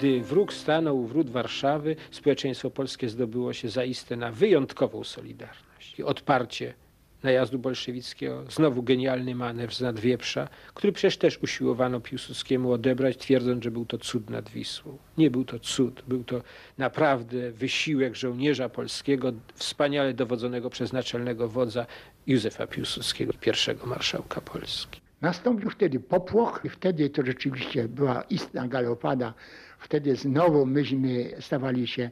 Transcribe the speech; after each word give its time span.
Gdy 0.00 0.20
wróg 0.20 0.52
stanął 0.52 0.98
u 1.00 1.06
wrót 1.06 1.30
Warszawy, 1.30 1.96
społeczeństwo 2.10 2.70
polskie 2.70 3.08
zdobyło 3.08 3.52
się 3.52 3.68
zaiste 3.68 4.16
na 4.16 4.32
wyjątkową 4.32 5.04
solidarność 5.04 5.98
i 5.98 6.02
odparcie 6.02 6.74
najazdu 7.22 7.58
bolszewickiego, 7.58 8.44
znowu 8.50 8.82
genialny 8.82 9.34
manewr 9.34 9.74
z 9.74 9.80
Nadwieprza, 9.80 10.48
który 10.74 10.92
przecież 10.92 11.16
też 11.16 11.38
usiłowano 11.42 12.00
Piłsudskiemu 12.00 12.72
odebrać, 12.72 13.16
twierdząc, 13.16 13.64
że 13.64 13.70
był 13.70 13.86
to 13.86 13.98
cud 13.98 14.30
nad 14.30 14.50
Wisłą. 14.50 14.98
Nie 15.18 15.30
był 15.30 15.44
to 15.44 15.58
cud, 15.58 16.02
był 16.08 16.24
to 16.24 16.42
naprawdę 16.78 17.52
wysiłek 17.52 18.16
żołnierza 18.16 18.68
polskiego, 18.68 19.32
wspaniale 19.54 20.14
dowodzonego 20.14 20.70
przez 20.70 20.92
naczelnego 20.92 21.48
wodza 21.48 21.86
Józefa 22.26 22.66
Piłsudskiego, 22.66 23.32
pierwszego 23.40 23.86
marszałka 23.86 24.40
Polski. 24.40 25.00
Nastąpił 25.20 25.70
wtedy 25.70 26.00
popłoch 26.00 26.60
i 26.64 26.68
wtedy 26.68 27.10
to 27.10 27.26
rzeczywiście 27.26 27.88
była 27.88 28.22
istna 28.22 28.68
galopada. 28.68 29.34
Wtedy 29.80 30.16
znowu 30.16 30.66
myśmy 30.66 31.30
stawali 31.40 31.86
się 31.86 32.10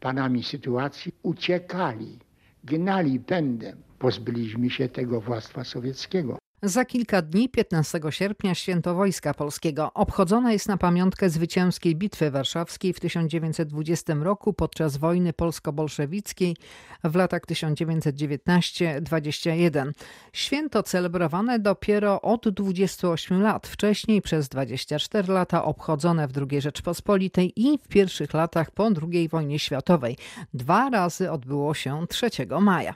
panami 0.00 0.42
sytuacji. 0.42 1.14
Uciekali, 1.22 2.18
gnali 2.64 3.20
pędem. 3.20 3.82
Pozbyliśmy 3.98 4.70
się 4.70 4.88
tego 4.88 5.20
władztwa 5.20 5.64
sowieckiego. 5.64 6.38
Za 6.62 6.84
kilka 6.84 7.22
dni, 7.22 7.48
15 7.48 8.00
sierpnia, 8.10 8.54
święto 8.54 8.94
Wojska 8.94 9.34
Polskiego. 9.34 9.92
Obchodzona 9.94 10.52
jest 10.52 10.68
na 10.68 10.76
pamiątkę 10.76 11.30
zwycięskiej 11.30 11.96
Bitwy 11.96 12.30
Warszawskiej 12.30 12.92
w 12.92 13.00
1920 13.00 14.14
roku 14.14 14.52
podczas 14.52 14.96
wojny 14.96 15.32
polsko-bolszewickiej 15.32 16.56
w 17.04 17.14
latach 17.14 17.42
1919-21. 17.42 19.92
Święto 20.32 20.82
celebrowane 20.82 21.58
dopiero 21.58 22.20
od 22.20 22.48
28 22.48 23.42
lat, 23.42 23.66
wcześniej 23.66 24.22
przez 24.22 24.48
24 24.48 25.32
lata 25.32 25.64
obchodzone 25.64 26.28
w 26.28 26.32
II 26.50 26.60
Rzeczpospolitej 26.60 27.52
i 27.56 27.78
w 27.78 27.88
pierwszych 27.88 28.34
latach 28.34 28.70
po 28.70 28.90
II 29.12 29.28
wojnie 29.28 29.58
światowej. 29.58 30.16
Dwa 30.54 30.90
razy 30.90 31.30
odbyło 31.30 31.74
się 31.74 32.06
3 32.08 32.30
maja. 32.60 32.94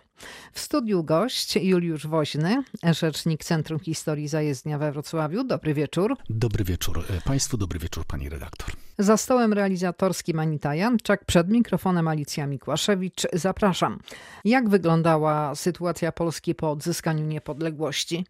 W 0.52 0.61
studiu 0.61 1.05
gość 1.05 1.56
Juliusz 1.56 2.06
Woźny, 2.06 2.62
rzecznik 2.83 3.44
Centrum 3.44 3.80
Historii 3.80 4.28
Zajezdnia 4.28 4.78
we 4.78 4.92
Wrocławiu. 4.92 5.44
Dobry 5.44 5.74
wieczór. 5.74 6.16
Dobry 6.30 6.64
wieczór 6.64 7.05
e, 7.11 7.20
Państwu, 7.20 7.56
dobry 7.56 7.78
wieczór 7.78 8.05
Pani 8.05 8.28
redaktor. 8.28 8.88
Za 9.00 9.16
stołem 9.16 9.52
realizatorskim 9.52 10.38
Anita 10.38 10.74
Janczak, 10.74 11.24
przed 11.24 11.48
mikrofonem 11.48 12.08
Alicja 12.08 12.46
Mikłaszewicz. 12.46 13.22
Zapraszam. 13.32 13.98
Jak 14.44 14.68
wyglądała 14.68 15.55
sytuacja 15.55 16.12
Polski 16.12 16.55
po 16.55 16.70
odzyskaniu 16.70 17.27
niepodległości? 17.27 18.24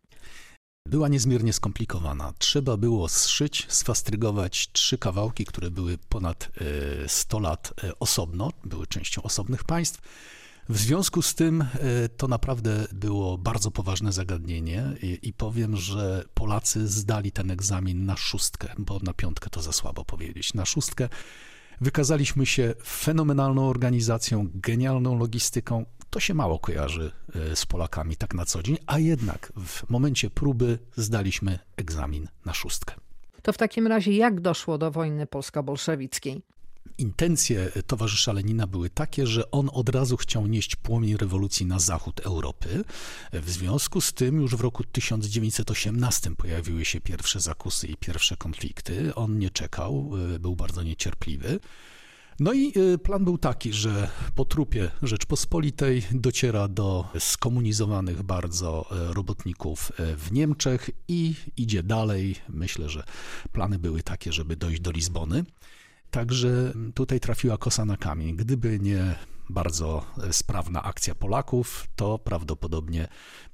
była 0.86 1.08
niezmiernie 1.08 1.52
skomplikowana. 1.52 2.32
Trzeba 2.38 2.76
było 2.76 3.08
zszyć, 3.08 3.66
sfastrygować 3.68 4.72
trzy 4.72 4.98
kawałki, 4.98 5.44
które 5.44 5.70
były 5.70 5.98
ponad 6.08 6.48
100 7.06 7.38
e, 7.38 7.40
lat 7.40 7.72
e, 7.84 7.98
osobno, 7.98 8.50
były 8.64 8.86
częścią 8.86 9.22
osobnych 9.22 9.64
państw 9.64 10.00
w 10.68 10.78
związku 10.78 11.22
z 11.22 11.34
tym 11.34 11.62
e, 11.62 12.08
to 12.08 12.28
naprawdę 12.28 12.86
było 12.92 13.38
bardzo 13.38 13.70
poważne 13.70 14.12
zagadnienie 14.12 14.84
i, 15.02 15.18
i, 15.22 15.32
powiem, 15.32 15.76
że 15.76 16.24
Polacy 16.34 16.88
zdali 16.88 17.32
ten 17.32 17.50
egzamin 17.50 18.06
na 18.06 18.16
szóstkę, 18.16 18.68
bo 18.78 18.98
na 19.02 19.12
piątkę 19.12 19.50
to 19.50 19.62
za 19.62 19.72
słabo 19.72 20.04
powiedzieć. 20.04 20.54
Na 20.54 20.66
szóstkę 20.66 21.08
wykazaliśmy 21.80 22.46
się 22.46 22.74
fenomenalną 22.84 23.68
organizacją, 23.68 24.48
genialną 24.54 25.18
logistyką. 25.18 25.84
To 26.10 26.20
się 26.20 26.34
mało 26.34 26.58
kojarzy 26.58 27.12
e, 27.34 27.56
z 27.56 27.66
Polakami 27.66 28.16
tak 28.16 28.34
na 28.34 28.44
co 28.44 28.62
dzień, 28.62 28.76
a 28.86 28.98
jednak 28.98 29.52
w 29.56 29.90
momencie 29.90 30.30
próby 30.30 30.78
zdaliśmy 30.96 31.58
egzamin 31.76 32.28
na 32.44 32.54
szóstkę. 32.54 32.94
To 33.42 33.52
w 33.52 33.58
takim 33.58 33.86
razie 33.86 34.12
jak 34.12 34.40
doszło 34.40 34.78
do 34.78 34.90
wojny 34.90 35.26
polsko-bolszewickiej? 35.26 36.42
Intencje 36.98 37.72
towarzysza 37.86 38.32
Lenina 38.32 38.66
były 38.66 38.90
takie, 38.90 39.26
że 39.26 39.50
on 39.50 39.70
od 39.72 39.88
razu 39.88 40.16
chciał 40.16 40.46
nieść 40.46 40.76
płomień 40.76 41.16
rewolucji 41.16 41.66
na 41.66 41.78
zachód 41.78 42.20
Europy. 42.20 42.84
W 43.32 43.50
związku 43.50 44.00
z 44.00 44.12
tym 44.12 44.40
już 44.40 44.56
w 44.56 44.60
roku 44.60 44.84
1918 44.84 46.30
pojawiły 46.36 46.84
się 46.84 47.00
pierwsze 47.00 47.40
zakusy 47.40 47.86
i 47.86 47.96
pierwsze 47.96 48.36
konflikty. 48.36 49.14
On 49.14 49.38
nie 49.38 49.50
czekał, 49.50 50.10
e, 50.34 50.38
był 50.38 50.56
bardzo 50.56 50.82
niecierpliwy. 50.82 51.60
No 52.40 52.52
i 52.52 52.72
e, 52.78 52.98
plan 52.98 53.24
był 53.24 53.38
taki, 53.38 53.72
że 53.72 54.10
po 54.34 54.44
trupie 54.44 54.90
Rzeczpospolitej 55.02 56.02
dociera 56.10 56.68
do 56.68 57.08
skomunizowanych 57.18 58.22
bardzo 58.22 58.86
e, 58.90 59.14
robotników 59.14 59.92
w 59.98 60.32
Niemczech 60.32 60.90
i 61.08 61.34
idzie 61.56 61.82
dalej. 61.82 62.36
Myślę, 62.48 62.88
że 62.88 63.04
plany 63.52 63.78
były 63.78 64.02
takie, 64.02 64.32
żeby 64.32 64.56
dojść 64.56 64.80
do 64.80 64.90
Lizbony. 64.90 65.44
Także 66.10 66.72
tutaj 66.94 67.20
trafiła 67.20 67.58
kosa 67.58 67.84
na 67.84 67.96
kamień. 67.96 68.36
Gdyby 68.36 68.78
nie 68.80 69.14
bardzo 69.50 70.06
sprawna 70.30 70.82
akcja 70.82 71.14
Polaków, 71.14 71.86
to 71.96 72.18
prawdopodobnie 72.18 73.08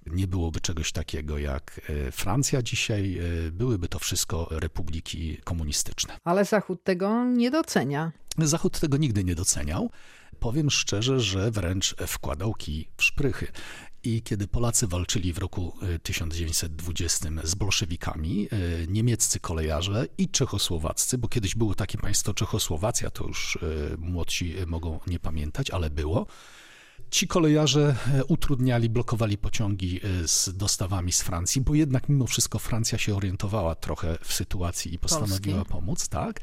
nie 0.06 0.26
byłoby 0.26 0.60
czegoś 0.60 0.92
takiego 0.92 1.38
jak 1.38 1.80
e, 1.88 2.12
Francja 2.12 2.62
dzisiaj, 2.62 3.18
e, 3.18 3.50
byłyby 3.50 3.88
to 3.88 3.98
wszystko 3.98 4.48
republiki 4.50 5.36
komunistyczne. 5.44 6.16
Ale 6.24 6.44
Zachód 6.44 6.84
tego 6.84 7.24
nie 7.24 7.50
docenia. 7.50 8.12
Zachód 8.38 8.80
tego 8.80 8.96
nigdy 8.96 9.24
nie 9.24 9.34
doceniał. 9.34 9.90
Powiem 10.38 10.70
szczerze, 10.70 11.20
że 11.20 11.50
wręcz 11.50 11.94
wkładał 12.06 12.54
kij 12.54 12.88
w 12.96 13.04
szprychy. 13.04 13.46
I 14.04 14.22
kiedy 14.22 14.46
Polacy 14.48 14.86
walczyli 14.86 15.32
w 15.32 15.38
roku 15.38 15.72
1920 16.02 17.28
e, 17.28 17.46
z 17.46 17.54
bolszewikami, 17.54 18.48
e, 18.50 18.86
niemieccy 18.86 19.40
kolejarze 19.40 20.06
i 20.18 20.28
czechosłowaccy, 20.28 21.18
bo 21.18 21.28
kiedyś 21.28 21.54
było 21.54 21.74
takie 21.74 21.98
państwo 21.98 22.34
Czechosłowacja, 22.34 23.10
to 23.10 23.26
już 23.26 23.56
e, 23.56 23.96
młodsi 23.98 24.54
mogą 24.66 25.00
nie 25.06 25.18
pamiętać, 25.18 25.70
ale 25.70 25.90
było, 25.90 26.26
Ci 27.10 27.28
kolejarze 27.28 27.96
e, 28.14 28.24
utrudniali, 28.24 28.88
blokowali 28.88 29.38
pociągi 29.38 30.00
e, 30.04 30.28
z 30.28 30.50
dostawami 30.56 31.12
z 31.12 31.22
Francji, 31.22 31.60
bo 31.60 31.74
jednak 31.74 32.08
mimo 32.08 32.26
wszystko 32.26 32.58
Francja 32.58 32.98
się 32.98 33.16
orientowała 33.16 33.74
trochę 33.74 34.18
w 34.22 34.32
sytuacji 34.32 34.94
i 34.94 34.98
postanowiła 34.98 35.56
Polski. 35.56 35.72
pomóc, 35.72 36.08
tak. 36.08 36.40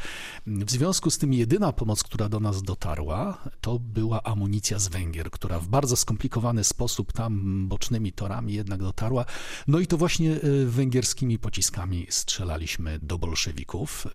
W 0.48 0.72
związku 0.72 1.12
z 1.12 1.18
tym 1.18 1.34
jedyna 1.34 1.74
pomoc, 1.74 2.04
która 2.04 2.30
do 2.30 2.40
nas 2.40 2.64
dotarła, 2.64 3.38
to 3.62 3.80
była 3.80 4.24
amunicja 4.24 4.80
z 4.80 4.88
Węgier, 4.88 5.32
która 5.32 5.60
w 5.60 5.68
bardzo 5.68 5.96
skomplikowany 5.96 6.64
sposób 6.64 7.14
tam 7.14 7.68
bocznymi 7.68 8.14
torami 8.14 8.54
jednak 8.54 8.80
dotarła. 8.80 9.26
No 9.68 9.80
i 9.80 9.88
to 9.88 9.98
właśnie 9.98 10.32
e, 10.32 10.66
węgierskimi 10.66 11.40
pociskami 11.40 12.08
strzelaliśmy 12.10 13.00
do 13.00 13.18
bolszewików. 13.18 14.08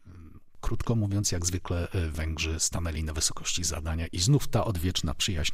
Krótko 0.61 0.95
mówiąc, 0.95 1.33
jak 1.33 1.47
zwykle 1.47 1.89
Węgrzy 2.11 2.61
stanęli 2.61 3.05
na 3.05 3.13
wysokości 3.13 3.65
zadania 3.65 4.07
i 4.07 4.19
znów 4.19 4.49
ta 4.49 4.65
odwieczna 4.65 5.15
przyjaźń 5.15 5.53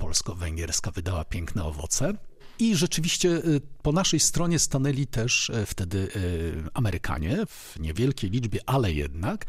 polsko-węgierska 0.00 0.90
wydała 0.90 1.24
piękne 1.24 1.64
owoce. 1.64 2.14
I 2.58 2.76
rzeczywiście 2.76 3.28
y, 3.28 3.60
po 3.82 3.92
naszej 3.92 4.20
stronie 4.20 4.58
stanęli 4.58 5.06
też 5.06 5.50
e, 5.50 5.66
wtedy 5.66 5.98
y, 5.98 6.62
Amerykanie 6.74 7.46
w 7.46 7.80
niewielkiej 7.80 8.30
liczbie, 8.30 8.60
ale 8.66 8.92
jednak. 8.92 9.44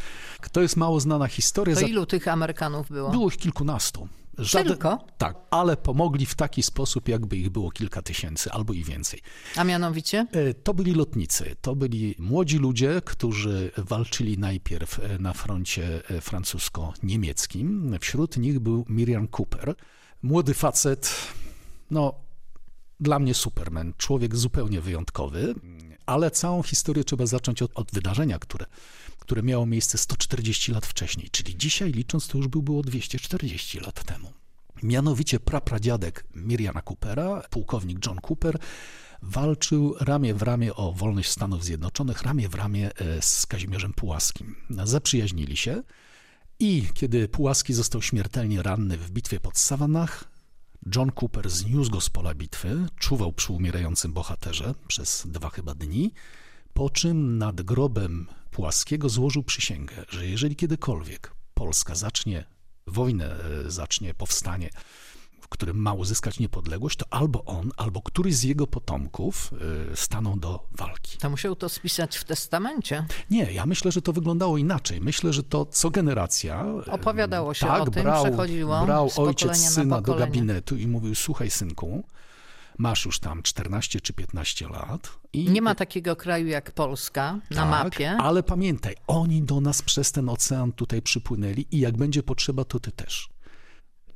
To 0.51 0.61
jest 0.61 0.77
mało 0.77 0.99
znana 0.99 1.27
historia. 1.27 1.75
To 1.75 1.81
ilu 1.81 2.05
tych 2.05 2.27
Amerykanów 2.27 2.89
było? 2.89 3.09
Było 3.09 3.27
ich 3.27 3.37
kilkunastu. 3.37 4.07
Żaden, 4.37 4.67
Tylko? 4.67 5.05
Tak, 5.17 5.37
ale 5.51 5.77
pomogli 5.77 6.25
w 6.25 6.35
taki 6.35 6.63
sposób, 6.63 7.07
jakby 7.07 7.37
ich 7.37 7.49
było 7.49 7.71
kilka 7.71 8.01
tysięcy 8.01 8.51
albo 8.51 8.73
i 8.73 8.83
więcej. 8.83 9.21
A 9.55 9.63
mianowicie? 9.63 10.27
E, 10.31 10.53
to 10.53 10.73
byli 10.73 10.93
lotnicy, 10.93 11.55
to 11.61 11.75
byli 11.75 12.15
młodzi 12.19 12.57
ludzie, 12.57 13.01
którzy 13.05 13.71
walczyli 13.77 14.37
najpierw 14.37 14.99
e, 14.99 15.17
na 15.19 15.33
froncie 15.33 16.01
francusko-niemieckim. 16.21 17.97
Wśród 18.01 18.37
nich 18.37 18.59
był 18.59 18.85
Miriam 18.89 19.27
Cooper, 19.27 19.75
Młody 20.23 20.53
facet, 20.53 21.15
no 21.91 22.13
dla 22.99 23.19
mnie 23.19 23.33
Superman, 23.33 23.93
człowiek 23.97 24.35
zupełnie 24.35 24.81
wyjątkowy, 24.81 25.55
ale 26.05 26.31
całą 26.31 26.63
historię 26.63 27.03
trzeba 27.03 27.25
zacząć 27.25 27.61
od, 27.61 27.71
od, 27.75 27.91
wydarzenia, 27.91 28.39
które, 28.39 28.65
które 29.19 29.43
miało 29.43 29.65
miejsce 29.65 29.97
140 29.97 30.71
lat 30.71 30.85
wcześniej, 30.85 31.29
czyli 31.31 31.57
dzisiaj 31.57 31.91
licząc 31.91 32.27
to 32.27 32.37
już 32.37 32.47
by 32.47 32.61
było 32.61 32.81
240 32.81 33.79
lat 33.79 34.03
temu. 34.03 34.31
Mianowicie 34.83 35.39
prapradziadek 35.39 36.25
Miriana 36.35 36.81
Coopera, 36.81 37.41
pułkownik 37.49 38.05
John 38.05 38.19
Cooper, 38.29 38.57
walczył 39.21 39.95
ramię 39.99 40.33
w 40.33 40.41
ramię 40.41 40.75
o 40.75 40.91
wolność 40.91 41.29
Stanów 41.29 41.63
Zjednoczonych, 41.63 42.21
ramię 42.21 42.49
w 42.49 42.55
ramię 42.55 42.91
e, 42.95 43.21
z 43.21 43.45
Kazimierzem 43.45 43.93
Pułaskim. 43.93 44.55
Zaprzyjaźnili 44.83 45.57
się. 45.57 45.83
I 46.63 46.87
kiedy 46.93 47.27
Pułaski 47.27 47.73
został 47.73 48.01
śmiertelnie 48.01 48.63
ranny 48.63 48.97
w 48.97 49.11
bitwie 49.11 49.39
pod 49.39 49.57
Savannah, 49.57 50.23
John 50.95 51.11
Cooper 51.21 51.49
zniósł 51.49 52.01
z 52.01 52.09
pola 52.09 52.33
bitwy, 52.33 52.85
czuwał 52.99 53.33
przy 53.33 53.53
umierającym 53.53 54.13
bohaterze 54.13 54.73
przez 54.87 55.27
dwa 55.27 55.49
chyba 55.49 55.75
dni, 55.75 56.13
po 56.73 56.89
czym 56.89 57.37
nad 57.37 57.61
grobem 57.61 58.27
Pułaskiego 58.51 59.09
złożył 59.09 59.43
przysięgę, 59.43 60.05
że 60.09 60.27
jeżeli 60.27 60.55
kiedykolwiek 60.55 61.33
Polska 61.53 61.95
zacznie 61.95 62.45
wojnę, 62.87 63.43
e, 63.65 63.71
zacznie 63.71 64.13
powstanie, 64.13 64.69
który 65.51 65.73
ma 65.73 65.93
uzyskać 65.93 66.39
niepodległość, 66.39 66.97
to 66.97 67.05
albo 67.09 67.45
on, 67.45 67.71
albo 67.77 68.01
któryś 68.01 68.35
z 68.35 68.43
jego 68.43 68.67
potomków 68.67 69.53
y, 69.93 69.95
staną 69.95 70.39
do 70.39 70.67
walki. 70.71 71.17
To 71.17 71.29
musiał 71.29 71.55
to 71.55 71.69
spisać 71.69 72.17
w 72.17 72.23
testamencie. 72.23 73.05
Nie, 73.29 73.51
ja 73.51 73.65
myślę, 73.65 73.91
że 73.91 74.01
to 74.01 74.13
wyglądało 74.13 74.57
inaczej. 74.57 75.01
Myślę, 75.01 75.33
że 75.33 75.43
to 75.43 75.65
co 75.65 75.89
generacja. 75.89 76.65
y, 76.87 76.91
Opowiadało 76.91 77.53
się 77.53 77.65
tak, 77.65 77.81
o 77.81 77.85
tym, 77.85 78.03
brał, 78.03 78.23
przechodziło 78.25 78.85
brał 78.85 79.09
ojciec 79.17 79.49
na 79.49 79.55
syna 79.55 80.01
do 80.01 80.15
gabinetu 80.15 80.77
i 80.77 80.87
mówił: 80.87 81.15
Słuchaj, 81.15 81.49
synku, 81.49 82.03
masz 82.77 83.05
już 83.05 83.19
tam 83.19 83.43
14 83.43 84.01
czy 84.01 84.13
15 84.13 84.69
lat. 84.69 85.09
I 85.33 85.49
Nie 85.49 85.61
ma 85.61 85.75
takiego 85.75 86.15
kraju 86.15 86.47
jak 86.47 86.71
Polska 86.71 87.39
na 87.51 87.61
tak, 87.61 87.69
mapie. 87.69 88.11
Ale 88.11 88.43
pamiętaj, 88.43 88.95
oni 89.07 89.41
do 89.41 89.61
nas 89.61 89.81
przez 89.81 90.11
ten 90.11 90.29
ocean 90.29 90.71
tutaj 90.71 91.01
przypłynęli 91.01 91.65
i 91.71 91.79
jak 91.79 91.97
będzie 91.97 92.23
potrzeba, 92.23 92.63
to 92.63 92.79
ty 92.79 92.91
też. 92.91 93.29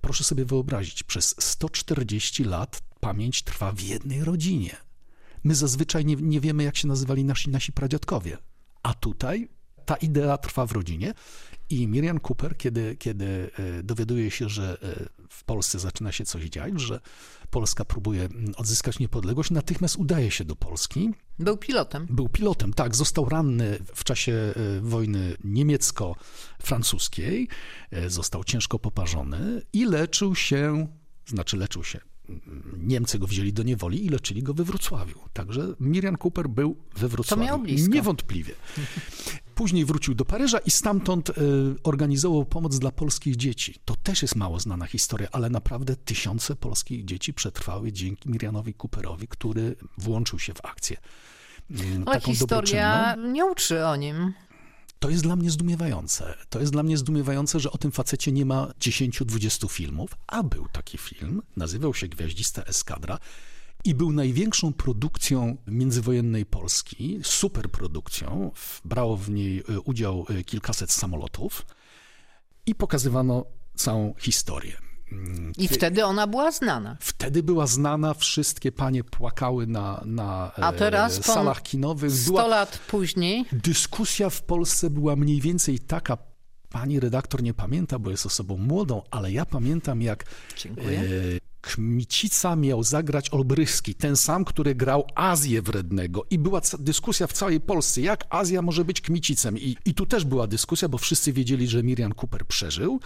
Proszę 0.06 0.24
sobie 0.24 0.46
wyobrazić, 0.46 1.04
przez 1.04 1.36
140 1.40 2.44
lat 2.44 2.82
pamięć 3.00 3.42
trwa 3.42 3.72
w 3.72 3.82
jednej 3.82 4.24
rodzinie. 4.24 4.76
My 5.44 5.56
zazwyczaj 5.56 6.06
nie, 6.06 6.16
nie 6.16 6.42
wiemy, 6.42 6.64
jak 6.64 6.78
się 6.78 6.88
nazywali 6.88 7.24
nasi, 7.24 7.50
nasi 7.50 7.72
pradziadkowie. 7.72 8.38
A 8.84 8.94
tutaj 8.94 9.50
ta 9.86 9.96
idea 9.96 10.38
trwa 10.38 10.66
w 10.66 10.72
rodzinie. 10.72 11.14
I 11.70 11.88
Miriam 11.88 12.20
Cooper, 12.20 12.58
kiedy, 12.58 12.96
kiedy 12.96 13.52
e, 13.80 13.84
dowiaduje 13.84 14.32
się, 14.32 14.50
że 14.50 14.78
e, 14.82 15.06
w 15.30 15.44
Polsce 15.44 15.80
zaczyna 15.80 16.12
się 16.12 16.26
coś 16.26 16.44
dziać, 16.44 16.82
że 16.82 17.00
Polska 17.50 17.86
próbuje 17.86 18.30
odzyskać 18.58 19.00
niepodległość, 19.00 19.52
natychmiast 19.52 19.96
udaje 19.96 20.32
się 20.32 20.46
do 20.46 20.56
Polski. 20.56 21.10
Był 21.40 21.58
pilotem. 21.58 22.08
Był 22.10 22.30
pilotem, 22.30 22.74
tak, 22.74 22.96
został 22.96 23.30
ranny 23.30 23.78
w 23.96 24.04
czasie 24.04 24.34
e, 24.34 24.54
wojny 24.82 25.38
niemiecko-francuskiej, 25.44 27.48
został 28.08 28.44
ciężko 28.44 28.80
poparzony 28.80 29.62
i 29.74 29.86
leczył 29.86 30.36
się, 30.36 30.88
znaczy 31.26 31.58
leczył 31.58 31.84
się. 31.84 32.15
Niemcy 32.78 33.20
go 33.20 33.28
wzięli 33.28 33.54
do 33.54 33.64
niewoli 33.64 34.06
i 34.06 34.10
leczyli 34.10 34.44
go 34.44 34.54
we 34.54 34.64
Wrocławiu. 34.64 35.20
Także 35.34 35.68
Miriam 35.80 36.18
Cooper 36.24 36.50
był 36.50 36.76
we 36.98 37.08
Wrocławiu. 37.08 37.44
miał 37.44 37.60
blisko. 37.60 37.94
Niewątpliwie. 37.94 38.54
Później 39.56 39.86
wrócił 39.86 40.16
do 40.16 40.26
Paryża 40.26 40.58
i 40.58 40.72
stamtąd 40.72 41.30
e, 41.30 41.34
organizował 41.84 42.46
pomoc 42.46 42.80
dla 42.80 42.92
polskich 42.92 43.36
dzieci. 43.36 43.76
To 43.86 43.96
też 43.96 44.22
jest 44.22 44.36
mało 44.36 44.60
znana 44.60 44.86
historia, 44.86 45.28
ale 45.32 45.50
naprawdę 45.50 45.96
tysiące 45.96 46.56
polskich 46.56 47.06
dzieci 47.06 47.34
przetrwały 47.34 47.92
dzięki 47.92 48.30
Mirianowi 48.30 48.74
Cooperowi, 48.74 49.28
który 49.28 49.76
włączył 49.98 50.40
się 50.40 50.54
w 50.54 50.66
akcję. 50.66 50.98
Ale 52.06 52.20
taką 52.20 52.32
historia 52.32 53.16
nie 53.16 53.46
uczy 53.46 53.86
o 53.86 53.96
nim. 53.96 54.34
To 55.00 55.10
jest 55.10 55.24
dla 55.24 55.36
mnie 55.36 55.52
zdumiewające. 55.52 56.34
To 56.50 56.60
jest 56.60 56.72
dla 56.72 56.84
mnie 56.84 56.98
zdumiewające, 56.98 57.60
że 57.60 57.72
o 57.72 57.78
tym 57.78 57.92
facecie 57.92 58.32
nie 58.32 58.46
ma 58.46 58.68
10-20 58.80 59.72
filmów, 59.72 60.12
a 60.28 60.44
był 60.44 60.68
taki 60.72 60.98
film, 60.98 61.42
nazywał 61.56 61.94
się 61.94 62.08
Gwiaździsta 62.08 62.64
Eskadra 62.64 63.20
i 63.84 63.96
był 63.96 64.12
największą 64.12 64.74
produkcją 64.74 65.58
międzywojennej 65.68 66.46
Polski, 66.46 67.20
superprodukcją. 67.24 68.52
Brało 68.86 69.18
w 69.18 69.30
niej 69.30 69.64
e, 69.70 69.80
udział 69.80 70.26
e, 70.30 70.44
kilkaset 70.44 70.92
samolotów 70.92 71.66
i 72.66 72.76
pokazywano 72.76 73.46
całą 73.76 74.14
historię. 74.18 74.85
Mm, 75.12 75.52
I 75.58 75.68
wtedy 75.68 76.06
ona 76.06 76.28
była 76.28 76.52
znana. 76.52 76.98
Wtedy 77.00 77.44
była 77.44 77.68
znana, 77.68 78.14
wszystkie 78.14 78.72
panie 78.72 79.04
płakały 79.04 79.68
na, 79.68 80.02
na 80.06 80.52
A 80.56 80.74
teraz 80.74 81.18
e, 81.18 81.22
po 81.22 81.34
salach 81.34 81.62
kinowych. 81.62 82.12
100 82.12 82.32
Była, 82.32 82.48
lat 82.48 82.80
później 82.88 83.46
Dyskusja 83.52 84.30
w 84.30 84.42
Polsce 84.42 84.90
była 84.90 85.16
mniej 85.16 85.42
więcej 85.42 85.80
taka. 85.80 86.18
Pani 86.70 87.00
redaktor 87.00 87.44
nie 87.44 87.54
pamięta, 87.54 88.00
bo 88.00 88.12
jest 88.12 88.26
osobą 88.26 88.58
młodą, 88.58 89.02
ale 89.12 89.32
ja 89.32 89.46
pamiętam, 89.46 90.02
jak 90.02 90.26
Dziękuję. 90.58 91.00
e, 91.00 91.04
Kmicica 91.62 92.56
miał 92.56 92.84
zagrać 92.84 93.30
Olbrychski, 93.30 93.96
ten 93.96 94.16
sam, 94.16 94.46
który 94.46 94.76
grał 94.76 95.08
Azję 95.16 95.62
Wrednego. 95.62 96.26
I 96.30 96.40
była 96.40 96.62
dyskusja 96.80 97.28
w 97.28 97.34
całej 97.34 97.60
Polsce, 97.62 98.02
jak 98.02 98.26
Azja 98.30 98.62
może 98.62 98.86
być 98.86 99.02
Kmicicem. 99.02 99.58
I, 99.58 99.78
I 99.86 99.94
tu 99.94 100.06
też 100.06 100.26
była 100.26 100.48
dyskusja, 100.48 100.88
bo 100.90 100.98
wszyscy 100.98 101.34
wiedzieli, 101.34 101.68
że 101.68 101.84
Miriam 101.84 102.14
Cooper 102.22 102.46
przeżył, 102.46 103.00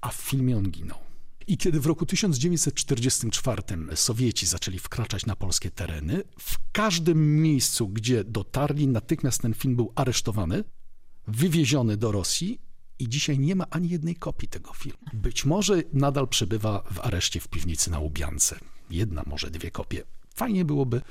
a 0.00 0.08
w 0.08 0.14
filmie 0.14 0.56
on 0.56 0.70
ginął. 0.70 0.98
I 1.50 1.56
kiedy 1.56 1.80
w 1.80 1.86
roku 1.86 2.06
1944 2.06 3.62
Sowieci 3.94 4.46
zaczęli 4.46 4.78
wkraczać 4.78 5.26
na 5.26 5.36
polskie 5.36 5.70
tereny, 5.70 6.22
w 6.38 6.56
każdym 6.72 7.42
miejscu, 7.42 7.88
gdzie 7.88 8.24
dotarli, 8.24 8.88
natychmiast 8.88 9.42
ten 9.42 9.54
film 9.54 9.76
był 9.76 9.92
aresztowany, 9.94 10.64
wywieziony 11.26 11.96
do 11.96 12.12
Rosji 12.12 12.60
i 12.98 13.08
dzisiaj 13.08 13.38
nie 13.38 13.56
ma 13.56 13.64
ani 13.70 13.88
jednej 13.88 14.16
kopii 14.16 14.48
tego 14.48 14.72
filmu. 14.72 14.98
Być 15.12 15.44
może 15.44 15.82
nadal 15.92 16.28
przebywa 16.28 16.82
w 16.90 17.00
areszcie 17.00 17.40
w 17.40 17.48
piwnicy 17.48 17.90
na 17.90 17.98
Łubiance. 17.98 18.58
Jedna, 18.90 19.22
może 19.26 19.50
dwie 19.50 19.70
kopie. 19.70 20.02
Fajnie 20.34 20.64
byłoby, 20.64 21.02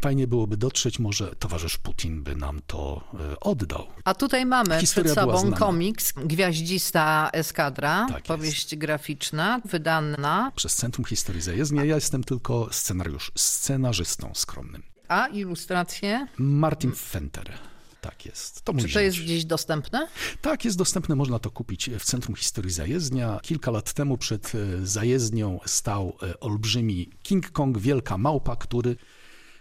fajnie 0.00 0.26
byłoby 0.26 0.56
dotrzeć, 0.56 0.98
może 0.98 1.34
towarzysz 1.36 1.76
Putin 1.78 2.22
by 2.22 2.36
nam 2.36 2.60
to 2.66 3.04
e, 3.32 3.40
oddał. 3.40 3.86
A 4.04 4.14
tutaj 4.14 4.46
mamy 4.46 4.80
Historia 4.80 5.12
przed 5.14 5.24
sobą 5.24 5.52
komiks 5.52 6.12
Gwiaździsta 6.12 7.30
Eskadra, 7.32 8.06
Tak 8.08 8.16
jest. 8.16 8.26
powieść 8.26 8.76
graficzna, 8.76 9.60
wydana, 9.64 10.52
Przez 10.56 10.74
Centrum 10.76 11.04
Historii 11.04 11.42
Zajezdnia 11.42 11.84
ja 11.84 11.94
jestem 11.94 12.24
tylko 12.24 12.68
scenariusz, 12.72 13.32
scenarzystą 13.34 14.30
skromnym. 14.34 14.82
a 15.08 15.26
ilustracje? 15.26 16.26
Martin 16.38 16.92
Fenter. 16.92 17.52
Tak 18.00 18.26
jest. 18.26 18.62
To 18.62 18.74
Czy 18.74 18.92
to 18.92 19.00
jest 19.00 19.18
gdzieś 19.18 19.44
dostępne? 19.44 20.08
Tak, 20.40 20.64
jest 20.64 20.78
dostępne, 20.78 21.14
można 21.16 21.38
to 21.38 21.50
kupić 21.50 21.90
w 21.98 22.04
Centrum 22.04 22.36
Historii 22.36 22.70
Zajezdnia. 22.72 23.40
Kilka 23.42 23.70
lat 23.70 23.92
temu 23.92 24.18
przed 24.18 24.52
e, 24.54 24.86
zajezdnią 24.86 25.60
stał 25.66 26.16
e, 26.22 26.40
olbrzymi 26.40 27.10
King 27.22 27.50
Kong, 27.50 27.78
wielka 27.78 28.18
małpa, 28.18 28.56
który, 28.56 28.96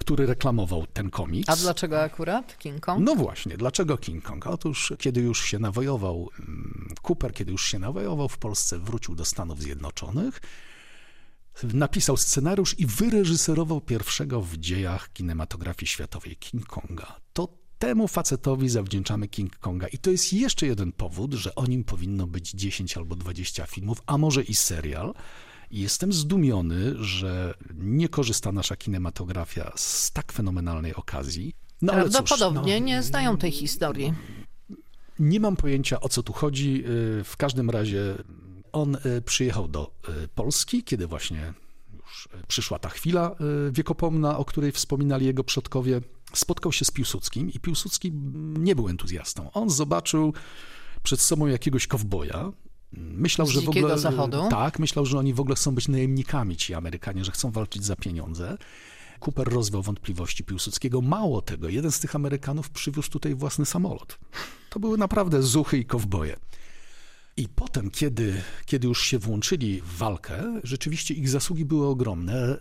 który 0.07 0.25
reklamował 0.25 0.87
ten 0.93 1.09
komiks. 1.09 1.49
A 1.49 1.55
dlaczego 1.55 2.01
akurat 2.01 2.57
King 2.57 2.79
Kong? 2.79 3.05
No 3.05 3.15
właśnie, 3.15 3.57
dlaczego 3.57 3.97
King 3.97 4.23
Kong? 4.23 4.47
Otóż, 4.47 4.93
kiedy 4.99 5.21
już 5.21 5.45
się 5.45 5.59
nawojował 5.59 6.29
mm, 6.39 6.95
Cooper, 7.01 7.33
kiedy 7.33 7.51
już 7.51 7.65
się 7.65 7.79
nawojował 7.79 8.29
w 8.29 8.37
Polsce, 8.37 8.79
wrócił 8.79 9.15
do 9.15 9.25
Stanów 9.25 9.61
Zjednoczonych, 9.61 10.41
napisał 11.63 12.17
scenariusz 12.17 12.79
i 12.79 12.85
wyreżyserował 12.85 13.81
pierwszego 13.81 14.41
w 14.41 14.57
dziejach 14.57 15.13
kinematografii 15.13 15.87
światowej 15.87 16.35
King 16.35 16.65
Konga. 16.65 17.15
To 17.33 17.47
temu 17.79 18.07
facetowi 18.07 18.69
zawdzięczamy 18.69 19.27
King 19.27 19.57
Konga. 19.57 19.87
I 19.87 19.97
to 19.97 20.11
jest 20.11 20.33
jeszcze 20.33 20.67
jeden 20.67 20.91
powód, 20.91 21.33
że 21.33 21.55
o 21.55 21.65
nim 21.65 21.83
powinno 21.83 22.27
być 22.27 22.51
10 22.51 22.97
albo 22.97 23.15
20 23.15 23.65
filmów, 23.65 24.01
a 24.05 24.17
może 24.17 24.43
i 24.43 24.55
serial. 24.55 25.13
I 25.71 25.79
jestem 25.79 26.13
zdumiony, 26.13 26.93
że 27.03 27.53
nie 27.75 28.09
korzysta 28.09 28.51
nasza 28.51 28.75
kinematografia 28.75 29.71
z 29.75 30.11
tak 30.11 30.31
fenomenalnej 30.31 30.95
okazji. 30.95 31.53
No, 31.81 31.93
ale 31.93 32.03
cóż, 32.09 32.13
Prawdopodobnie 32.13 32.79
no, 32.79 32.85
nie 32.85 33.03
znają 33.03 33.37
tej 33.37 33.51
historii. 33.51 34.13
nie 35.19 35.39
mam 35.39 35.55
pojęcia 35.55 35.99
o 35.99 36.09
co 36.09 36.23
tu 36.23 36.33
chodzi. 36.33 36.83
Y, 37.19 37.23
W 37.23 37.37
każdym 37.37 37.69
razie 37.69 38.15
on 38.71 38.95
y, 38.95 39.21
przyjechał 39.21 39.67
do 39.67 39.91
y, 40.23 40.27
Polski, 40.27 40.83
kiedy 40.83 41.07
właśnie 41.07 41.53
już 42.03 42.29
przyszła 42.47 42.79
ta 42.79 42.89
chwila 42.89 43.35
wiekopomna, 43.71 44.37
o 44.37 44.45
której 44.45 44.71
wspominali 44.71 45.25
jego 45.25 45.43
przodkowie. 45.43 46.01
Spotkał 46.33 46.71
się 46.71 46.85
z 46.85 46.91
Piłsudskim 46.91 47.51
i 47.53 47.59
Piłsudski 47.59 48.07
mm, 48.07 48.63
nie 48.63 48.75
był 48.75 48.89
entuzjastą. 48.89 49.51
On 49.51 49.69
zobaczył 49.69 50.33
przed 51.03 51.19
sobą 51.21 51.47
jakiegoś 51.47 51.87
kowboja. 51.87 52.51
Myślał, 52.91 53.47
Z 53.47 53.51
że 53.51 53.61
w 53.61 53.69
ogóle. 53.69 53.99
Zachodu? 53.99 54.47
Tak, 54.49 54.79
myślał, 54.79 55.05
że 55.05 55.19
oni 55.19 55.33
w 55.33 55.39
ogóle 55.39 55.55
chcą 55.55 55.75
być 55.75 55.87
najemnikami, 55.87 56.57
ci 56.57 56.73
Amerykanie, 56.73 57.25
że 57.25 57.31
chcą 57.31 57.51
walczyć 57.51 57.83
za 57.83 57.95
pieniądze. 57.95 58.57
Cooper 59.19 59.47
rozwiał 59.47 59.81
wątpliwości 59.81 60.43
Piłsudskiego. 60.43 61.01
Mało 61.01 61.41
tego, 61.41 61.69
jeden 61.69 61.91
z 61.91 61.99
tych 61.99 62.15
Amerykanów 62.15 62.69
przywiózł 62.69 63.09
tutaj 63.09 63.35
własny 63.35 63.65
samolot. 63.65 64.19
To 64.69 64.79
były 64.79 64.97
naprawdę 64.97 65.41
zuchy 65.41 65.77
i 65.77 65.85
kowboje. 65.85 66.37
I 67.37 67.47
potem, 67.47 67.91
kiedy, 67.91 68.41
kiedy 68.65 68.87
już 68.87 69.03
się 69.03 69.19
włączyli 69.19 69.81
w 69.81 69.97
walkę, 69.97 70.61
rzeczywiście 70.63 71.13
ich 71.13 71.29
zasługi 71.29 71.65
były 71.65 71.87
ogromne. 71.87 72.57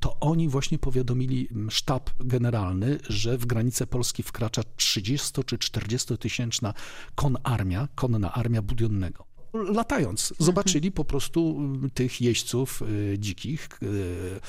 To 0.00 0.20
oni 0.20 0.48
właśnie 0.48 0.78
powiadomili 0.78 1.48
sztab 1.70 2.10
generalny, 2.20 2.98
że 3.08 3.38
w 3.38 3.46
granice 3.46 3.86
Polski 3.86 4.22
wkracza 4.22 4.62
30 4.76 5.44
czy 5.44 5.58
40 5.58 6.18
tysięczna 6.18 6.74
konarmia, 7.14 7.88
konna 7.94 8.32
armia 8.32 8.62
Budionnego. 8.62 9.29
Latając, 9.52 10.34
zobaczyli 10.38 10.92
po 10.92 11.04
prostu 11.04 11.56
mm, 11.58 11.90
tych 11.90 12.20
jeźdźców 12.20 12.82
y, 12.82 13.18
dzikich, 13.18 13.68
y, 13.82 14.40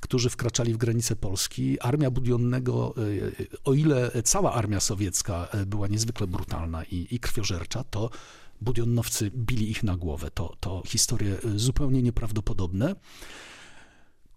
którzy 0.00 0.30
wkraczali 0.30 0.74
w 0.74 0.76
granice 0.76 1.16
Polski. 1.16 1.80
Armia 1.80 2.10
Budionnego, 2.10 2.94
y, 2.98 3.46
o 3.64 3.74
ile 3.74 4.10
cała 4.24 4.52
armia 4.52 4.80
sowiecka 4.80 5.48
była 5.66 5.88
niezwykle 5.88 6.26
brutalna 6.26 6.84
i, 6.84 7.06
i 7.10 7.20
krwiożercza, 7.20 7.84
to 7.84 8.10
Budionowcy 8.60 9.30
bili 9.30 9.70
ich 9.70 9.82
na 9.82 9.96
głowę. 9.96 10.30
To, 10.34 10.56
to 10.60 10.82
historie 10.86 11.36
zupełnie 11.56 12.02
nieprawdopodobne. 12.02 12.94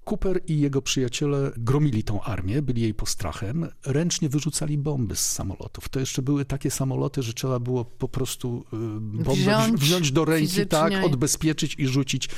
Cooper 0.06 0.42
i 0.48 0.60
jego 0.60 0.82
przyjaciele 0.82 1.52
gromili 1.58 2.04
tą 2.04 2.22
armię, 2.22 2.62
byli 2.62 2.82
jej 2.82 2.94
postrachem, 2.94 3.68
ręcznie 3.86 4.30
wyrzucali 4.30 4.78
bomby 4.78 5.16
z 5.16 5.32
samolotów. 5.32 5.90
To 5.90 6.00
jeszcze 6.00 6.22
były 6.22 6.46
takie 6.46 6.72
samoloty, 6.72 7.24
że 7.24 7.34
trzeba 7.34 7.60
było 7.60 7.86
po 7.86 8.08
prostu 8.08 8.66
y, 8.74 8.78
bombę 9.00 9.34
Wziąć 9.34 9.82
wziąć 9.82 10.12
do 10.12 10.26
ręki, 10.26 10.48
fizycznie. 10.48 10.66
tak, 10.66 10.94
odbezpieczyć 11.06 11.76
i 11.80 11.88
rzucić 11.88 12.30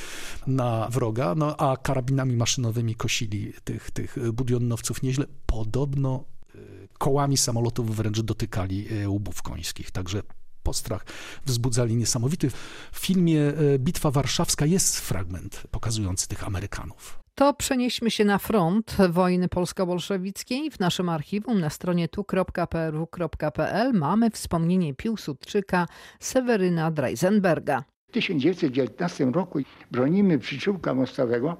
na 0.46 0.88
wroga, 0.90 1.34
no 1.34 1.56
a 1.56 1.76
karabinami 1.76 2.36
maszynowymi 2.36 2.94
kosili 2.94 3.52
tych, 3.64 3.90
tych 3.90 4.32
budionnowców 4.32 5.02
nieźle. 5.02 5.26
Podobno 5.46 6.24
y, 6.54 6.88
kołami 6.98 7.36
samolotów 7.36 7.96
wręcz 7.96 8.20
dotykali 8.20 8.92
y, 8.92 9.08
łbów 9.08 9.42
końskich, 9.42 9.90
także 9.90 10.22
postrach 10.62 11.06
wzbudzali 11.44 11.96
niesamowity. 11.96 12.50
W 12.92 12.98
filmie 12.98 13.40
Bitwa 13.78 14.10
Warszawska 14.10 14.66
jest 14.66 15.00
fragment 15.00 15.62
pokazujący 15.70 16.28
tych 16.28 16.46
Amerykanów. 16.46 17.25
To 17.38 17.54
przenieśmy 17.54 18.10
się 18.10 18.24
na 18.24 18.38
front 18.38 18.96
wojny 19.10 19.48
polsko-bolszewickiej. 19.48 20.70
W 20.70 20.80
naszym 20.80 21.08
archiwum 21.08 21.60
na 21.60 21.70
stronie 21.70 22.08
tu.pru.pl 22.08 23.92
mamy 23.92 24.30
wspomnienie 24.30 24.94
Piłsudczyka 24.94 25.86
Seweryna 26.20 26.90
Dreisenberga. 26.90 27.84
W 28.08 28.12
1919 28.12 29.24
roku 29.24 29.58
bronimy 29.90 30.38
przyczółka 30.38 30.94
mostowego, 30.94 31.56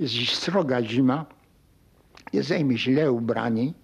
jest 0.00 0.14
sroga 0.42 0.82
zima, 0.82 1.26
jesteśmy 2.32 2.78
źle 2.78 3.12
ubrani, 3.12 3.74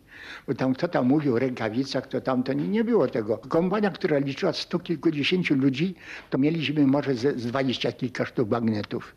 bo 0.47 0.55
tam 0.55 0.75
kto 0.75 0.89
tam 0.89 1.07
mówił 1.07 1.35
o 1.35 1.39
rękawicach, 1.39 2.07
to 2.07 2.21
tam 2.21 2.43
to 2.43 2.53
nie, 2.53 2.69
nie 2.69 2.85
było 2.85 3.09
tego. 3.09 3.39
Kompania, 3.39 3.91
która 3.91 4.19
liczyła 4.19 4.53
sto 4.53 4.79
kilkudziesięciu 4.79 5.55
ludzi, 5.55 5.95
to 6.31 6.39
mieliśmy 6.39 6.87
może 6.87 7.15
z, 7.15 7.41
z 7.41 7.47
dwadzieścia 7.47 7.93
kilka 7.93 8.25
sztuk 8.27 8.49
bagnetów. 8.49 9.15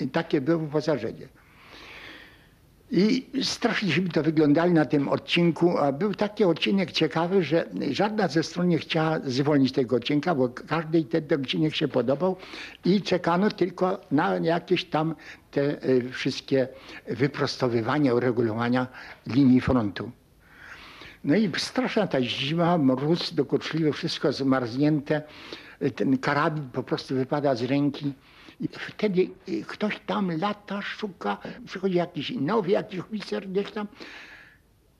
I 0.00 0.08
takie 0.08 0.40
było 0.40 0.58
wyposażenie. 0.58 1.28
I 2.94 3.26
straszliśmy 3.42 4.08
to 4.08 4.22
wyglądali 4.22 4.72
na 4.72 4.84
tym 4.84 5.08
odcinku, 5.08 5.78
a 5.78 5.92
był 5.92 6.14
taki 6.14 6.44
odcinek 6.44 6.92
ciekawy, 6.92 7.44
że 7.44 7.68
żadna 7.90 8.28
ze 8.28 8.42
stron 8.42 8.68
nie 8.68 8.78
chciała 8.78 9.20
zwolnić 9.24 9.72
tego 9.72 9.96
odcinka, 9.96 10.34
bo 10.34 10.48
każdej 10.48 11.04
ten 11.04 11.40
odcinek 11.40 11.74
się 11.74 11.88
podobał 11.88 12.36
i 12.84 13.02
czekano 13.02 13.50
tylko 13.50 14.00
na 14.10 14.36
jakieś 14.36 14.84
tam 14.84 15.14
te 15.50 15.84
y, 15.88 16.10
wszystkie 16.10 16.68
wyprostowywania, 17.06 18.14
uregulowania 18.14 18.86
linii 19.26 19.60
frontu. 19.60 20.10
No 21.24 21.34
i 21.36 21.50
straszna 21.56 22.06
ta 22.06 22.22
zima, 22.22 22.78
mróz 22.78 23.34
dokuczliwy, 23.34 23.92
wszystko 23.92 24.32
zmarznięte, 24.32 25.22
ten 25.96 26.18
karabin 26.18 26.70
po 26.72 26.82
prostu 26.82 27.14
wypada 27.14 27.54
z 27.54 27.62
ręki. 27.62 28.12
I 28.62 28.68
wtedy 28.68 29.28
y, 29.48 29.64
ktoś 29.64 30.00
tam 30.06 30.38
lata, 30.38 30.82
szuka, 30.82 31.38
przychodzi 31.66 31.96
jakiś 31.96 32.30
nowy, 32.30 32.70
jakiś 32.70 33.00
oficer 33.00 33.48
gdzieś 33.48 33.70
tam 33.70 33.86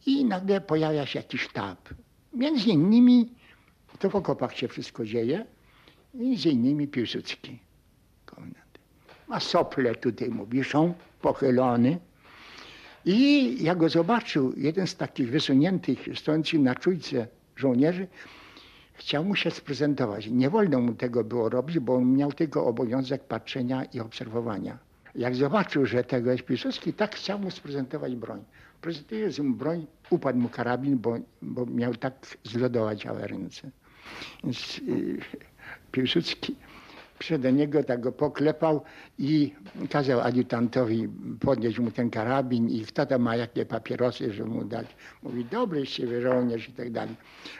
i 0.06 0.24
nagle 0.24 0.60
pojawia 0.60 1.06
się 1.06 1.18
jakiś 1.18 1.40
sztab. 1.40 1.88
Między 2.32 2.68
innymi, 2.68 3.28
to 3.98 4.10
w 4.10 4.16
okopach 4.16 4.56
się 4.56 4.68
wszystko 4.68 5.04
dzieje, 5.04 5.46
między 6.14 6.48
innymi 6.48 6.88
Piłsudski. 6.88 7.58
komendant. 8.26 8.78
Ma 9.28 9.40
sople 9.40 9.94
tutaj 9.94 10.28
mu 10.28 10.46
wiszą, 10.46 10.94
pochylony. 11.20 11.98
I 13.04 13.56
jak 13.64 13.78
go 13.78 13.88
zobaczył, 13.88 14.52
jeden 14.56 14.86
z 14.86 14.96
takich 14.96 15.30
wysuniętych, 15.30 15.98
stojących 16.14 16.60
na 16.60 16.74
czujce 16.74 17.26
żołnierzy, 17.56 18.06
chciał 18.94 19.24
mu 19.24 19.36
się 19.36 19.50
sprezentować. 19.50 20.26
Nie 20.26 20.50
wolno 20.50 20.80
mu 20.80 20.94
tego 20.94 21.24
było 21.24 21.48
robić, 21.48 21.78
bo 21.78 21.94
on 21.94 22.16
miał 22.16 22.32
tylko 22.32 22.66
obowiązek 22.66 23.24
patrzenia 23.24 23.84
i 23.84 24.00
obserwowania. 24.00 24.78
Jak 25.14 25.34
zobaczył, 25.34 25.86
że 25.86 26.04
tego 26.04 26.32
jest 26.32 26.44
Piłsudski, 26.44 26.92
tak 26.92 27.14
chciał 27.14 27.38
mu 27.38 27.50
sprezentować 27.50 28.16
broń. 28.16 28.44
Prezentując 28.80 29.38
mu 29.38 29.54
broń, 29.54 29.86
upadł 30.10 30.38
mu 30.38 30.48
karabin, 30.48 30.98
bo, 30.98 31.18
bo 31.42 31.66
miał 31.66 31.94
tak 31.94 32.14
zlodowaciałe 32.44 33.26
ręce. 33.26 33.70
Więc 34.44 34.78
yy, 34.78 35.18
Piłsudski 35.92 36.56
do 37.38 37.50
niego, 37.50 37.84
tak 37.84 38.00
go 38.00 38.12
poklepał 38.12 38.82
i 39.18 39.54
kazał 39.90 40.20
adiutantowi 40.20 41.08
podnieść 41.40 41.78
mu 41.78 41.90
ten 41.90 42.10
karabin 42.10 42.68
i 42.68 42.86
tam 42.86 43.22
ma 43.22 43.36
jakie 43.36 43.66
papierosy, 43.66 44.32
żeby 44.32 44.50
mu 44.50 44.64
dać. 44.64 44.86
Mówi, 45.22 45.44
dobry 45.44 45.86
z 45.86 45.88
ciebie 45.88 46.20
żołnierz 46.20 46.68
i 46.68 46.72
tak 46.72 46.90
dalej. 46.90 47.14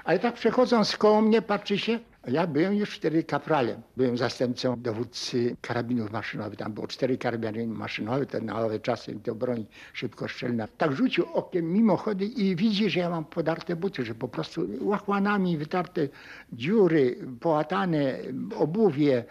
Ale 0.04 0.18
tak 0.18 0.34
przechodząc 0.34 0.96
koło 0.96 1.22
mnie, 1.22 1.42
patrzy 1.42 1.78
się, 1.78 1.98
ja 2.26 2.46
byłem 2.46 2.74
już 2.74 2.90
wtedy 2.90 3.24
kapralem. 3.24 3.82
Byłem 3.96 4.18
zastępcą 4.18 4.82
dowódcy 4.82 5.56
karabinów 5.60 6.10
maszynowych. 6.10 6.58
Tam 6.58 6.72
było 6.72 6.86
cztery 6.86 7.18
karabiny 7.18 7.66
maszynowe, 7.66 8.26
te 8.26 8.40
na 8.40 8.60
owe 8.64 8.80
czasy 8.80 9.14
to 9.22 9.34
broń 9.34 9.66
szybkostrzelna. 9.92 10.68
Tak 10.78 10.92
rzucił 10.92 11.24
okiem 11.32 11.72
mimochody 11.72 12.24
i 12.24 12.56
widzi, 12.56 12.90
że 12.90 13.00
ja 13.00 13.10
mam 13.10 13.24
podarte 13.24 13.76
buty, 13.76 14.04
że 14.04 14.14
po 14.14 14.28
prostu 14.28 14.68
łachmanami 14.80 15.58
wytarte 15.58 16.08
dziury, 16.52 17.16
połatane 17.40 18.18
obuwie, 18.56 19.24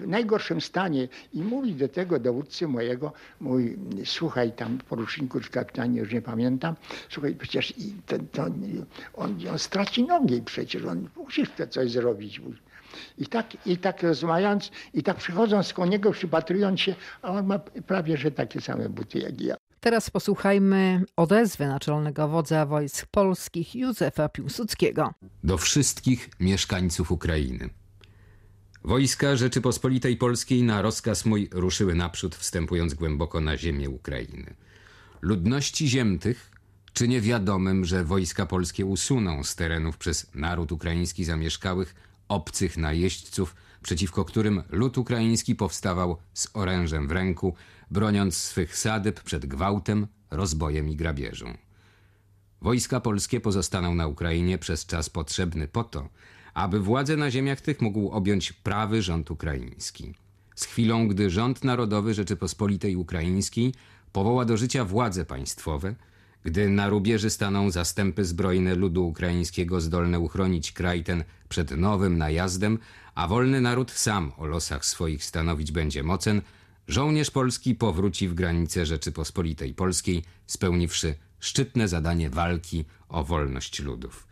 w 0.00 0.06
najgorszym 0.06 0.60
stanie 0.60 1.08
i 1.32 1.42
mówi 1.42 1.74
do 1.74 1.88
tego 1.88 2.18
dowódcy 2.18 2.68
mojego, 2.68 3.12
mówi, 3.40 3.76
słuchaj 4.04 4.52
tam 4.52 4.78
poruczniku 4.78 5.40
czy 5.40 5.50
kapitanie, 5.50 6.00
już 6.00 6.12
nie 6.12 6.22
pamiętam, 6.22 6.74
słuchaj, 7.08 7.34
przecież 7.34 7.78
i 7.78 7.94
to, 8.06 8.16
to, 8.32 8.44
on, 9.14 9.38
on 9.52 9.58
straci 9.58 10.02
nogi 10.02 10.42
przecież, 10.42 10.84
on 10.84 11.08
musisz 11.16 11.50
to 11.56 11.66
coś 11.66 11.90
zrobić. 11.90 12.40
I 13.18 13.26
tak, 13.26 13.66
I 13.66 13.76
tak 13.76 14.02
rozmawiając, 14.02 14.70
i 14.94 15.02
tak 15.02 15.16
przychodząc 15.16 15.72
koło 15.72 15.88
niego, 15.88 16.12
przypatrując 16.12 16.80
się, 16.80 16.94
a 17.22 17.30
on 17.30 17.46
ma 17.46 17.58
prawie, 17.58 18.16
że 18.16 18.30
takie 18.30 18.60
same 18.60 18.88
buty 18.88 19.18
jak 19.18 19.40
ja. 19.40 19.56
Teraz 19.80 20.10
posłuchajmy 20.10 21.02
odezwy 21.16 21.66
naczelnego 21.66 22.28
wodza 22.28 22.66
wojsk 22.66 23.06
polskich 23.10 23.74
Józefa 23.74 24.28
Piłsudskiego. 24.28 25.14
Do 25.44 25.58
wszystkich 25.58 26.28
mieszkańców 26.40 27.10
Ukrainy. 27.10 27.70
Wojska 28.86 29.36
Rzeczypospolitej 29.36 30.16
Polskiej 30.16 30.62
na 30.62 30.82
rozkaz 30.82 31.24
mój 31.24 31.48
ruszyły 31.52 31.94
naprzód, 31.94 32.36
wstępując 32.36 32.94
głęboko 32.94 33.40
na 33.40 33.56
ziemię 33.56 33.90
Ukrainy. 33.90 34.54
Ludności 35.22 35.88
ziem 35.88 36.18
tych 36.18 36.50
czynię 36.92 37.20
wiadomym, 37.20 37.84
że 37.84 38.04
wojska 38.04 38.46
polskie 38.46 38.86
usuną 38.86 39.44
z 39.44 39.56
terenów 39.56 39.98
przez 39.98 40.34
naród 40.34 40.72
ukraiński 40.72 41.24
zamieszkałych 41.24 41.94
obcych 42.28 42.76
najeźdźców, 42.76 43.56
przeciwko 43.82 44.24
którym 44.24 44.62
lud 44.70 44.98
ukraiński 44.98 45.54
powstawał 45.54 46.16
z 46.34 46.48
orężem 46.54 47.08
w 47.08 47.12
ręku, 47.12 47.54
broniąc 47.90 48.36
swych 48.36 48.76
sadyb 48.76 49.22
przed 49.22 49.46
gwałtem, 49.46 50.06
rozbojem 50.30 50.88
i 50.88 50.96
grabieżą. 50.96 51.56
Wojska 52.60 53.00
polskie 53.00 53.40
pozostaną 53.40 53.94
na 53.94 54.06
Ukrainie 54.06 54.58
przez 54.58 54.86
czas 54.86 55.10
potrzebny 55.10 55.68
po 55.68 55.84
to, 55.84 56.08
aby 56.56 56.80
władzę 56.80 57.16
na 57.16 57.30
ziemiach 57.30 57.60
tych 57.60 57.80
mógł 57.80 58.08
objąć 58.08 58.52
prawy 58.52 59.02
rząd 59.02 59.30
ukraiński. 59.30 60.14
Z 60.54 60.64
chwilą, 60.64 61.08
gdy 61.08 61.30
rząd 61.30 61.64
narodowy 61.64 62.14
Rzeczypospolitej 62.14 62.96
Ukraińskiej 62.96 63.74
powoła 64.12 64.44
do 64.44 64.56
życia 64.56 64.84
władze 64.84 65.24
państwowe, 65.24 65.94
gdy 66.44 66.68
na 66.68 66.88
rubieży 66.88 67.30
staną 67.30 67.70
zastępy 67.70 68.24
zbrojne 68.24 68.74
ludu 68.74 69.08
ukraińskiego 69.08 69.80
zdolne 69.80 70.20
uchronić 70.20 70.72
kraj 70.72 71.04
ten 71.04 71.24
przed 71.48 71.70
nowym 71.70 72.18
najazdem, 72.18 72.78
a 73.14 73.28
wolny 73.28 73.60
naród 73.60 73.90
sam 73.90 74.32
o 74.36 74.46
losach 74.46 74.84
swoich 74.84 75.24
stanowić 75.24 75.72
będzie 75.72 76.02
mocen, 76.02 76.42
żołnierz 76.88 77.30
polski 77.30 77.74
powróci 77.74 78.28
w 78.28 78.34
granice 78.34 78.86
Rzeczypospolitej 78.86 79.74
Polskiej, 79.74 80.24
spełniwszy 80.46 81.14
szczytne 81.40 81.88
zadanie 81.88 82.30
walki 82.30 82.84
o 83.08 83.24
wolność 83.24 83.82
ludów. 83.82 84.25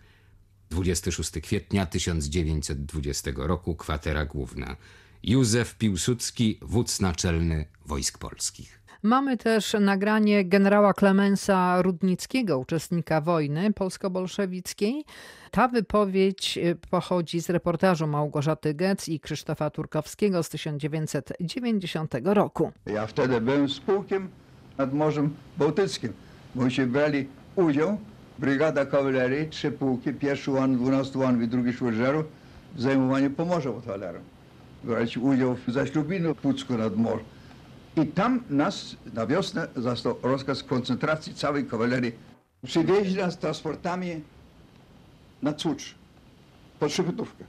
26 0.75 1.31
kwietnia 1.43 1.87
1920 1.87 3.31
roku, 3.37 3.75
kwatera 3.75 4.25
główna. 4.25 4.77
Józef 5.23 5.75
Piłsudski, 5.75 6.59
wódz 6.63 7.01
naczelny 7.01 7.65
wojsk 7.87 8.19
polskich. 8.19 8.81
Mamy 9.03 9.37
też 9.37 9.77
nagranie 9.81 10.45
generała 10.45 10.95
Klemensa 10.95 11.83
Rudnickiego, 11.83 12.59
uczestnika 12.59 13.21
wojny 13.21 13.73
polsko-bolszewickiej. 13.73 15.05
Ta 15.51 15.69
wypowiedź 15.69 16.59
y, 16.59 16.77
pochodzi 16.91 17.41
z 17.41 17.51
reportażu 17.51 18.07
Małgorzaty 18.07 18.75
Gec 18.75 19.09
i 19.09 19.21
Krzysztofa 19.21 19.71
Turkowskiego 19.71 20.43
z 20.43 20.49
1990 20.49 22.15
roku. 22.25 22.73
Ja 22.87 23.07
wtedy 23.07 23.41
byłem 23.41 23.69
z 23.69 23.81
pułkiem 23.81 24.29
nad 24.79 24.95
Morzem 24.95 25.35
Bałtyckim. 25.59 26.13
Myśmy 26.55 26.87
brali 26.87 27.29
udział, 27.57 27.99
brygada 28.39 28.87
kawalerii, 28.87 29.49
trzy 29.49 29.73
pułki, 29.73 30.13
pierwszy 30.13 30.51
łan, 30.51 30.77
12 30.77 31.19
łan 31.19 31.43
i 31.43 31.49
drugi 31.49 31.73
szurżerów 31.73 32.27
w 32.75 32.81
zajmowaniu 32.81 33.31
Pomorza 33.31 33.71
pod. 33.71 34.21
Braliśmy 34.85 35.23
udział 35.23 35.55
w 35.55 35.73
zaślubinu 35.73 36.35
Pucku 36.35 36.79
nad 36.79 36.97
Morzem. 36.97 37.27
I 37.97 38.07
tam 38.07 38.41
nas 38.51 38.97
na 39.15 39.27
wiosnę 39.27 39.69
został 39.77 40.17
rozkaz 40.23 40.63
koncentracji 40.63 41.35
całej 41.35 41.67
kawalerii. 41.67 42.13
Przywieźli 42.67 43.17
nas 43.17 43.39
transportami 43.39 44.21
na 45.43 45.53
Cucz, 45.53 45.95
pod 46.81 46.93
Szybytówkę. 46.93 47.45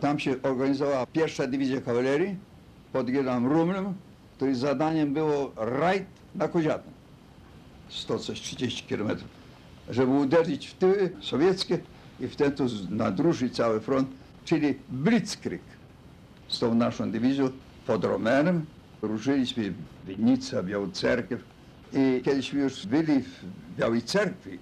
Tam 0.00 0.18
się 0.18 0.42
organizowała 0.42 1.06
pierwsza 1.06 1.46
dywizja 1.46 1.80
kawalerii 1.80 2.36
pod 2.92 3.06
Gielam 3.06 3.46
Rumlem 3.46 3.94
której 4.38 4.54
zadaniem 4.54 5.14
było 5.14 5.52
rajd 5.56 6.06
na 6.34 6.48
Koziatę. 6.48 6.90
100 7.88 8.18
coś 8.18 8.40
30 8.40 8.84
kilometrów. 8.86 9.37
Żeby 9.90 10.12
uderzyć 10.12 10.66
w 10.66 10.74
tyły 10.74 11.10
sowieckie 11.20 11.78
i 12.20 12.28
wtedy 12.28 12.56
to 12.56 12.64
nadruszyć 12.90 13.56
cały 13.56 13.80
front, 13.80 14.08
czyli 14.44 14.74
Blitzkrieg. 14.88 15.62
Z 16.48 16.58
tą 16.58 16.74
naszą 16.74 17.10
dywizją 17.10 17.50
pod 17.86 18.04
Romerem 18.04 18.66
ruszyliśmy 19.02 19.72
Winnica, 20.06 20.62
Białocerkiew 20.62 21.44
i 21.92 22.22
kiedyśmy 22.24 22.60
już 22.60 22.86
byli 22.86 23.22
w 23.22 23.44
Białej 23.78 24.02
Cerkwi, 24.02 24.58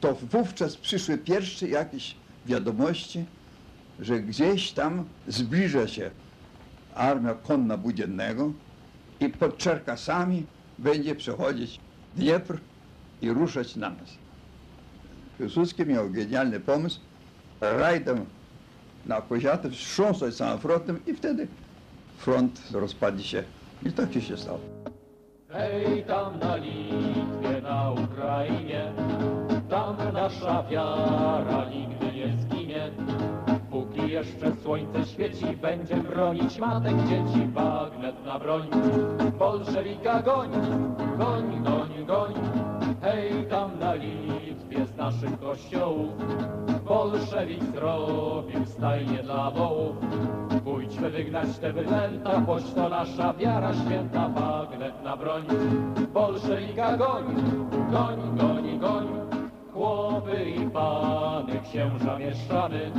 to 0.00 0.14
wówczas 0.14 0.76
przyszły 0.76 1.18
pierwsze 1.18 1.68
jakieś 1.68 2.16
wiadomości, 2.46 3.24
że 4.00 4.20
gdzieś 4.20 4.72
tam 4.72 5.04
zbliża 5.28 5.88
się 5.88 6.10
armia 6.94 7.34
konna 7.34 7.76
Budziennego 7.76 8.52
i 9.20 9.28
pod 9.28 9.58
Czerkasami 9.58 10.46
będzie 10.78 11.14
przechodzić 11.14 11.80
Dniepr 12.16 12.58
i 13.22 13.30
ruszać 13.30 13.76
na 13.76 13.90
nas. 13.90 14.27
Piłsudski 15.38 15.86
miał 15.86 16.10
genialny 16.10 16.60
pomysł, 16.60 17.00
rajdem 17.60 18.26
na 19.06 19.20
Koziatę 19.20 19.70
wstrząsać 19.70 20.34
całym 20.34 20.58
frontem 20.58 21.00
i 21.06 21.14
wtedy 21.14 21.46
front 22.16 22.62
rozpadnie 22.72 23.24
się. 23.24 23.44
I 23.86 23.92
tak 23.92 24.12
się 24.12 24.36
stało. 24.36 24.60
Hej, 25.48 26.04
tam 26.04 26.38
na 26.38 26.56
Litwie, 26.56 27.62
na 27.62 27.90
Ukrainie, 27.90 28.92
tam 29.70 29.96
nasza 30.12 30.62
wiara 30.70 31.64
nigdy 31.70 32.12
nie 32.12 32.36
zginie. 32.42 32.90
Póki 33.70 34.10
jeszcze 34.12 34.52
słońce 34.62 35.04
świeci, 35.04 35.46
będzie 35.62 35.96
bronić 35.96 36.58
matek, 36.58 36.96
dzieci, 36.96 37.46
bagnet 37.46 38.24
na 38.24 38.38
broń. 38.38 38.68
Bolszewika 39.38 40.22
goń, 40.22 40.50
goń, 41.18 41.62
goń, 41.64 42.06
goń. 42.06 42.34
Hej, 43.02 43.46
tam 43.50 43.78
na 43.78 43.94
Litwie 43.94 44.86
z 44.86 44.96
naszych 44.96 45.40
kościołów, 45.40 46.12
bolszewik 46.88 47.64
zrobił 47.64 48.66
stajnie 48.66 49.22
dla 49.22 49.50
wołów. 49.50 49.96
Pójdźmy 50.64 51.10
wygnać 51.10 51.58
te 51.58 51.72
bydlęta, 51.72 52.40
choć 52.46 52.72
to 52.72 52.88
nasza 52.88 53.32
wiara 53.32 53.74
święta, 53.74 54.28
bagnet 54.28 55.04
na 55.04 55.16
broń. 55.16 55.44
Bolszewika 56.14 56.96
goń, 56.96 57.24
goń, 57.90 58.36
goń, 58.38 58.78
goń. 58.78 59.27
Chłopy 59.78 60.50
i 60.50 60.70
pany, 60.70 61.60
księża 61.70 62.18
mieszczany, 62.18 62.92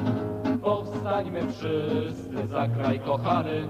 powstańmy 0.62 1.42
wszyscy 1.52 2.48
za 2.48 2.68
kraj 2.68 3.00
kochany. 3.00 3.68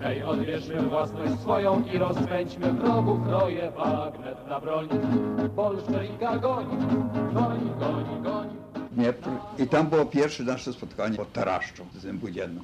Hej, 0.00 0.22
odbierzmy 0.22 0.82
własność 0.82 1.40
swoją 1.40 1.84
i 1.84 1.98
rozpędźmy 1.98 2.72
wrogów 2.72 3.28
roje, 3.28 3.72
bagnet 3.76 4.48
na 4.48 4.60
broń. 4.60 4.88
Bolszewika 5.56 6.38
goń, 6.38 6.66
goń, 7.34 7.70
goń, 7.80 8.22
goń. 8.22 8.48
Dniepr. 8.92 9.28
I 9.58 9.66
tam 9.66 9.86
było 9.86 10.06
pierwsze 10.06 10.42
nasze 10.42 10.72
spotkanie 10.72 11.16
pod 11.16 11.32
Taraszczą 11.32 11.84
z 11.94 12.02
tym 12.02 12.18
Budzienną. 12.18 12.60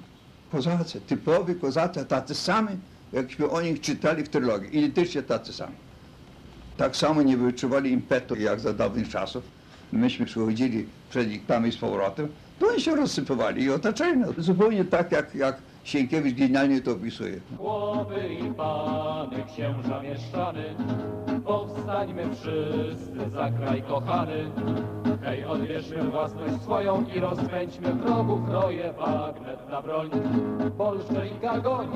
Kozacy, 0.53 1.01
typowi 1.01 1.55
kozacy, 1.55 2.07
tacy 2.07 2.35
sami, 2.35 2.77
jakśmy 3.13 3.51
o 3.51 3.61
nich 3.61 3.81
czytali 3.81 4.25
w 4.25 4.29
trylogii. 4.29 4.79
Identycznie 4.79 5.23
tacy 5.23 5.53
sami. 5.53 5.75
Tak 6.77 6.97
samo 6.97 7.23
nie 7.23 7.37
wyczuwali 7.37 7.93
impetu 7.93 8.37
jak 8.37 8.61
za 8.61 8.73
dawnych 8.73 9.09
czasów. 9.09 9.56
Myśmy 9.93 10.27
przychodzili 10.27 10.87
przed 11.11 11.31
nich 11.31 11.47
tam 11.47 11.67
i 11.67 11.73
z 11.73 11.77
powrotem, 11.77 12.29
to 12.59 12.67
oni 12.69 12.81
się 12.81 12.97
rozsypywali 12.97 13.65
i 13.65 13.69
nas. 14.17 14.31
Zupełnie 14.39 14.85
tak, 14.85 15.13
jak, 15.13 15.35
jak 15.35 15.57
Sienkiewicz 15.87 16.37
genialnie 16.37 16.81
to 16.81 16.93
opisuje. 16.93 17.41
Chłopy 17.59 18.29
i 18.35 18.55
pany, 18.55 19.45
księża 19.53 20.03
mieszczany, 20.03 20.65
powstańmy 21.45 22.23
wszyscy 22.35 23.31
za 23.35 23.51
kraj 23.51 23.83
kochany. 23.83 24.51
Hej, 25.23 25.45
odbierzmy 25.45 26.03
własność 26.03 26.63
swoją 26.63 27.05
i 27.17 27.21
rozpędźmy 27.21 27.93
wrogów 27.95 28.49
roje, 28.49 28.95
bagnet 28.99 29.69
na 29.71 29.83
broń. 29.83 30.11
Bolszewika 30.79 31.59
goń, 31.59 31.89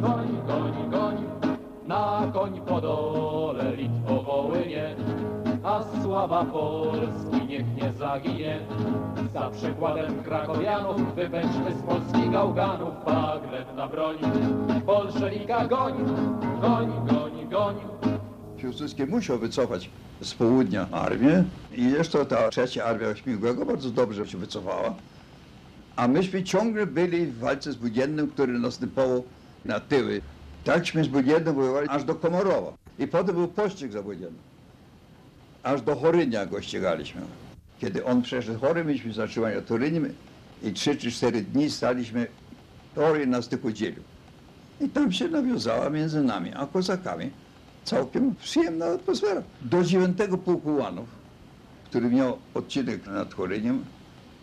goń, 0.00 0.28
goń, 0.46 0.90
goń, 0.90 1.16
na 1.86 2.30
koń 2.32 2.60
po 2.66 2.80
dole 2.80 3.76
Litwo 3.76 4.22
Wołynie, 4.22 4.96
a 5.64 5.84
sława 6.02 6.44
Polski 6.44 7.46
niech 7.48 7.76
nie 7.76 7.92
zaginie. 7.98 8.60
Za 9.32 9.50
przykładem 9.50 10.22
krakowianów 10.22 11.14
wypędźmy 11.14 11.74
z 11.74 11.82
Polski 11.82 12.30
gałganów 12.30 13.04
bagnet 13.06 13.76
na 13.76 13.88
broń. 13.88 14.16
Bolszewika 14.86 15.66
goń, 15.66 15.94
goń, 16.60 16.92
goń, 17.06 17.48
goń. 17.50 17.74
Piłsudski 18.56 19.06
musiał 19.06 19.38
wycofać 19.38 19.90
z 20.20 20.34
południa 20.34 20.86
armię 20.92 21.44
i 21.76 21.90
jeszcze 21.90 22.26
ta 22.26 22.48
trzecia 22.48 22.84
armia 22.84 23.16
Śmigłego 23.16 23.66
bardzo 23.66 23.90
dobrze 23.90 24.26
się 24.28 24.38
wycofała. 24.38 24.94
A 25.96 26.08
myśmy 26.08 26.42
ciągle 26.42 26.86
byli 26.86 27.26
w 27.26 27.38
walce 27.38 27.72
z 27.72 27.76
Budziennym, 27.76 28.28
który 28.28 28.58
następował 28.58 29.24
na 29.64 29.80
tyły. 29.80 30.20
Takśmy 30.64 31.04
z 31.04 31.08
Budziennym 31.08 31.54
wojowali 31.54 31.88
aż 31.88 32.04
do 32.04 32.14
Komorowa. 32.14 32.72
I 32.98 33.06
potem 33.06 33.34
był 33.34 33.48
pościg 33.48 33.92
za 33.92 34.02
Budziennym. 34.02 34.51
Aż 35.62 35.82
do 35.82 35.96
Chorynia 35.96 36.46
go 36.46 36.62
ścigaliśmy. 36.62 37.20
Kiedy 37.80 38.04
on 38.04 38.22
przeszedł 38.22 38.60
Chory, 38.60 38.84
myśmy 38.84 39.12
zatrzymali 39.12 39.56
na 39.56 39.62
Torynie 39.62 40.00
i 40.62 40.72
trzy 40.72 40.96
czy 40.96 41.10
cztery 41.10 41.42
dni 41.42 41.70
staliśmy, 41.70 42.26
Toryn 42.94 43.30
nas 43.30 43.48
tylko 43.48 43.72
dzielił. 43.72 44.02
I 44.80 44.88
tam 44.88 45.12
się 45.12 45.28
nawiązała 45.28 45.90
między 45.90 46.22
nami 46.22 46.50
a 46.54 46.66
kozakami 46.66 47.30
całkiem 47.84 48.34
przyjemna 48.34 48.86
atmosfera. 48.86 49.42
Do 49.62 49.84
dziewiątego 49.84 50.38
pułku 50.38 50.76
łanów, 50.76 51.08
który 51.84 52.10
miał 52.10 52.38
odcinek 52.54 53.06
nad 53.06 53.34
Choryniem, 53.34 53.84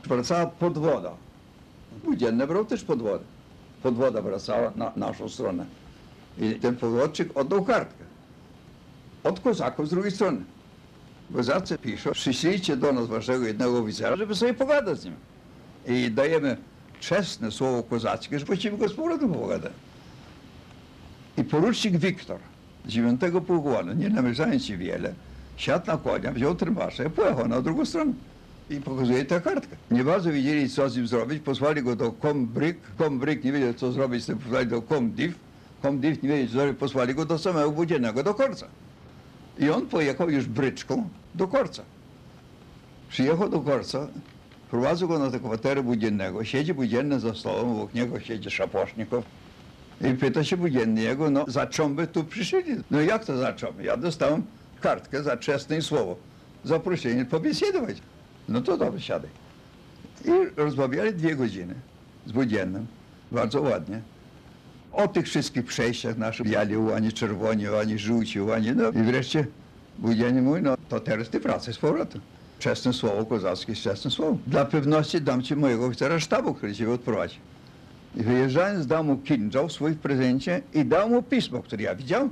wracała 0.08 0.46
podwoda. 0.46 1.12
Budzienne 2.04 2.48
brał 2.48 2.66
też 2.66 2.84
podwodę. 2.84 3.24
Podwoda 3.84 4.22
wracała 4.22 4.72
na 4.76 4.92
naszą 4.96 5.30
stronę. 5.30 5.66
I 6.38 6.56
ten 6.56 6.76
podwodczyk 6.76 7.38
oddał 7.38 7.64
kartkę. 7.64 8.04
Od 9.24 9.40
kozaków 9.40 9.88
z 9.88 9.90
drugiej 9.90 10.12
strony. 10.12 10.42
Kozacy 11.34 11.78
piszą, 11.78 12.12
przyślijcie 12.12 12.78
do 12.78 12.94
nas 12.94 13.08
waszego 13.08 13.46
jednego 13.48 13.80
oficera, 13.80 14.15
żeby 14.15 14.36
sobie 14.36 14.54
pogadać 14.54 15.00
z 15.00 15.06
nim. 15.06 15.13
I 15.88 16.12
dajemy 16.12 16.58
czesne 17.00 17.52
słowo 17.52 17.84
kozackie, 17.84 18.39
że 18.39 18.46
właściwie 18.46 18.78
go 18.78 18.89
z 18.89 18.94
powrotem 18.94 19.34
pogadać. 19.34 19.72
I 21.38 21.44
porucznik 21.44 21.98
Wiktor 21.98 22.39
9 22.86 23.22
pułku, 23.48 23.70
nie 23.96 24.10
namierzając 24.10 24.65
się 24.65 24.78
wiele, 24.78 25.13
siadł 25.58 25.88
na 25.88 25.98
konia, 25.98 26.32
wziął 26.32 26.56
trymbasze 26.56 27.06
i 27.06 27.10
pojechał 27.10 27.48
na 27.48 27.62
drugą 27.62 27.86
stronę. 27.86 28.13
I 28.70 28.76
pokazuje 28.76 29.26
tę 29.26 29.42
kartkę. 29.42 29.76
Nie 29.92 30.04
bardzo 30.04 30.32
wiedzieli, 30.32 30.70
co 30.70 30.89
z 30.89 30.98
nim 30.98 31.08
zrobić. 31.08 31.44
Posłali 31.44 31.84
go 31.84 31.96
do 31.96 32.12
Kombryk. 32.12 32.78
Kombryk 32.98 33.44
nie 33.44 33.52
wiedział, 33.52 33.74
co 33.74 33.92
zrobić 33.92 34.24
z 34.24 34.26
tym. 34.26 34.38
Posłali 34.38 34.68
do 34.68 34.82
Komdiv. 34.82 35.34
Komdiv 35.82 36.24
nie 36.24 36.30
wiedział, 36.30 36.48
co 36.48 36.54
zrobić. 36.54 36.78
Posłali 36.78 37.15
go 37.15 37.26
do 37.26 37.38
samego 37.38 37.72
Budziennego, 37.72 38.24
do 38.24 38.34
Korca. 38.34 38.68
I 39.60 39.69
on 39.69 39.86
pojechał 39.88 40.30
już 40.30 40.45
bryczką 40.45 41.10
do 41.36 41.48
Korca. 41.48 41.84
Przyjechał 43.10 43.50
do 43.50 43.60
Korca, 43.60 44.08
prowadził 44.72 45.08
go 45.08 45.19
na 45.19 45.32
tę 45.32 45.39
kwaterę 45.39 45.84
Budziennego. 45.84 46.43
Siedzi 46.43 46.74
Budzienny 46.74 47.19
za 47.19 47.34
stołem, 47.36 47.69
obok 47.69 47.93
niego 47.93 48.19
siedzi 48.19 48.52
Szaposznikow. 48.52 49.26
I 50.02 50.13
pyta 50.13 50.43
się 50.43 50.58
Budzienny 50.58 51.02
jego, 51.02 51.30
no 51.30 51.45
za 51.48 51.67
czą 51.67 51.95
by 51.95 52.08
tu 52.08 52.24
przyszli? 52.24 52.60
No 52.91 53.02
jak 53.02 53.26
to 53.26 53.38
za 53.38 53.54
czą? 53.54 53.67
Ja 53.82 53.98
dostałem 53.98 54.43
kartkę 54.82 55.24
za 55.24 55.38
czesne 55.38 55.82
słowo. 55.82 56.15
Zaproszenie 56.63 57.26
pobiesedować. 57.26 57.98
No 58.50 58.62
to 58.62 58.78
dobrze, 58.78 59.02
siadaj. 59.02 59.30
I 60.26 60.32
rozmawiali 60.56 61.13
dwie 61.13 61.36
godziny 61.36 61.76
z 62.26 62.32
Budziennym, 62.32 62.88
bardzo 63.32 63.62
ładnie. 63.62 64.02
O 64.91 65.08
tych 65.08 65.25
wszystkich 65.25 65.65
przejściach 65.65 66.17
naszych, 66.17 66.47
biali 66.47 66.78
ułani, 66.78 67.13
czerwoni 67.13 67.69
ułani, 67.69 67.99
żółci 67.99 68.41
ułani, 68.41 68.71
no 68.71 68.89
i 68.89 69.04
wreszcie 69.04 69.47
Budzienny 69.99 70.41
mówi, 70.41 70.62
no 70.62 70.75
to 70.89 70.99
teraz 70.99 71.30
ty 71.30 71.39
wracaj 71.39 71.73
z 71.73 71.78
powrotem. 71.78 72.21
Czesne 72.60 72.93
słowo 72.93 73.25
kozackie 73.25 73.75
z 73.75 73.80
czesnym 73.80 74.12
słowem. 74.12 74.38
Dla 74.47 74.65
pewności 74.65 75.21
dam 75.21 75.43
ci 75.43 75.56
mojego 75.56 75.86
oficera 75.86 76.19
sztabu, 76.19 76.54
który 76.54 76.75
cię 76.75 76.91
odprowadzi. 76.91 77.36
I 78.15 78.23
wyjeżdżając 78.23 78.88
dał 78.88 79.04
mu 79.04 79.17
kinżał 79.17 79.67
w 79.67 79.95
prezencie 79.95 80.62
i 80.73 80.86
dał 80.86 81.10
mu 81.10 81.23
pismo, 81.23 81.63
które 81.63 81.84
ja 81.84 81.95
widziałem. 81.95 82.30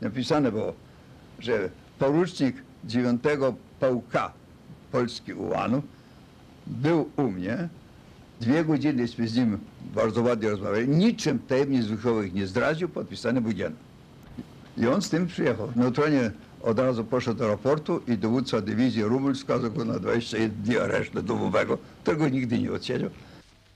Napisane 0.00 0.52
było, 0.52 0.72
że 1.38 1.68
porucznik 1.98 2.56
9 2.84 3.22
pułka 3.80 4.32
Polski 4.92 5.32
ułanów 5.32 5.84
był 6.66 7.10
u 7.16 7.22
mnie. 7.22 7.68
Dwie 8.42 8.64
godziny 8.64 9.08
z 9.08 9.36
nim 9.36 9.58
bardzo 9.94 10.22
ładnie 10.22 10.50
rozmawiali. 10.50 10.88
Niczym 10.88 11.38
tajemnic 11.38 11.86
wychowych 11.86 12.34
nie 12.34 12.46
zdradził, 12.46 12.88
podpisany 12.88 13.40
Budzian. 13.40 13.72
I 14.78 14.86
on 14.86 15.02
z 15.02 15.10
tym 15.10 15.26
przyjechał. 15.26 15.68
Neutronie 15.76 16.30
od 16.62 16.78
razu 16.78 17.04
poszedł 17.04 17.38
do 17.38 17.48
raportu 17.48 18.00
i 18.08 18.18
dowódca 18.18 18.60
dywizji 18.60 19.02
Rumul 19.02 19.36
skazał 19.36 19.70
go 19.70 19.84
na 19.84 19.98
21 19.98 20.62
dni 20.62 20.78
aresztu 20.78 21.22
domowego. 21.22 21.78
Tego 22.04 22.28
nigdy 22.28 22.58
nie 22.58 22.72
odsiedział. 22.72 23.10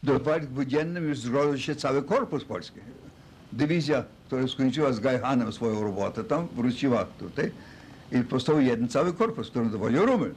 Do 0.03 0.19
walk 0.19 0.47
budziennym 0.47 1.09
już 1.09 1.19
zgroził 1.19 1.59
się 1.59 1.77
cały 1.77 2.03
korpus 2.03 2.45
polski. 2.45 2.81
Dywizja 3.53 4.05
która 4.27 4.49
skończyła 4.49 4.93
z 4.93 5.01
Gajhanem 5.01 5.53
swoją 5.53 5.83
robotę 5.83 6.25
tam, 6.25 6.49
wróciła 6.57 7.05
tutaj 7.05 7.51
i 8.13 8.19
powstał 8.21 8.61
jeden 8.61 8.89
cały 8.89 9.13
korpus, 9.13 9.51
którym 9.51 9.71
dowodził 9.71 10.07
Rumel. 10.07 10.35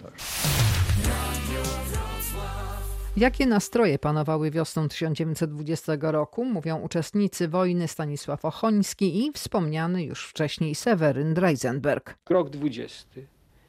Jakie 3.18 3.46
nastroje 3.46 4.00
panowały 4.00 4.52
wiosną 4.52 4.90
1920 4.90 5.94
roku, 6.02 6.46
mówią 6.46 6.80
uczestnicy 6.80 7.48
wojny 7.48 7.88
Stanisław 7.88 8.46
Ochoński 8.46 9.26
i 9.26 9.32
wspomniany 9.32 10.04
już 10.04 10.26
wcześniej 10.28 10.76
Seweryn 10.76 11.34
Dreisenberg. 11.34 12.18
Rok 12.30 12.50
20. 12.50 13.08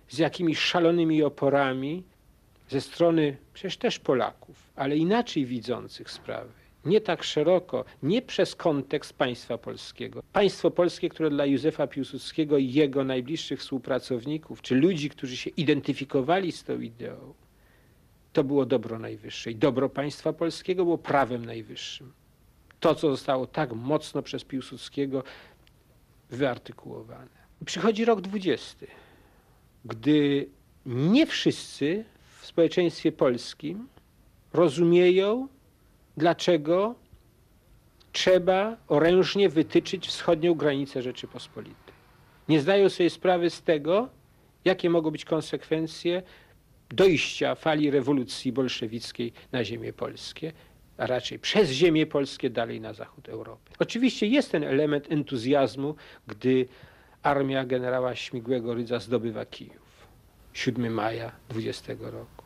Z 0.08 0.18
jakimi 0.18 0.54
szalonymi 0.54 1.22
oporami 1.22 2.04
ze 2.68 2.80
strony 2.80 3.36
przecież 3.52 3.76
też 3.76 3.98
Polaków, 3.98 4.56
ale 4.76 4.96
inaczej 4.96 5.46
widzących 5.46 6.10
sprawy. 6.10 6.52
Nie 6.84 7.00
tak 7.00 7.22
szeroko, 7.22 7.84
nie 8.02 8.22
przez 8.22 8.54
kontekst 8.54 9.12
państwa 9.12 9.58
polskiego. 9.58 10.22
Państwo 10.32 10.70
polskie, 10.70 11.08
które 11.08 11.30
dla 11.30 11.46
Józefa 11.46 11.86
Piłsudskiego 11.86 12.58
i 12.58 12.72
jego 12.72 13.04
najbliższych 13.04 13.60
współpracowników, 13.60 14.62
czy 14.62 14.74
ludzi, 14.74 15.10
którzy 15.10 15.36
się 15.36 15.50
identyfikowali 15.50 16.52
z 16.52 16.64
tą 16.64 16.80
ideą, 16.80 17.34
to 18.32 18.44
było 18.44 18.66
dobro 18.66 18.98
najwyższe. 18.98 19.50
I 19.50 19.56
dobro 19.56 19.88
państwa 19.88 20.32
polskiego 20.32 20.84
było 20.84 20.98
prawem 20.98 21.46
najwyższym. 21.46 22.12
To, 22.80 22.94
co 22.94 23.10
zostało 23.10 23.46
tak 23.46 23.72
mocno 23.72 24.22
przez 24.22 24.44
Piłsudskiego 24.44 25.22
wyartykułowane. 26.30 27.40
Przychodzi 27.64 28.04
rok 28.04 28.20
dwudziesty, 28.20 28.86
gdy 29.84 30.48
nie 30.86 31.26
wszyscy 31.26 32.04
w 32.40 32.46
społeczeństwie 32.46 33.12
polskim 33.12 33.88
rozumieją, 34.52 35.48
dlaczego 36.16 36.94
trzeba 38.12 38.76
orężnie 38.88 39.48
wytyczyć 39.48 40.06
wschodnią 40.06 40.54
granicę 40.54 41.02
Rzeczypospolitej. 41.02 41.94
Nie 42.48 42.60
zdają 42.60 42.88
sobie 42.88 43.10
sprawy 43.10 43.50
z 43.50 43.62
tego, 43.62 44.08
jakie 44.64 44.90
mogą 44.90 45.10
być 45.10 45.24
konsekwencje 45.24 46.22
dojścia 46.90 47.54
fali 47.54 47.90
rewolucji 47.90 48.52
bolszewickiej 48.52 49.32
na 49.52 49.64
ziemię 49.64 49.92
polskie, 49.92 50.52
a 50.98 51.06
raczej 51.06 51.38
przez 51.38 51.70
ziemię 51.70 52.06
polskie 52.06 52.50
dalej 52.50 52.80
na 52.80 52.92
zachód 52.92 53.28
Europy. 53.28 53.72
Oczywiście 53.78 54.26
jest 54.26 54.52
ten 54.52 54.64
element 54.64 55.12
entuzjazmu, 55.12 55.94
gdy 56.26 56.68
armia 57.22 57.64
generała 57.64 58.14
Śmigłego 58.16 58.74
Rydza 58.74 58.98
zdobywa 58.98 59.46
Kijów. 59.46 59.90
7 60.52 60.94
maja 60.94 61.32
20 61.48 61.92
roku. 62.00 62.44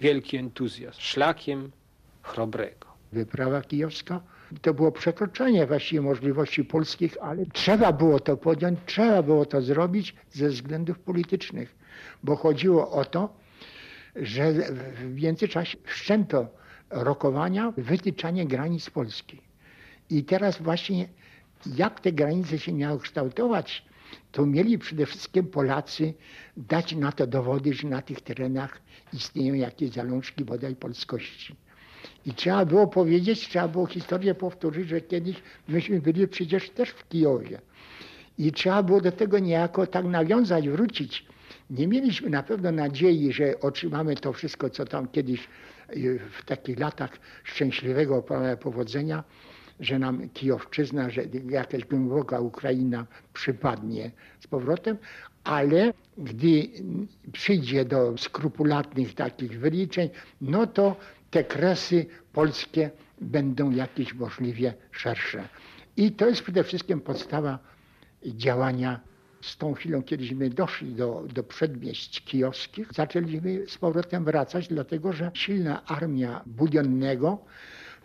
Wielki 0.00 0.36
entuzjazm, 0.36 1.00
szlakiem 1.00 1.70
chrobrego. 2.22 2.86
Wyprawa 3.12 3.62
kijowska 3.62 4.20
to 4.62 4.74
było 4.74 4.92
przekroczenie 4.92 5.66
właściwie 5.66 6.02
możliwości 6.02 6.64
polskich, 6.64 7.16
ale 7.22 7.46
trzeba 7.46 7.92
było 7.92 8.20
to 8.20 8.36
podjąć, 8.36 8.78
trzeba 8.86 9.22
było 9.22 9.46
to 9.46 9.62
zrobić 9.62 10.14
ze 10.30 10.48
względów 10.48 10.98
politycznych, 10.98 11.74
bo 12.22 12.36
chodziło 12.36 12.90
o 12.90 13.04
to, 13.04 13.43
że 14.16 14.52
w 14.92 15.14
międzyczasie 15.22 15.78
wszczęto 15.84 16.46
rokowania, 16.90 17.72
wytyczanie 17.76 18.46
granic 18.46 18.90
Polski. 18.90 19.40
I 20.10 20.24
teraz 20.24 20.62
właśnie 20.62 21.08
jak 21.76 22.00
te 22.00 22.12
granice 22.12 22.58
się 22.58 22.72
miały 22.72 23.00
kształtować, 23.00 23.84
to 24.32 24.46
mieli 24.46 24.78
przede 24.78 25.06
wszystkim 25.06 25.46
Polacy 25.46 26.14
dać 26.56 26.94
na 26.96 27.12
to 27.12 27.26
dowody, 27.26 27.74
że 27.74 27.88
na 27.88 28.02
tych 28.02 28.20
terenach 28.20 28.80
istnieją 29.12 29.54
jakieś 29.54 29.90
zalążki 29.90 30.44
bodaj 30.44 30.76
polskości. 30.76 31.56
I 32.26 32.34
trzeba 32.34 32.64
było 32.64 32.86
powiedzieć, 32.86 33.48
trzeba 33.48 33.68
było 33.68 33.86
historię 33.86 34.34
powtórzyć, 34.34 34.88
że 34.88 35.00
kiedyś 35.00 35.36
myśmy 35.68 36.00
byli 36.00 36.28
przecież 36.28 36.70
też 36.70 36.90
w 36.90 37.08
Kijowie. 37.08 37.60
I 38.38 38.52
trzeba 38.52 38.82
było 38.82 39.00
do 39.00 39.12
tego 39.12 39.38
niejako 39.38 39.86
tak 39.86 40.04
nawiązać, 40.04 40.68
wrócić. 40.68 41.26
Nie 41.70 41.88
mieliśmy 41.88 42.30
na 42.30 42.42
pewno 42.42 42.72
nadziei, 42.72 43.32
że 43.32 43.60
otrzymamy 43.60 44.14
to 44.16 44.32
wszystko, 44.32 44.70
co 44.70 44.84
tam 44.84 45.08
kiedyś 45.08 45.48
y, 45.96 46.20
w 46.30 46.44
takich 46.44 46.78
latach 46.78 47.18
szczęśliwego 47.44 48.24
powodzenia, 48.60 49.24
że 49.80 49.98
nam 49.98 50.28
Kijowczyzna, 50.28 51.10
że 51.10 51.22
jakaś 51.48 51.84
głęboka 51.84 52.40
Ukraina 52.40 53.06
przypadnie 53.32 54.10
z 54.40 54.46
powrotem, 54.46 54.96
ale 55.44 55.92
gdy 56.18 56.68
przyjdzie 57.32 57.84
do 57.84 58.18
skrupulatnych 58.18 59.14
takich 59.14 59.60
wyliczeń, 59.60 60.08
no 60.40 60.66
to 60.66 60.96
te 61.30 61.44
kresy 61.44 62.06
polskie 62.32 62.90
będą 63.20 63.70
jakieś 63.70 64.14
możliwie 64.14 64.74
szersze. 64.92 65.48
I 65.96 66.12
to 66.12 66.28
jest 66.28 66.42
przede 66.42 66.64
wszystkim 66.64 67.00
podstawa 67.00 67.58
działania 68.24 69.00
z 69.44 69.56
tą 69.56 69.74
chwilą, 69.74 70.02
kiedyśmy 70.02 70.50
doszli 70.50 70.94
do, 70.94 71.24
do 71.34 71.42
przedmieść 71.42 72.24
kijowskich, 72.24 72.92
zaczęliśmy 72.92 73.66
z 73.68 73.78
powrotem 73.78 74.24
wracać, 74.24 74.68
dlatego 74.68 75.12
że 75.12 75.30
silna 75.34 75.86
armia 75.86 76.42
Budionnego 76.46 77.38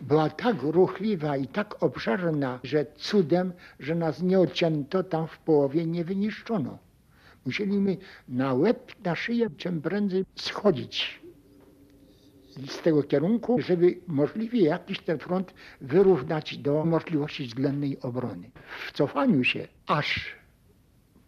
była 0.00 0.30
tak 0.30 0.62
ruchliwa 0.62 1.36
i 1.36 1.46
tak 1.46 1.82
obszerna, 1.82 2.60
że 2.64 2.86
cudem, 2.96 3.52
że 3.80 3.94
nas 3.94 4.22
nie 4.22 4.40
odcięto 4.40 5.02
tam 5.04 5.26
w 5.26 5.38
połowie, 5.38 5.86
nie 5.86 6.04
wyniszczono. 6.04 6.78
Musieliśmy 7.46 7.96
na 8.28 8.54
łeb, 8.54 8.92
na 9.04 9.14
szyję 9.14 9.50
czym 9.56 9.82
prędzej 9.82 10.24
schodzić 10.34 11.20
z 12.68 12.82
tego 12.82 13.02
kierunku, 13.02 13.60
żeby 13.60 13.98
możliwie 14.06 14.62
jakiś 14.62 14.98
ten 14.98 15.18
front 15.18 15.54
wyrównać 15.80 16.58
do 16.58 16.84
możliwości 16.84 17.46
względnej 17.46 18.00
obrony. 18.00 18.50
W 18.86 18.92
cofaniu 18.92 19.44
się 19.44 19.68
aż 19.86 20.39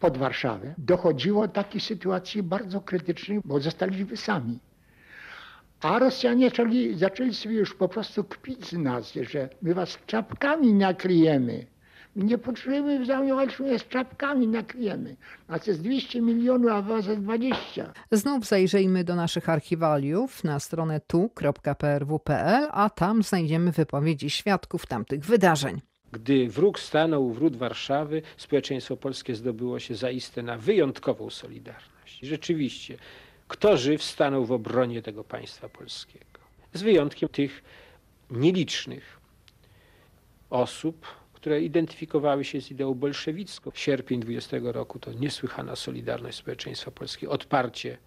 pod 0.03 0.19
Warszawę 0.19 0.75
dochodziło 0.79 1.47
do 1.47 1.53
takiej 1.53 1.81
sytuacji 1.81 2.43
bardzo 2.43 2.81
krytycznej, 2.81 3.41
bo 3.45 3.61
zostaliśmy 3.61 4.17
sami. 4.17 4.59
A 5.81 5.99
Rosjanie 5.99 6.49
zaczęli, 6.49 6.95
zaczęli 6.99 7.35
sobie 7.35 7.55
już 7.55 7.75
po 7.75 7.89
prostu 7.89 8.25
kpić 8.25 8.69
z 8.69 8.73
nas, 8.73 9.13
że 9.31 9.49
my 9.63 9.75
was 9.75 9.99
czapkami 10.07 10.75
nakryjemy. 10.75 11.67
Nie 12.17 12.39
potrzebujemy 12.39 13.07
zajmować 13.07 13.57
z 13.79 13.89
czapkami 13.89 14.49
nakryjemy. 14.49 15.17
Nas 15.49 15.67
jest 15.67 15.83
200 15.83 16.21
milionów, 16.21 16.71
a 16.71 16.83
was 16.83 17.07
jest 17.07 17.21
20. 17.21 17.93
Znów 18.11 18.47
zajrzyjmy 18.47 19.05
do 19.05 19.15
naszych 19.15 19.49
archiwaliów 19.49 20.45
na 20.45 20.61
stronę 20.61 21.01
tu.prw.pl, 21.01 22.69
a 22.71 22.91
tam 22.91 23.23
znajdziemy 23.23 23.73
wypowiedzi 23.73 24.31
świadków 24.31 24.87
tamtych 24.87 25.25
wydarzeń. 25.25 25.81
Gdy 26.13 26.49
wróg 26.49 26.81
stanął 26.81 27.27
u 27.27 27.33
wrót 27.33 27.57
Warszawy, 27.57 28.23
społeczeństwo 28.37 28.97
polskie 28.97 29.35
zdobyło 29.35 29.79
się 29.79 29.95
zaiste 29.95 30.43
na 30.43 30.59
wyjątkową 30.59 31.31
solidarność. 31.31 32.19
Rzeczywiście, 32.23 32.99
kto 33.49 33.77
żyw 33.77 34.03
stanął 34.03 34.45
w 34.45 34.53
obronie 34.53 35.03
tego 35.03 35.25
państwa 35.25 35.69
polskiego. 35.69 36.41
Z 36.73 36.83
wyjątkiem 36.83 37.29
tych 37.29 37.63
nielicznych 38.31 39.21
osób, 40.51 41.07
które 41.33 41.63
identyfikowały 41.63 42.45
się 42.45 42.61
z 42.61 42.71
ideą 42.71 42.95
bolszewicką. 42.95 43.71
Sierpień 43.75 44.21
20 44.21 44.57
roku 44.63 44.99
to 44.99 45.13
niesłychana 45.13 45.77
solidarność 45.77 46.39
społeczeństwa 46.39 46.91
polskiego, 46.91 47.33
odparcie 47.33 47.99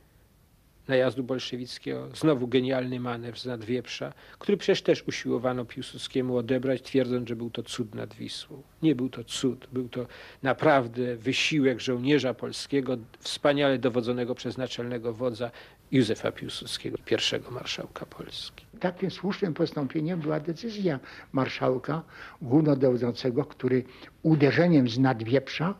najazdu 0.87 1.23
bolszewickiego, 1.23 2.07
znowu 2.15 2.47
genialny 2.47 2.99
manewr 2.99 3.39
z 3.39 3.45
Nadwieprza, 3.45 4.13
który 4.39 4.57
przecież 4.57 4.81
też 4.81 5.03
usiłowano 5.07 5.65
Piłsudskiemu 5.65 6.37
odebrać, 6.37 6.81
twierdząc, 6.81 7.29
że 7.29 7.35
był 7.35 7.49
to 7.49 7.63
cud 7.63 7.95
nad 7.95 8.13
Wisłą. 8.13 8.61
Nie 8.81 8.95
był 8.95 9.09
to 9.09 9.23
cud, 9.23 9.67
był 9.73 9.89
to 9.89 10.07
naprawdę 10.43 11.15
wysiłek 11.15 11.79
żołnierza 11.79 12.33
polskiego, 12.33 12.97
wspaniale 13.19 13.79
dowodzonego 13.79 14.35
przez 14.35 14.57
naczelnego 14.57 15.13
wodza 15.13 15.51
Józefa 15.91 16.31
Piłsudskiego, 16.31 16.97
pierwszego 17.05 17.51
marszałka 17.51 18.05
Polski. 18.05 18.65
Takim 18.79 19.11
słusznym 19.11 19.53
postąpieniem 19.53 20.19
była 20.19 20.39
decyzja 20.39 20.99
marszałka 21.33 22.03
głównodowodzącego, 22.41 23.45
który 23.45 23.83
uderzeniem 24.23 24.89
z 24.89 24.99
Nadwieprza 24.99 25.73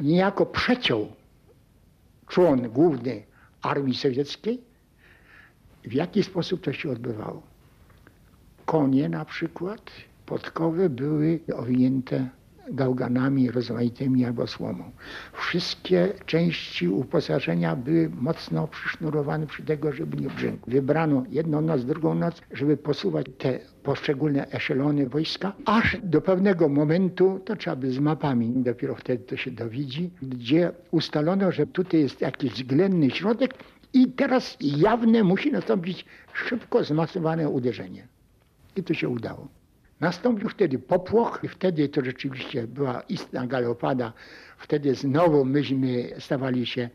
niejako 0.00 0.46
przeciął 0.46 1.12
człon 2.28 2.68
główny 2.68 3.27
armii 3.62 3.94
sowieckiej. 3.94 4.60
W 5.84 5.92
jaki 5.92 6.22
sposób 6.22 6.64
to 6.64 6.72
się 6.72 6.90
odbywało? 6.90 7.42
Konie 8.66 9.08
na 9.08 9.24
przykład, 9.24 9.90
podkowy 10.26 10.90
były 10.90 11.40
owinięte 11.56 12.28
gałganami 12.70 13.50
rozmaitymi 13.50 14.24
albo 14.24 14.46
słomą. 14.46 14.90
Wszystkie 15.32 16.12
części 16.26 16.88
uposażenia 16.88 17.76
były 17.76 18.10
mocno 18.20 18.68
przysznurowane 18.68 19.46
przy 19.46 19.62
tego, 19.62 19.92
żeby 19.92 20.16
nie 20.16 20.28
brzękł. 20.28 20.70
Wybrano 20.70 21.24
jedną 21.30 21.60
noc, 21.60 21.84
drugą 21.84 22.14
noc, 22.14 22.42
żeby 22.52 22.76
posuwać 22.76 23.26
te 23.38 23.58
poszczególne 23.82 24.50
eszelony 24.50 25.08
wojska, 25.08 25.52
aż 25.64 25.96
do 26.02 26.20
pewnego 26.20 26.68
momentu, 26.68 27.40
to 27.44 27.56
trzeba 27.56 27.76
by 27.76 27.90
z 27.90 27.98
mapami, 27.98 28.52
dopiero 28.56 28.94
wtedy 28.94 29.24
to 29.24 29.36
się 29.36 29.50
dowidzi, 29.50 30.10
gdzie 30.22 30.72
ustalono, 30.90 31.52
że 31.52 31.66
tutaj 31.66 32.00
jest 32.00 32.20
jakiś 32.20 32.52
względny 32.52 33.10
środek 33.10 33.54
i 33.92 34.12
teraz 34.12 34.56
jawne 34.60 35.24
musi 35.24 35.52
nastąpić 35.52 36.04
szybko 36.32 36.84
zmasowane 36.84 37.48
uderzenie. 37.48 38.08
I 38.76 38.82
to 38.82 38.94
się 38.94 39.08
udało. 39.08 39.48
Nastąpił 40.00 40.48
wtedy 40.48 40.78
popłoch 40.78 41.40
i 41.42 41.48
wtedy 41.48 41.88
to 41.88 42.04
rzeczywiście 42.04 42.66
była 42.66 43.00
istna 43.00 43.46
galopada. 43.46 44.12
Wtedy 44.58 44.94
znowu 44.94 45.44
myśmy 45.44 46.10
stawali 46.18 46.66
się 46.66 46.90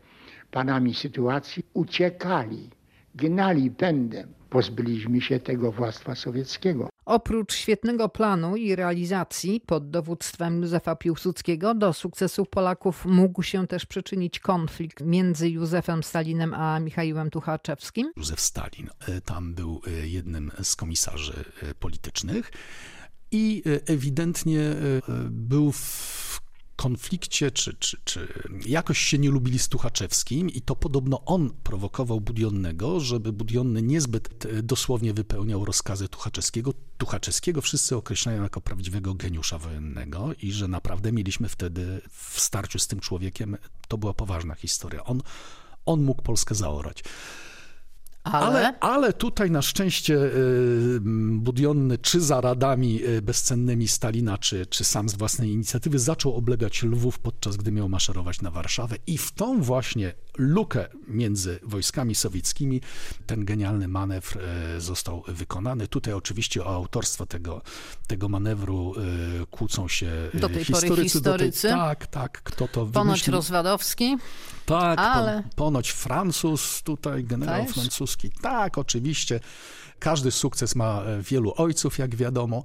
panami 0.50 0.94
sytuacji. 0.94 1.66
Uciekali, 1.74 2.70
gnali 3.14 3.70
pędem. 3.70 4.28
Pozbyliśmy 4.50 5.20
się 5.20 5.40
tego 5.40 5.72
władztwa 5.72 6.14
sowieckiego. 6.14 6.93
Oprócz 7.04 7.54
świetnego 7.54 8.08
planu 8.08 8.56
i 8.56 8.76
realizacji 8.76 9.60
pod 9.60 9.90
dowództwem 9.90 10.62
Józefa 10.62 10.96
Piłsudskiego 10.96 11.74
do 11.74 11.92
sukcesów 11.92 12.48
Polaków 12.48 13.04
mógł 13.06 13.42
się 13.42 13.66
też 13.66 13.86
przyczynić 13.86 14.38
konflikt 14.38 15.00
między 15.00 15.50
Józefem 15.50 16.02
Stalinem 16.02 16.54
a 16.54 16.80
Michałem 16.80 17.30
Tuchaczewskim. 17.30 18.12
Józef 18.16 18.40
Stalin 18.40 18.90
e, 19.08 19.20
tam 19.20 19.54
był 19.54 19.80
e, 19.86 20.08
jednym 20.08 20.50
z 20.62 20.76
komisarzy 20.76 21.44
e, 21.62 21.74
politycznych 21.74 22.50
i 23.30 23.62
ewidentnie 23.86 24.74
był 25.30 25.72
w 25.72 26.40
konflikcie, 26.76 27.50
czy, 27.50 27.74
czy, 27.74 27.96
czy 28.04 28.28
jakoś 28.66 28.98
się 28.98 29.18
nie 29.18 29.30
lubili 29.30 29.58
z 29.58 29.68
Tuchaczewskim 29.68 30.50
i 30.50 30.60
to 30.60 30.76
podobno 30.76 31.24
on 31.24 31.50
prowokował 31.50 32.20
Budionnego, 32.20 33.00
żeby 33.00 33.32
Budionny 33.32 33.82
niezbyt 33.82 34.46
dosłownie 34.62 35.14
wypełniał 35.14 35.64
rozkazy 35.64 36.08
Tuchaczewskiego. 36.08 36.74
Tuchaczewskiego 36.98 37.60
wszyscy 37.60 37.96
określają 37.96 38.42
jako 38.42 38.60
prawdziwego 38.60 39.14
geniusza 39.14 39.58
wojennego 39.58 40.30
i 40.42 40.52
że 40.52 40.68
naprawdę 40.68 41.12
mieliśmy 41.12 41.48
wtedy 41.48 42.00
w 42.10 42.40
starciu 42.40 42.78
z 42.78 42.86
tym 42.86 43.00
człowiekiem, 43.00 43.56
to 43.88 43.98
była 43.98 44.14
poważna 44.14 44.54
historia. 44.54 45.04
On, 45.04 45.22
on 45.86 46.04
mógł 46.04 46.22
Polskę 46.22 46.54
zaorać. 46.54 47.04
Ale... 48.24 48.46
ale... 48.46 48.78
Ale, 48.80 49.12
tutaj 49.12 49.50
na 49.50 49.62
szczęście 49.62 50.14
y, 50.14 51.00
Budionny, 51.30 51.98
czy 51.98 52.20
za 52.20 52.40
radami 52.40 53.04
y, 53.04 53.22
bezcennymi 53.22 53.88
Stalina, 53.88 54.38
czy, 54.38 54.66
czy 54.66 54.84
sam 54.84 55.08
z 55.08 55.14
własnej 55.14 55.50
inicjatywy, 55.50 55.98
zaczął 55.98 56.34
oblegać 56.34 56.82
Lwów, 56.82 57.18
podczas 57.18 57.56
gdy 57.56 57.72
miał 57.72 57.88
maszerować 57.88 58.42
na 58.42 58.50
Warszawę. 58.50 58.96
I 59.06 59.18
w 59.18 59.32
tą 59.32 59.62
właśnie 59.62 60.14
lukę 60.38 60.88
między 61.08 61.58
wojskami 61.62 62.14
sowieckimi 62.14 62.80
ten 63.26 63.44
genialny 63.44 63.88
manewr 63.88 64.38
y, 64.76 64.80
został 64.80 65.22
wykonany. 65.28 65.88
Tutaj 65.88 66.14
oczywiście 66.14 66.64
o 66.64 66.74
autorstwo 66.74 67.26
tego, 67.26 67.62
tego 68.06 68.28
manewru 68.28 68.94
kłócą 69.50 69.88
się 69.88 70.10
do 70.34 70.48
tej 70.48 70.64
historycy. 70.64 70.88
Pory 70.88 71.02
historycy. 71.08 71.62
Tej, 71.62 71.70
tak, 71.70 72.06
tak, 72.06 72.42
kto 72.42 72.68
to 72.68 72.86
Ponoć 72.86 72.92
wymyślił. 72.92 73.34
Rozwadowski. 73.36 74.16
Tak, 74.66 74.98
ale... 74.98 75.42
ponoć 75.56 75.90
Francuz, 75.90 76.82
tutaj 76.82 77.24
generał 77.24 77.64
Też? 77.64 77.74
Francuski. 78.14 78.30
Tak, 78.42 78.78
oczywiście. 78.78 79.40
Każdy 79.98 80.30
sukces 80.30 80.74
ma 80.74 81.02
e, 81.02 81.22
wielu 81.22 81.52
ojców, 81.56 81.98
jak 81.98 82.16
wiadomo. 82.16 82.62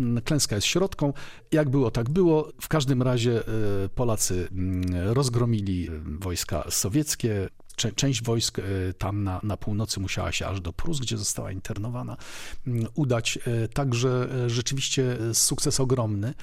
Mm, 0.00 0.22
Klęska 0.22 0.54
jest 0.54 0.66
środką. 0.66 1.12
Jak 1.52 1.68
było, 1.68 1.90
tak 1.90 2.10
było. 2.10 2.48
W 2.60 2.68
każdym 2.68 3.02
razie 3.02 3.40
e, 3.40 3.88
Polacy 3.88 4.48
mm, 4.52 4.84
rozgromili 5.12 5.88
e, 5.88 5.90
wojska 6.20 6.64
sowieckie. 6.70 7.48
Część 7.96 8.22
wojsk 8.22 8.60
tam 8.98 9.24
na, 9.24 9.40
na 9.42 9.56
północy 9.56 10.00
musiała 10.00 10.32
się 10.32 10.46
aż 10.46 10.60
do 10.60 10.72
Prus, 10.72 11.00
gdzie 11.00 11.18
została 11.18 11.52
internowana, 11.52 12.16
mm, 12.66 12.86
udać. 12.94 13.38
Także 13.74 14.28
rzeczywiście 14.46 15.18
sukces 15.32 15.80
ogromny. 15.80 16.34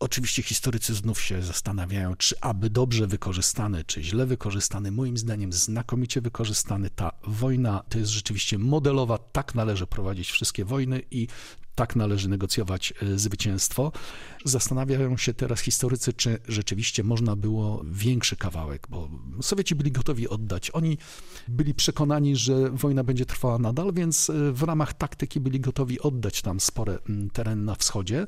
Oczywiście 0.00 0.42
historycy 0.42 0.94
znów 0.94 1.20
się 1.20 1.42
zastanawiają, 1.42 2.16
czy 2.16 2.40
aby 2.40 2.70
dobrze 2.70 3.06
wykorzystany, 3.06 3.84
czy 3.84 4.02
źle 4.02 4.26
wykorzystany. 4.26 4.90
Moim 4.90 5.16
zdaniem 5.16 5.52
znakomicie 5.52 6.20
wykorzystany. 6.20 6.90
Ta 6.90 7.12
wojna 7.26 7.82
to 7.88 7.98
jest 7.98 8.10
rzeczywiście 8.10 8.58
modelowa, 8.58 9.18
tak 9.18 9.54
należy 9.54 9.86
prowadzić 9.86 10.30
wszystkie 10.30 10.64
wojny 10.64 11.02
i 11.10 11.26
tak 11.74 11.96
należy 11.96 12.28
negocjować 12.28 12.94
e, 13.02 13.18
zwycięstwo. 13.18 13.92
Zastanawiają 14.44 15.16
się 15.16 15.34
teraz 15.34 15.60
historycy, 15.60 16.12
czy 16.12 16.38
rzeczywiście 16.48 17.04
można 17.04 17.36
było 17.36 17.82
większy 17.84 18.36
kawałek, 18.36 18.86
bo 18.90 19.08
Sowieci 19.42 19.74
byli 19.74 19.92
gotowi 19.92 20.28
oddać. 20.28 20.70
Oni 20.70 20.98
byli 21.48 21.74
przekonani, 21.74 22.36
że 22.36 22.70
wojna 22.70 23.04
będzie 23.04 23.26
trwała 23.26 23.58
nadal, 23.58 23.92
więc 23.92 24.30
e, 24.30 24.52
w 24.52 24.62
ramach 24.62 24.94
taktyki 24.94 25.40
byli 25.40 25.60
gotowi 25.60 26.00
oddać 26.00 26.42
tam 26.42 26.60
spore 26.60 26.98
tereny 27.32 27.62
na 27.62 27.74
wschodzie. 27.74 28.26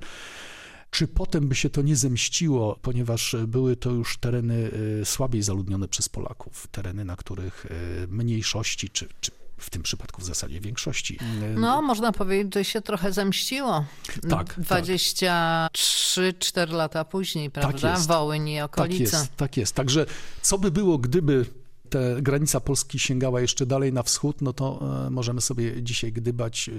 Czy 0.92 1.08
potem 1.08 1.48
by 1.48 1.54
się 1.54 1.70
to 1.70 1.82
nie 1.82 1.96
zemściło, 1.96 2.78
ponieważ 2.82 3.36
były 3.46 3.76
to 3.76 3.90
już 3.90 4.18
tereny 4.18 4.54
y, 5.00 5.04
słabiej 5.04 5.42
zaludnione 5.42 5.88
przez 5.88 6.08
Polaków, 6.08 6.66
tereny, 6.66 7.04
na 7.04 7.16
których 7.16 7.66
y, 7.66 7.70
mniejszości, 8.08 8.90
czy, 8.90 9.08
czy 9.20 9.30
w 9.58 9.70
tym 9.70 9.82
przypadku 9.82 10.22
w 10.22 10.24
zasadzie 10.24 10.60
większości. 10.60 11.18
y, 11.42 11.54
No, 11.60 11.82
można 11.82 12.12
powiedzieć, 12.12 12.54
że 12.54 12.64
się 12.64 12.80
trochę 12.80 13.12
zemściło. 13.12 13.84
Tak, 14.30 14.58
23-4 14.60 16.72
lata 16.72 17.04
później, 17.04 17.50
prawda? 17.50 17.90
jest. 17.90 18.06
Wołyń 18.08 18.48
i 18.48 18.56
Tak 18.56 18.64
okolice. 18.64 19.02
jest, 19.02 19.36
tak 19.36 19.56
jest. 19.56 19.74
Także 19.74 20.06
co 20.42 20.58
by 20.58 20.70
było, 20.70 20.98
gdyby 20.98 21.46
ta 21.92 21.98
granica 22.22 22.60
Polski 22.60 22.98
sięgała 22.98 23.40
jeszcze 23.40 23.66
dalej 23.66 23.92
na 23.92 24.02
wschód, 24.02 24.42
no 24.42 24.52
to 24.52 24.80
e, 25.06 25.10
możemy 25.10 25.40
sobie 25.40 25.82
dzisiaj 25.82 26.12
gdybać. 26.12 26.68
E, 26.68 26.72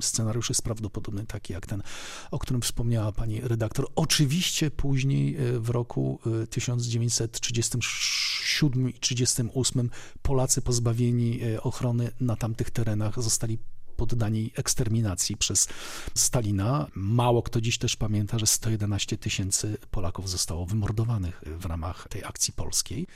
Scenariusz 0.00 0.48
jest 0.48 0.62
prawdopodobny 0.62 1.26
taki 1.26 1.52
jak 1.52 1.66
ten, 1.66 1.82
o 2.30 2.38
którym 2.38 2.62
wspomniała 2.62 3.12
pani 3.12 3.40
redaktor. 3.40 3.86
Oczywiście 3.96 4.70
później 4.70 5.36
e, 5.36 5.60
w 5.60 5.70
roku 5.70 6.18
e, 6.42 6.46
1937 6.46 8.88
i 8.88 8.92
1938 8.92 9.90
Polacy 10.22 10.62
pozbawieni 10.62 11.40
ochrony 11.62 12.10
na 12.20 12.36
tamtych 12.36 12.70
terenach 12.70 13.22
zostali 13.22 13.58
poddani 14.00 14.50
eksterminacji 14.56 15.36
przez 15.36 15.68
Stalina. 16.14 16.86
Mało 16.94 17.42
kto 17.42 17.60
dziś 17.60 17.78
też 17.78 17.96
pamięta, 17.96 18.38
że 18.38 18.46
111 18.46 19.16
tysięcy 19.16 19.76
Polaków 19.90 20.30
zostało 20.30 20.66
wymordowanych 20.66 21.42
w 21.46 21.64
ramach 21.64 22.08
tej 22.08 22.24
akcji 22.24 22.52
polskiej. 22.52 23.06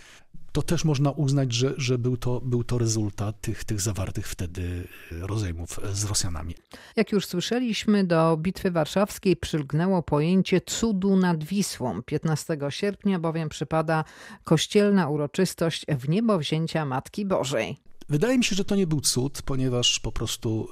To 0.53 0.63
też 0.63 0.85
można 0.85 1.11
uznać, 1.11 1.53
że, 1.53 1.75
że 1.77 1.99
był, 1.99 2.17
to, 2.17 2.41
był 2.41 2.65
to 2.65 2.79
rezultat 2.79 3.41
tych, 3.41 3.65
tych 3.65 3.81
zawartych 3.81 4.29
wtedy 4.29 4.89
rozejmów 5.11 5.81
z 5.93 6.05
Rosjanami. 6.05 6.55
Jak 6.97 7.13
już 7.13 7.27
słyszeliśmy, 7.27 8.05
do 8.05 8.37
Bitwy 8.37 8.71
Warszawskiej 8.71 9.37
przylgnęło 9.37 10.03
pojęcie 10.03 10.61
cudu 10.61 11.17
nad 11.17 11.45
Wisłą. 11.45 12.03
15 12.03 12.59
sierpnia 12.69 13.19
bowiem 13.19 13.49
przypada 13.49 14.05
kościelna 14.45 15.09
uroczystość 15.09 15.87
w 15.99 16.09
niebo 16.09 16.39
wzięcia 16.39 16.85
Matki 16.85 17.27
Bożej. 17.27 17.77
Wydaje 18.09 18.39
mi 18.39 18.45
się, 18.45 18.57
że 18.57 18.65
to 18.65 18.77
nie 18.77 18.87
był 18.87 19.01
cud, 19.01 19.43
ponieważ 19.43 20.01
po 20.01 20.13
prostu 20.13 20.69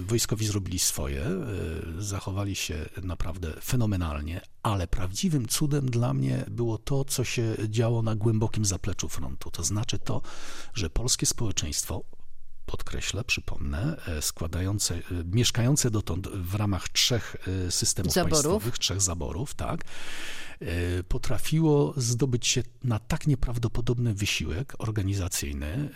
y, 0.00 0.04
wojskowi 0.04 0.46
zrobili 0.46 0.78
swoje, 0.78 1.26
y, 1.98 2.02
zachowali 2.02 2.54
się 2.54 2.88
naprawdę 3.02 3.52
fenomenalnie, 3.64 4.40
ale 4.62 4.86
prawdziwym 4.86 5.48
cudem 5.48 5.90
dla 5.90 6.14
mnie 6.14 6.44
było 6.50 6.78
to, 6.78 7.04
co 7.04 7.24
się 7.24 7.56
działo 7.68 8.02
na 8.02 8.16
głębokim 8.16 8.64
zapleczu 8.64 9.08
frontu. 9.08 9.50
To 9.50 9.62
znaczy 9.62 9.98
to, 9.98 10.22
że 10.74 10.90
polskie 10.90 11.26
społeczeństwo, 11.26 12.02
podkreślę, 12.66 13.24
przypomnę, 13.24 13.96
e, 14.06 14.22
składające, 14.22 14.94
e, 14.94 15.00
mieszkające 15.24 15.90
dotąd 15.90 16.28
w 16.28 16.54
ramach 16.54 16.88
trzech 16.88 17.36
e, 17.66 17.70
systemów 17.70 18.12
Zaborów. 18.12 18.32
państwowych, 18.32 18.78
trzech 18.78 19.00
zaborów, 19.00 19.54
tak, 19.54 19.84
potrafiło 21.08 21.94
zdobyć 21.96 22.46
się 22.46 22.62
na 22.84 22.98
tak 22.98 23.26
nieprawdopodobny 23.26 24.14
wysiłek 24.14 24.74
organizacyjny, 24.78 25.88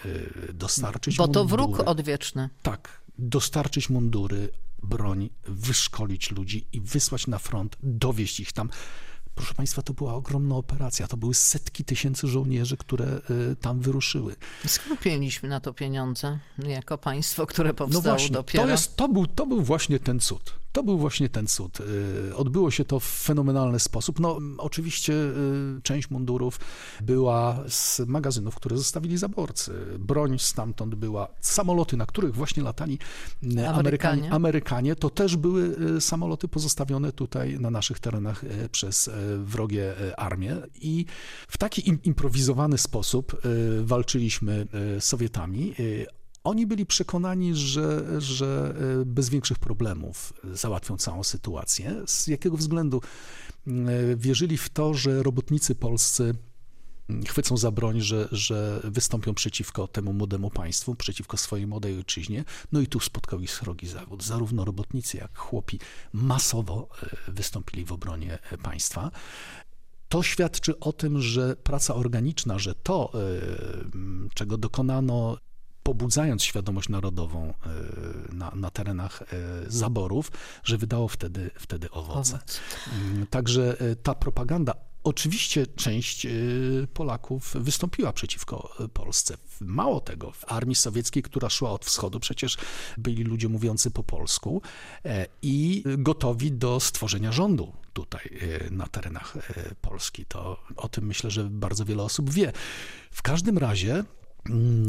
dostarczyć 0.54 1.16
Bo 1.16 1.28
to 1.28 1.40
mundury, 1.40 1.62
wróg 1.62 1.88
odwieczny. 1.88 2.48
tak, 2.62 3.02
dostarczyć 3.18 3.90
mundury, 3.90 4.48
broń, 4.82 5.30
wyszkolić 5.44 6.30
ludzi 6.30 6.66
i 6.72 6.80
wysłać 6.80 7.26
na 7.26 7.38
front, 7.38 7.76
dowieść 7.82 8.40
ich 8.40 8.52
tam. 8.52 8.70
Proszę 9.40 9.54
Państwa, 9.54 9.82
to 9.82 9.94
była 9.94 10.14
ogromna 10.14 10.56
operacja. 10.56 11.06
To 11.08 11.16
były 11.16 11.34
setki 11.34 11.84
tysięcy 11.84 12.28
żołnierzy, 12.28 12.76
które 12.76 13.06
e, 13.06 13.20
tam 13.60 13.80
wyruszyły. 13.80 14.36
Skąd 14.66 15.04
mieliśmy 15.04 15.48
na 15.48 15.60
to 15.60 15.72
pieniądze 15.74 16.38
jako 16.58 16.98
państwo, 16.98 17.46
które 17.46 17.74
powstało 17.74 18.04
No 18.04 18.10
właśnie, 18.10 18.34
dopiero? 18.34 18.64
to, 18.64 18.70
jest, 18.70 18.96
to, 18.96 19.08
był, 19.08 19.26
to 19.26 19.46
był 19.46 19.62
właśnie 19.62 19.98
ten 19.98 20.20
cud. 20.20 20.59
To 20.72 20.82
był 20.82 20.98
właśnie 20.98 21.28
ten 21.28 21.46
cud. 21.46 21.80
Y, 21.80 22.36
Odbyło 22.36 22.70
się 22.70 22.84
to 22.84 23.00
w 23.00 23.04
fenomenalny 23.04 23.80
sposób. 23.80 24.20
No, 24.20 24.38
oczywiście 24.58 25.12
y, 25.12 25.82
część 25.82 26.10
mundurów 26.10 26.60
była 27.02 27.64
z 27.68 28.00
magazynów, 28.06 28.54
które 28.54 28.76
zostawili 28.76 29.18
zaborcy. 29.18 29.72
Broń 29.98 30.38
stamtąd 30.38 30.94
była. 30.94 31.28
Samoloty, 31.40 31.96
na 31.96 32.06
których 32.06 32.34
właśnie 32.34 32.62
latali 32.62 32.94
y, 32.94 33.46
Amerykanie. 33.46 33.68
Amerykanie, 33.68 34.32
Amerykanie 34.32 34.96
to 34.96 35.10
też 35.10 35.36
były 35.36 35.76
samoloty 36.00 36.48
pozostawione 36.48 37.12
tutaj 37.12 37.60
na 37.60 37.70
naszych 37.70 38.00
terenach 38.00 38.44
przez 38.72 39.10
wrogie 39.38 39.94
armie. 40.16 40.56
I 40.74 41.06
w 41.48 41.58
taki 41.58 41.88
im, 41.88 42.02
improwizowany 42.02 42.78
sposób 42.78 43.42
walczyliśmy 43.82 44.66
z 44.98 45.04
Sowietami. 45.04 45.74
Oni 46.44 46.66
byli 46.66 46.86
przekonani, 46.86 47.54
że, 47.54 48.20
że 48.20 48.74
e, 49.00 49.04
bez 49.04 49.28
większych 49.28 49.58
problemów 49.58 50.32
załatwią 50.52 50.96
całą 50.96 51.24
sytuację. 51.24 52.02
Z 52.06 52.26
jakiego 52.26 52.56
względu? 52.56 53.02
E, 53.66 53.70
Wierzyli 54.16 54.58
w 54.58 54.68
to, 54.68 54.94
że 54.94 55.22
robotnicy 55.22 55.74
polscy 55.74 56.34
chwycą 57.26 57.56
za 57.56 57.70
broń, 57.70 58.00
że, 58.00 58.28
że 58.32 58.80
wystąpią 58.84 59.34
przeciwko 59.34 59.88
temu 59.88 60.12
młodemu 60.12 60.50
państwu, 60.50 60.94
przeciwko 60.94 61.36
swojej 61.36 61.66
młodej 61.66 61.96
ojczyźnie. 61.96 62.44
No 62.72 62.80
i 62.80 62.86
tu 62.86 63.00
spotkał 63.00 63.40
ich 63.40 63.50
srogi 63.50 63.88
zawód. 63.88 64.24
Zarówno 64.24 64.64
robotnicy, 64.64 65.16
jak 65.16 65.38
chłopi 65.38 65.80
masowo 66.12 66.88
e, 67.02 67.32
wystąpili 67.32 67.84
w 67.84 67.92
obronie 67.92 68.38
e, 68.50 68.58
państwa. 68.58 69.10
To 70.08 70.22
świadczy 70.22 70.78
o 70.78 70.92
tym, 70.92 71.20
że 71.22 71.56
praca 71.56 71.94
organiczna, 71.94 72.58
że 72.58 72.74
to, 72.74 73.12
czego 74.34 74.58
dokonano 74.58 75.36
pobudzając 75.90 76.42
świadomość 76.42 76.88
narodową 76.88 77.54
e, 78.30 78.34
na, 78.34 78.52
na 78.54 78.70
terenach 78.70 79.22
e, 79.22 79.26
zaborów, 79.68 80.32
że 80.64 80.78
wydało 80.78 81.08
wtedy, 81.08 81.50
wtedy 81.58 81.90
owoce. 81.90 82.34
Owoc. 82.34 82.60
Mm, 82.92 83.26
także 83.26 83.80
e, 83.80 83.96
ta 83.96 84.14
propaganda 84.14 84.74
Oczywiście 85.04 85.66
część 85.66 86.26
Polaków 86.94 87.54
wystąpiła 87.54 88.12
przeciwko 88.12 88.74
Polsce. 88.92 89.36
Mało 89.60 90.00
tego, 90.00 90.30
w 90.30 90.52
armii 90.52 90.74
sowieckiej, 90.74 91.22
która 91.22 91.50
szła 91.50 91.70
od 91.70 91.84
wschodu, 91.84 92.20
przecież 92.20 92.56
byli 92.98 93.24
ludzie 93.24 93.48
mówiący 93.48 93.90
po 93.90 94.02
polsku 94.04 94.62
i 95.42 95.84
gotowi 95.98 96.52
do 96.52 96.80
stworzenia 96.80 97.32
rządu 97.32 97.72
tutaj 97.92 98.40
na 98.70 98.86
terenach 98.86 99.34
Polski. 99.80 100.24
To 100.24 100.60
o 100.76 100.88
tym 100.88 101.06
myślę, 101.06 101.30
że 101.30 101.44
bardzo 101.44 101.84
wiele 101.84 102.02
osób 102.02 102.30
wie. 102.30 102.52
W 103.10 103.22
każdym 103.22 103.58
razie 103.58 104.04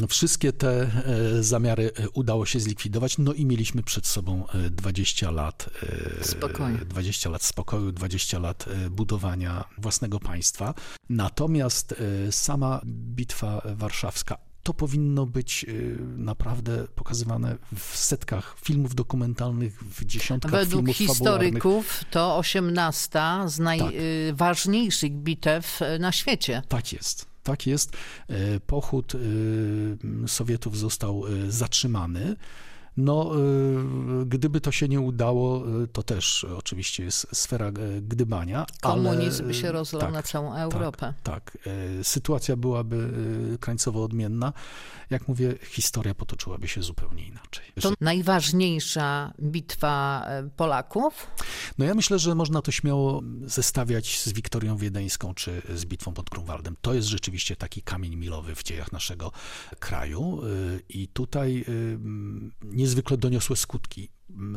wszystkie 0.10 0.54
te 0.54 0.70
e, 0.70 1.44
zamiary 1.44 1.92
e, 1.96 2.10
udało 2.10 2.46
się 2.46 2.60
zlikwidować, 2.60 3.18
no 3.18 3.34
i 3.34 3.46
mieliśmy 3.46 3.84
przed 3.84 4.08
sobą 4.08 4.46
20 4.72 5.30
e, 5.30 5.32
lat 5.32 5.70
spokoju, 6.22 6.78
20 6.86 7.30
lat, 7.30 7.44
spokoju, 7.44 7.92
20 7.92 8.40
lat 8.40 8.66
budowania 8.92 9.64
własnego 9.78 10.20
państwa. 10.20 10.74
Natomiast 11.10 11.96
sama 12.32 12.82
bitwa 12.86 13.62
warszawska 13.76 14.38
to 14.64 14.74
powinno 14.74 15.26
być 15.26 15.66
naprawdę 16.18 16.88
pokazywane 16.96 17.58
w 17.78 17.98
setkach 17.98 18.56
filmów 18.64 18.96
dokumentalnych, 18.96 19.84
w 19.84 20.06
dziesiątkach 20.06 20.52
Według 20.52 20.86
filmów 20.86 20.98
historyków 20.98 21.86
fabularnych. 21.86 22.12
to 22.12 22.38
18 22.38 23.20
z 23.46 23.60
najważniejszych 23.60 25.12
tak. 25.12 25.20
bitew 25.20 25.80
na 26.00 26.12
świecie. 26.12 26.62
Tak 26.68 26.94
jest. 26.94 27.31
Tak 27.44 27.68
jest. 27.68 27.98
E, 28.28 28.60
pochód 28.60 29.14
e, 29.16 30.28
Sowietów 30.28 30.78
został 30.78 31.24
e, 31.28 31.52
zatrzymany. 31.52 32.36
No, 32.98 33.32
gdyby 34.26 34.62
to 34.62 34.72
się 34.72 34.88
nie 34.88 35.00
udało, 35.00 35.64
to 35.94 36.04
też 36.04 36.44
oczywiście 36.58 37.04
jest 37.04 37.28
sfera 37.34 37.72
gdybania. 38.02 38.66
Komunizm 38.82 39.44
ale, 39.44 39.54
się 39.54 39.72
rozlał 39.72 40.02
tak, 40.02 40.14
na 40.14 40.24
całą 40.24 40.56
Europę. 40.56 41.14
Tak, 41.24 41.52
tak. 41.52 41.58
Sytuacja 42.04 42.56
byłaby 42.56 43.10
krańcowo 43.60 44.04
odmienna. 44.04 44.54
Jak 45.10 45.28
mówię, 45.28 45.56
historia 45.64 46.16
potoczyłaby 46.16 46.68
się 46.68 46.84
zupełnie 46.84 47.28
inaczej. 47.28 47.66
To 47.82 47.94
najważniejsza 48.02 49.34
bitwa 49.42 50.28
Polaków? 50.56 51.28
No 51.78 51.86
ja 51.86 51.96
myślę, 51.96 52.20
że 52.20 52.36
można 52.36 52.62
to 52.62 52.72
śmiało 52.72 53.22
zestawiać 53.46 54.20
z 54.20 54.34
Wiktorią 54.34 54.78
Wiedeńską 54.78 55.34
czy 55.34 55.62
z 55.76 55.86
bitwą 55.86 56.14
pod 56.14 56.30
Grunwaldem. 56.30 56.76
To 56.82 56.94
jest 56.94 57.08
rzeczywiście 57.08 57.56
taki 57.56 57.82
kamień 57.82 58.16
milowy 58.16 58.56
w 58.56 58.64
dziejach 58.64 58.92
naszego 58.92 59.32
kraju 59.80 60.42
i 60.90 61.08
tutaj 61.08 61.66
niezwykle 62.82 63.18
doniosłe 63.18 63.56
skutki 63.56 64.10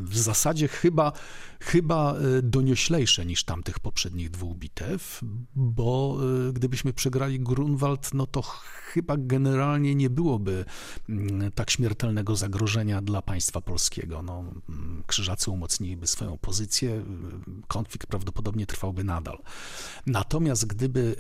w 0.02 0.18
zasadzie 0.18 0.68
chyba, 0.68 1.12
chyba 1.60 2.14
e, 2.14 2.42
donioślejsze 2.42 3.26
niż 3.26 3.44
tamtych 3.44 3.80
poprzednich 3.80 4.30
dwóch 4.30 4.56
bitew, 4.56 5.20
bo 5.54 6.18
e, 6.48 6.52
gdybyśmy 6.52 6.92
przegrali 6.92 7.40
Grunwald, 7.40 8.14
no 8.14 8.26
to 8.26 8.42
chyba 8.42 9.16
generalnie 9.18 9.94
nie 9.94 10.10
byłoby 10.10 10.64
mm, 11.08 11.52
tak 11.52 11.70
śmiertelnego 11.70 12.36
zagrożenia 12.36 13.02
dla 13.02 13.22
państwa 13.22 13.60
polskiego. 13.60 14.22
No, 14.22 14.44
mm, 14.68 15.02
krzyżacy 15.06 15.50
umocniliby 15.50 16.06
swoją 16.06 16.38
pozycję, 16.38 17.04
konflikt 17.68 18.06
prawdopodobnie 18.06 18.66
trwałby 18.66 19.04
nadal. 19.04 19.38
Natomiast 20.06 20.66
gdyby 20.66 21.16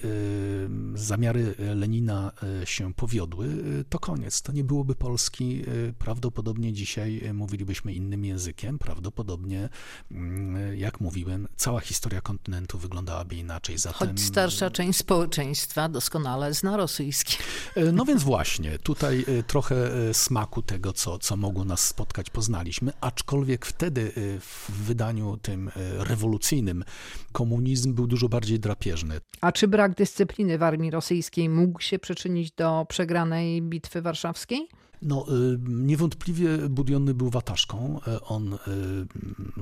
e, 0.94 0.98
zamiary 0.98 1.54
Lenina 1.74 2.32
się 2.64 2.94
powiodły, 2.94 3.48
to 3.88 3.98
koniec. 3.98 4.42
To 4.42 4.52
nie 4.52 4.64
byłoby 4.64 4.94
Polski. 4.94 5.64
Prawdopodobnie 5.98 6.72
dzisiaj 6.72 7.22
mówilibyśmy 7.34 7.92
innym 7.92 8.24
językiem 8.24 8.43
językiem, 8.44 8.78
prawdopodobnie, 8.78 9.68
mm, 10.10 10.76
jak 10.76 11.00
mówiłem, 11.00 11.48
cała 11.56 11.80
historia 11.80 12.20
kontynentu 12.20 12.78
wyglądałaby 12.78 13.36
inaczej. 13.36 13.78
Zatem... 13.78 14.08
Choć 14.08 14.20
starsza 14.20 14.70
część 14.70 14.98
społeczeństwa 14.98 15.88
doskonale 15.88 16.54
zna 16.54 16.76
rosyjski. 16.76 17.36
E, 17.76 17.92
no 17.92 18.04
więc 18.04 18.22
właśnie, 18.22 18.78
tutaj 18.78 19.24
e, 19.28 19.42
trochę 19.42 19.94
e, 20.10 20.14
smaku 20.14 20.62
tego, 20.62 20.92
co, 20.92 21.18
co 21.18 21.36
mogło 21.36 21.64
nas 21.64 21.86
spotkać, 21.86 22.30
poznaliśmy, 22.30 22.92
aczkolwiek 23.00 23.66
wtedy 23.66 24.12
w 24.40 24.70
wydaniu 24.70 25.36
tym 25.36 25.70
rewolucyjnym 25.98 26.84
komunizm 27.32 27.94
był 27.94 28.06
dużo 28.06 28.28
bardziej 28.28 28.60
drapieżny. 28.60 29.20
A 29.40 29.52
czy 29.52 29.68
brak 29.68 29.94
dyscypliny 29.94 30.58
w 30.58 30.62
armii 30.62 30.90
rosyjskiej 30.90 31.48
mógł 31.48 31.80
się 31.80 31.98
przyczynić 31.98 32.52
do 32.52 32.86
przegranej 32.88 33.62
bitwy 33.62 34.02
warszawskiej? 34.02 34.68
No, 35.02 35.26
y, 35.28 35.58
niewątpliwie 35.68 36.58
Budiony 36.68 37.14
był 37.14 37.30
wataszką. 37.30 38.00
E, 38.06 38.20
on 38.20 38.54
y, 38.54 38.58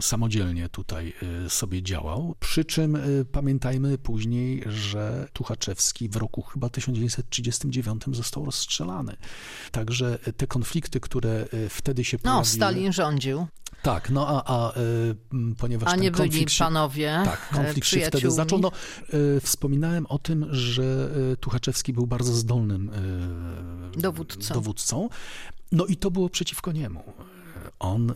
samodzielnie 0.02 0.68
tutaj 0.68 1.12
y, 1.46 1.50
sobie 1.50 1.82
działał. 1.82 2.34
Przy 2.40 2.64
czym 2.64 2.98
pamiętajmy 3.32 3.98
później, 3.98 4.64
że 4.66 5.28
Tuchaczewski 5.32 6.08
w 6.08 6.16
roku 6.16 6.42
chyba 6.42 6.68
1939 6.68 8.02
został 8.12 8.44
rozstrzelany. 8.44 9.16
Także 9.70 10.18
te 10.36 10.46
konflikty, 10.46 11.00
które 11.00 11.46
wtedy 11.68 12.04
się 12.04 12.18
pojawiły... 12.18 12.40
No, 12.40 12.44
Stalin 12.44 12.92
rządził. 12.92 13.46
Tak, 13.82 14.10
no 14.10 14.28
a, 14.28 14.54
a 14.54 14.72
ponieważ 15.58 15.92
a 15.92 15.96
nie 15.96 16.10
byli 16.10 16.50
się, 16.50 16.64
panowie 16.64 17.20
Tak, 17.24 17.48
konflikt 17.48 17.88
się 17.88 18.00
wtedy 18.00 18.30
zaczął. 18.30 18.58
No, 18.58 18.72
wspominałem 19.40 20.06
o 20.06 20.18
tym, 20.18 20.46
że 20.50 21.10
Tuchaczewski 21.40 21.92
był 21.92 22.06
bardzo 22.06 22.32
zdolnym 22.32 22.90
dowódcą. 23.96 24.54
dowódcą. 24.54 25.08
No 25.72 25.86
i 25.86 25.96
to 25.96 26.10
było 26.10 26.28
przeciwko 26.28 26.72
niemu. 26.72 27.04
On 27.78 28.10
y, 28.10 28.14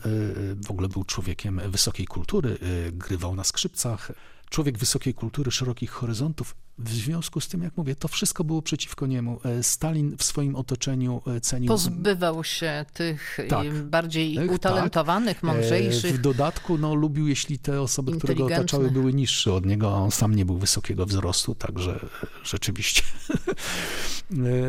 w 0.66 0.70
ogóle 0.70 0.88
był 0.88 1.04
człowiekiem 1.04 1.60
wysokiej 1.66 2.06
kultury, 2.06 2.58
y, 2.88 2.92
grywał 2.92 3.34
na 3.34 3.44
skrzypcach, 3.44 4.12
człowiek 4.50 4.78
wysokiej 4.78 5.14
kultury, 5.14 5.50
szerokich 5.50 5.90
horyzontów. 5.90 6.54
W 6.78 6.92
związku 6.92 7.40
z 7.40 7.48
tym, 7.48 7.62
jak 7.62 7.76
mówię, 7.76 7.96
to 7.96 8.08
wszystko 8.08 8.44
było 8.44 8.62
przeciwko 8.62 9.06
niemu. 9.06 9.40
E, 9.44 9.62
Stalin 9.62 10.16
w 10.16 10.24
swoim 10.24 10.56
otoczeniu 10.56 11.22
e, 11.26 11.40
cenił... 11.40 11.68
Pozbywał 11.68 12.44
się 12.44 12.84
tych 12.94 13.38
tak, 13.48 13.82
bardziej 13.84 14.34
tak, 14.34 14.50
utalentowanych, 14.50 15.42
mądrzejszych. 15.42 16.14
W 16.14 16.20
dodatku 16.20 16.78
no, 16.78 16.94
lubił, 16.94 17.28
jeśli 17.28 17.58
te 17.58 17.80
osoby, 17.80 18.18
które 18.18 18.34
go 18.34 18.46
otaczały, 18.46 18.90
były 18.90 19.12
niższe 19.12 19.52
od 19.52 19.66
niego, 19.66 19.96
a 19.96 20.00
on 20.00 20.10
sam 20.10 20.34
nie 20.34 20.44
był 20.44 20.58
wysokiego 20.58 21.06
wzrostu, 21.06 21.54
także 21.54 22.00
rzeczywiście... 22.44 23.02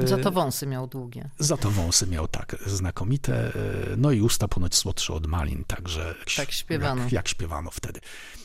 Za 0.06 0.18
to 0.18 0.32
wąsy 0.32 0.68
miał 0.68 0.88
długie. 0.88 1.30
Za 1.40 1.58
to 1.58 1.72
wąsy 1.72 2.08
miał, 2.08 2.28
tak, 2.28 2.56
znakomite. 2.66 3.52
No 3.98 4.12
i 4.12 4.22
usta 4.22 4.48
ponoć 4.48 4.76
słodsze 4.76 5.14
od 5.14 5.28
malin, 5.28 5.64
także... 5.68 6.16
Tak 6.38 6.52
śpiewano. 6.52 7.04
Jak, 7.04 7.12
jak 7.12 7.28
śpiewano 7.28 7.72
wtedy. 7.72 8.00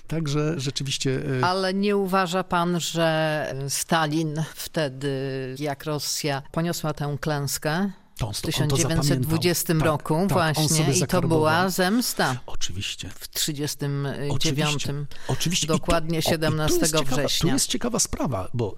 Także 0.07 0.61
rzeczywiście. 0.61 1.23
E, 1.41 1.45
Ale 1.45 1.75
nie 1.75 1.97
uważa 1.97 2.45
pan, 2.45 2.81
że 2.81 3.52
Stalin 3.69 4.43
wtedy, 4.55 5.11
jak 5.59 5.85
Rosja 5.85 6.43
poniosła 6.53 6.93
tę 6.93 7.17
klęskę, 7.21 7.91
w 8.35 8.41
1920 8.41 9.75
roku 9.75 10.27
tak, 10.29 10.33
właśnie 10.33 10.85
tak, 10.85 10.97
i 10.97 11.07
to 11.07 11.23
była 11.23 11.69
zemsta. 11.69 12.37
Oczywiście. 12.47 13.11
W 13.15 13.29
1939. 13.29 14.75
Oczywiście. 14.75 14.95
Oczywiście. 15.29 15.67
Dokładnie 15.67 16.19
I 16.19 16.23
17 16.23 16.81
tu 16.81 16.87
ciekawa, 16.87 17.17
września. 17.17 17.51
Tu 17.51 17.55
jest 17.55 17.67
ciekawa 17.67 17.99
sprawa, 17.99 18.49
bo 18.55 18.75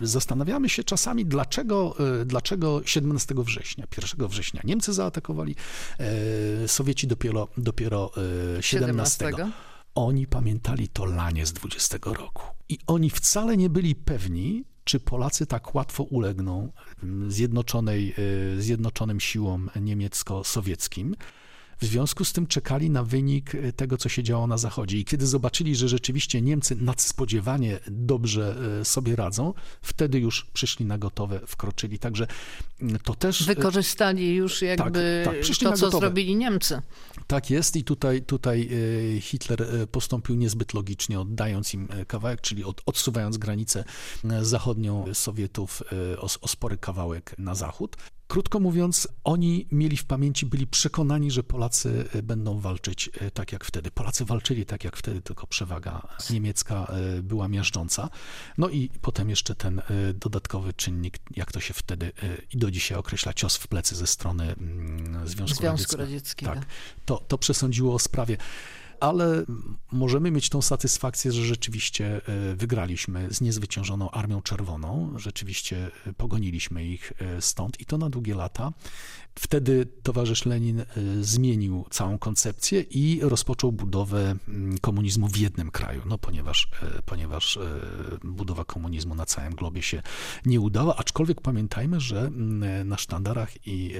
zastanawiamy 0.00 0.68
się 0.68 0.84
czasami, 0.84 1.26
dlaczego, 1.26 1.96
e, 2.20 2.24
dlaczego 2.24 2.82
17 2.84 3.34
września, 3.44 3.86
1 3.96 4.28
września 4.28 4.60
Niemcy 4.64 4.92
zaatakowali, 4.92 5.56
e, 6.64 6.68
Sowieci 6.68 7.06
dopiero, 7.06 7.48
dopiero 7.56 8.10
17. 8.60 9.26
17 9.26 9.52
oni 9.94 10.26
pamiętali 10.26 10.88
to 10.88 11.04
lanie 11.04 11.46
z 11.46 11.52
20 11.52 11.98
roku. 12.04 12.42
I 12.68 12.78
oni 12.86 13.10
wcale 13.10 13.56
nie 13.56 13.70
byli 13.70 13.94
pewni, 13.94 14.64
czy 14.84 15.00
Polacy 15.00 15.46
tak 15.46 15.74
łatwo 15.74 16.02
ulegną 16.02 16.72
zjednoczonej, 17.28 18.14
e, 18.56 18.60
zjednoczonym 18.62 19.20
siłom 19.20 19.70
niemiecko-sowieckim. 19.80 21.16
W 21.84 21.86
związku 21.86 22.24
z 22.24 22.32
tym 22.32 22.46
czekali 22.46 22.90
na 22.90 23.04
wynik 23.04 23.54
e, 23.54 23.72
tego, 23.72 23.96
co 23.96 24.08
się 24.08 24.22
działo 24.22 24.46
na 24.46 24.58
Zachodzie. 24.58 24.98
I 24.98 25.04
kiedy 25.04 25.26
zobaczyli, 25.26 25.76
że 25.76 25.88
rzeczywiście 25.88 26.42
Niemcy 26.42 26.76
nadspodziewanie 26.76 27.78
dobrze 27.86 28.56
e, 28.80 28.84
sobie 28.84 29.16
radzą, 29.16 29.54
wtedy 29.82 30.18
już 30.18 30.44
przyszli 30.52 30.86
na 30.86 30.98
gotowe, 30.98 31.40
wkroczyli. 31.46 31.98
Także 31.98 32.26
mm, 32.80 32.98
to 32.98 33.14
też... 33.14 33.42
Wykorzystali 33.46 34.34
już 34.34 34.62
jakby 34.62 35.22
tak, 35.24 35.40
przyszli 35.40 35.66
to, 35.66 35.72
co 35.72 35.90
zrobili 35.90 36.36
Niemcy. 36.36 36.82
Tak 37.26 37.50
jest 37.50 37.76
i 37.76 37.84
tutaj, 37.84 38.22
tutaj 38.22 38.68
e, 39.16 39.20
Hitler 39.20 39.62
e, 39.62 39.86
postąpił 39.86 40.34
niezbyt 40.34 40.74
logicznie, 40.74 41.20
oddając 41.20 41.74
im 41.74 41.88
e, 41.90 42.04
kawałek, 42.04 42.40
czyli 42.40 42.64
od, 42.64 42.82
odsuwając 42.86 43.38
granicę 43.38 43.84
e, 44.24 44.44
zachodnią 44.44 45.04
Sowietów 45.14 45.82
e, 46.12 46.20
o, 46.20 46.28
o 46.40 46.48
spory 46.48 46.78
kawałek 46.78 47.34
na 47.38 47.54
zachód. 47.54 47.96
Krótko 48.34 48.60
mówiąc, 48.60 49.08
oni 49.24 49.66
mieli 49.72 49.96
w 49.96 50.04
pamięci, 50.04 50.46
byli 50.46 50.66
przekonani, 50.66 51.30
że 51.30 51.42
Polacy 51.42 52.08
e, 52.14 52.22
będą 52.22 52.60
walczyć 52.60 53.10
e, 53.20 53.30
tak 53.30 53.52
jak 53.52 53.64
wtedy. 53.64 53.90
Polacy 53.90 54.24
walczyli 54.24 54.66
tak 54.66 54.84
jak 54.84 54.96
wtedy, 54.96 55.22
tylko 55.22 55.46
przewaga 55.46 56.08
niemiecka 56.30 56.86
e, 57.18 57.22
była 57.22 57.48
miażdżąca. 57.48 58.08
No 58.58 58.68
i 58.68 58.90
potem 59.02 59.30
jeszcze 59.30 59.54
ten 59.54 59.82
dodatkowy 60.14 60.72
czynnik, 60.72 61.18
jak 61.36 61.52
to 61.52 61.60
się 61.60 61.74
wtedy 61.74 62.12
i 62.52 62.58
do 62.58 62.70
dzisiaj 62.70 62.98
określa, 62.98 63.32
cios 63.32 63.56
w 63.56 63.68
plecy 63.68 63.96
ze 63.96 64.06
strony 64.06 64.44
mm, 64.44 65.28
Związku, 65.28 65.56
Związku 65.56 65.66
Radzieckiego. 65.66 66.02
Radzieckiego. 66.02 66.54
Tak, 66.54 66.66
to, 67.04 67.24
to 67.28 67.38
przesądziło 67.38 67.94
o 67.94 67.98
sprawie. 67.98 68.36
Ale 69.04 69.44
możemy 69.92 70.30
mieć 70.30 70.48
tą 70.48 70.62
satysfakcję, 70.62 71.32
że 71.32 71.44
rzeczywiście 71.44 72.20
e, 72.26 72.54
wygraliśmy 72.56 73.28
z 73.30 73.40
niezwyciężoną 73.40 74.10
Armią 74.10 74.42
Czerwoną. 74.42 75.12
Rzeczywiście 75.16 75.90
e, 76.06 76.12
pogoniliśmy 76.12 76.84
ich 76.84 77.12
e, 77.18 77.42
stąd 77.42 77.80
i 77.80 77.84
to 77.86 77.98
na 77.98 78.10
długie 78.10 78.34
lata. 78.34 78.72
Wtedy 79.34 79.86
towarzysz 80.02 80.46
Lenin 80.46 80.84
zmienił 81.20 81.84
całą 81.90 82.18
koncepcję 82.18 82.80
i 82.80 83.20
rozpoczął 83.22 83.72
budowę 83.72 84.36
mm, 84.48 84.78
komunizmu 84.78 85.28
w 85.28 85.36
jednym 85.36 85.70
kraju, 85.70 86.02
no 86.06 86.18
ponieważ, 86.18 86.68
ponieważ 87.06 87.58
budowa 88.24 88.64
komunizmu 88.64 89.14
na 89.14 89.26
całym 89.26 89.54
globie 89.54 89.82
się 89.82 90.02
nie 90.46 90.60
udała, 90.60 90.96
aczkolwiek 90.96 91.40
pamiętajmy, 91.40 92.00
że 92.00 92.20
mm, 92.20 92.88
na 92.88 92.98
sztandarach 92.98 93.66
i 93.66 93.94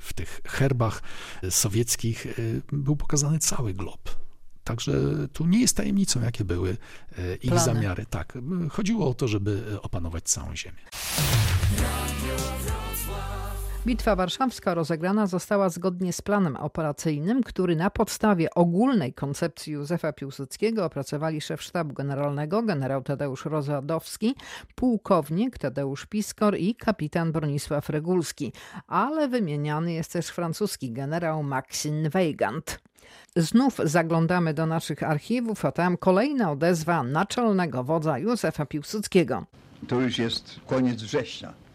w 0.00 0.12
tych 0.14 0.40
herbach 0.44 1.02
sowieckich 1.50 2.26
był 2.72 2.96
pokazany 2.96 3.38
cały 3.38 3.74
glob. 3.74 4.26
Także 4.66 4.92
tu 5.32 5.46
nie 5.46 5.60
jest 5.60 5.76
tajemnicą, 5.76 6.22
jakie 6.22 6.44
były 6.44 6.76
e, 7.18 7.34
ich 7.34 7.50
Plany. 7.50 7.64
zamiary. 7.64 8.06
Tak, 8.10 8.38
chodziło 8.70 9.08
o 9.08 9.14
to, 9.14 9.28
żeby 9.28 9.78
opanować 9.82 10.24
całą 10.24 10.56
ziemię. 10.56 10.82
Bitwa 13.86 14.16
Warszawska 14.16 14.74
rozegrana 14.74 15.26
została 15.26 15.68
zgodnie 15.68 16.12
z 16.12 16.22
planem 16.22 16.56
operacyjnym, 16.56 17.42
który 17.42 17.76
na 17.76 17.90
podstawie 17.90 18.54
ogólnej 18.54 19.12
koncepcji 19.12 19.72
Józefa 19.72 20.12
Piłsudskiego 20.12 20.84
opracowali 20.84 21.40
szef 21.40 21.62
sztabu 21.62 21.94
generalnego 21.94 22.62
generał 22.62 23.02
Tadeusz 23.02 23.44
Rozwadowski, 23.44 24.34
pułkownik 24.74 25.58
Tadeusz 25.58 26.06
Piskor 26.06 26.56
i 26.58 26.74
kapitan 26.74 27.32
Bronisław 27.32 27.90
Regulski, 27.90 28.52
ale 28.86 29.28
wymieniany 29.28 29.92
jest 29.92 30.12
też 30.12 30.26
francuski 30.26 30.92
generał 30.92 31.42
Maxime 31.42 32.10
Weygand. 32.10 32.80
Znów 33.36 33.80
zaglądamy 33.84 34.54
do 34.54 34.66
naszych 34.66 35.02
archiwów, 35.02 35.64
a 35.64 35.72
tam 35.72 35.96
kolejna 35.96 36.50
odezwa 36.50 37.02
naczelnego 37.02 37.84
wodza 37.84 38.18
Józefa 38.18 38.66
Piłsudskiego. 38.66 39.44
To 39.88 40.00
już 40.00 40.18
jest 40.18 40.60
koniec 40.66 41.02
września 41.02 41.65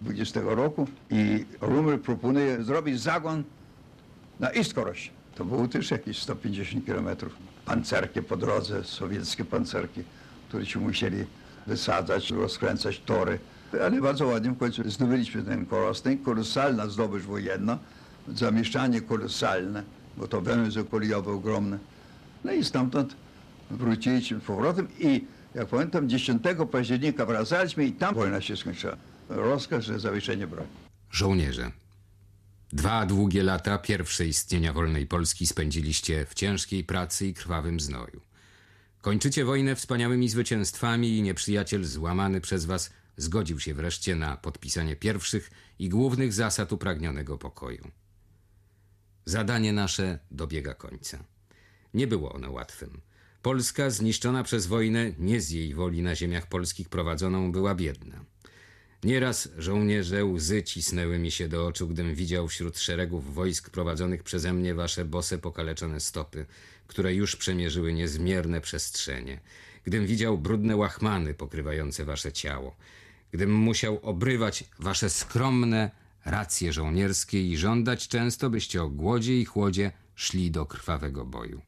20 0.00 0.40
roku 0.44 0.86
i 1.10 1.44
Rumel 1.60 1.98
proponuje 1.98 2.64
zrobić 2.64 3.00
zagon 3.00 3.44
na 4.40 4.50
Istkoroś. 4.50 5.10
To 5.34 5.44
było 5.44 5.68
też 5.68 5.90
jakieś 5.90 6.18
150 6.22 6.86
kilometrów. 6.86 7.32
Pancerki 7.64 8.22
po 8.22 8.36
drodze, 8.36 8.84
sowieckie 8.84 9.44
pancerki, 9.44 10.02
które 10.48 10.66
się 10.66 10.80
musieli 10.80 11.24
wysadzać, 11.66 12.30
rozkręcać 12.30 13.00
tory. 13.00 13.38
Ale 13.84 14.00
bardzo 14.00 14.26
ładnie 14.26 14.50
w 14.50 14.58
końcu 14.58 14.90
zdobyliśmy 14.90 15.42
ten 15.42 15.66
korostek. 15.66 16.22
Kolosalna 16.22 16.86
zdobycz 16.86 17.22
wojenna, 17.22 17.78
zamieszczanie 18.28 19.00
kolosalne, 19.00 19.82
bo 20.16 20.28
to 20.28 20.40
węzeł 20.40 20.84
kolejowy 20.84 21.30
ogromny. 21.30 21.78
No 22.44 22.52
i 22.52 22.64
stamtąd 22.64 23.16
wróciliśmy 23.70 24.40
z 24.40 24.42
powrotem 24.42 24.88
i 24.98 25.24
jak 25.54 25.66
pamiętam 25.68 26.08
10 26.08 26.42
października 26.72 27.26
wracaliśmy 27.26 27.84
i 27.84 27.92
tam 27.92 28.14
wojna 28.14 28.40
się 28.40 28.56
skończyła. 28.56 28.96
Rozkaz, 29.28 29.84
że 29.84 30.00
zawieszenie 30.00 30.46
broni. 30.46 30.68
Żołnierze. 31.10 31.72
Dwa 32.72 33.06
długie 33.06 33.42
lata 33.42 33.78
pierwsze 33.78 34.26
istnienia 34.26 34.72
wolnej 34.72 35.06
Polski 35.06 35.46
spędziliście 35.46 36.26
w 36.26 36.34
ciężkiej 36.34 36.84
pracy 36.84 37.26
i 37.26 37.34
krwawym 37.34 37.80
znoju. 37.80 38.20
Kończycie 39.00 39.44
wojnę 39.44 39.76
wspaniałymi 39.76 40.28
zwycięstwami 40.28 41.16
i 41.16 41.22
nieprzyjaciel 41.22 41.84
złamany 41.84 42.40
przez 42.40 42.64
was 42.64 42.90
zgodził 43.16 43.60
się 43.60 43.74
wreszcie 43.74 44.16
na 44.16 44.36
podpisanie 44.36 44.96
pierwszych 44.96 45.50
i 45.78 45.88
głównych 45.88 46.32
zasad 46.32 46.72
upragnionego 46.72 47.38
pokoju. 47.38 47.90
Zadanie 49.24 49.72
nasze 49.72 50.18
dobiega 50.30 50.74
końca. 50.74 51.24
Nie 51.94 52.06
było 52.06 52.32
ono 52.32 52.50
łatwym. 52.50 53.00
Polska, 53.42 53.90
zniszczona 53.90 54.42
przez 54.42 54.66
wojnę, 54.66 55.12
nie 55.18 55.40
z 55.40 55.50
jej 55.50 55.74
woli 55.74 56.02
na 56.02 56.14
ziemiach 56.14 56.46
polskich 56.46 56.88
prowadzoną, 56.88 57.52
była 57.52 57.74
biedna. 57.74 58.24
Nieraz 59.04 59.48
żołnierze 59.58 60.24
łzy 60.24 60.62
cisnęły 60.62 61.18
mi 61.18 61.30
się 61.30 61.48
do 61.48 61.66
oczu, 61.66 61.88
gdym 61.88 62.14
widział 62.14 62.48
wśród 62.48 62.78
szeregów 62.78 63.34
wojsk 63.34 63.70
prowadzonych 63.70 64.22
przeze 64.22 64.52
mnie 64.52 64.74
wasze 64.74 65.04
bose 65.04 65.38
pokaleczone 65.38 66.00
stopy, 66.00 66.46
które 66.86 67.14
już 67.14 67.36
przemierzyły 67.36 67.92
niezmierne 67.92 68.60
przestrzenie. 68.60 69.40
Gdym 69.84 70.06
widział 70.06 70.38
brudne 70.38 70.76
łachmany 70.76 71.34
pokrywające 71.34 72.04
wasze 72.04 72.32
ciało. 72.32 72.76
Gdym 73.32 73.54
musiał 73.54 73.98
obrywać 74.02 74.64
wasze 74.78 75.10
skromne 75.10 75.90
racje 76.24 76.72
żołnierskie 76.72 77.48
i 77.48 77.56
żądać 77.56 78.08
często, 78.08 78.50
byście 78.50 78.82
o 78.82 78.88
głodzie 78.88 79.40
i 79.40 79.44
chłodzie 79.44 79.92
szli 80.14 80.50
do 80.50 80.66
krwawego 80.66 81.24
boju. 81.24 81.62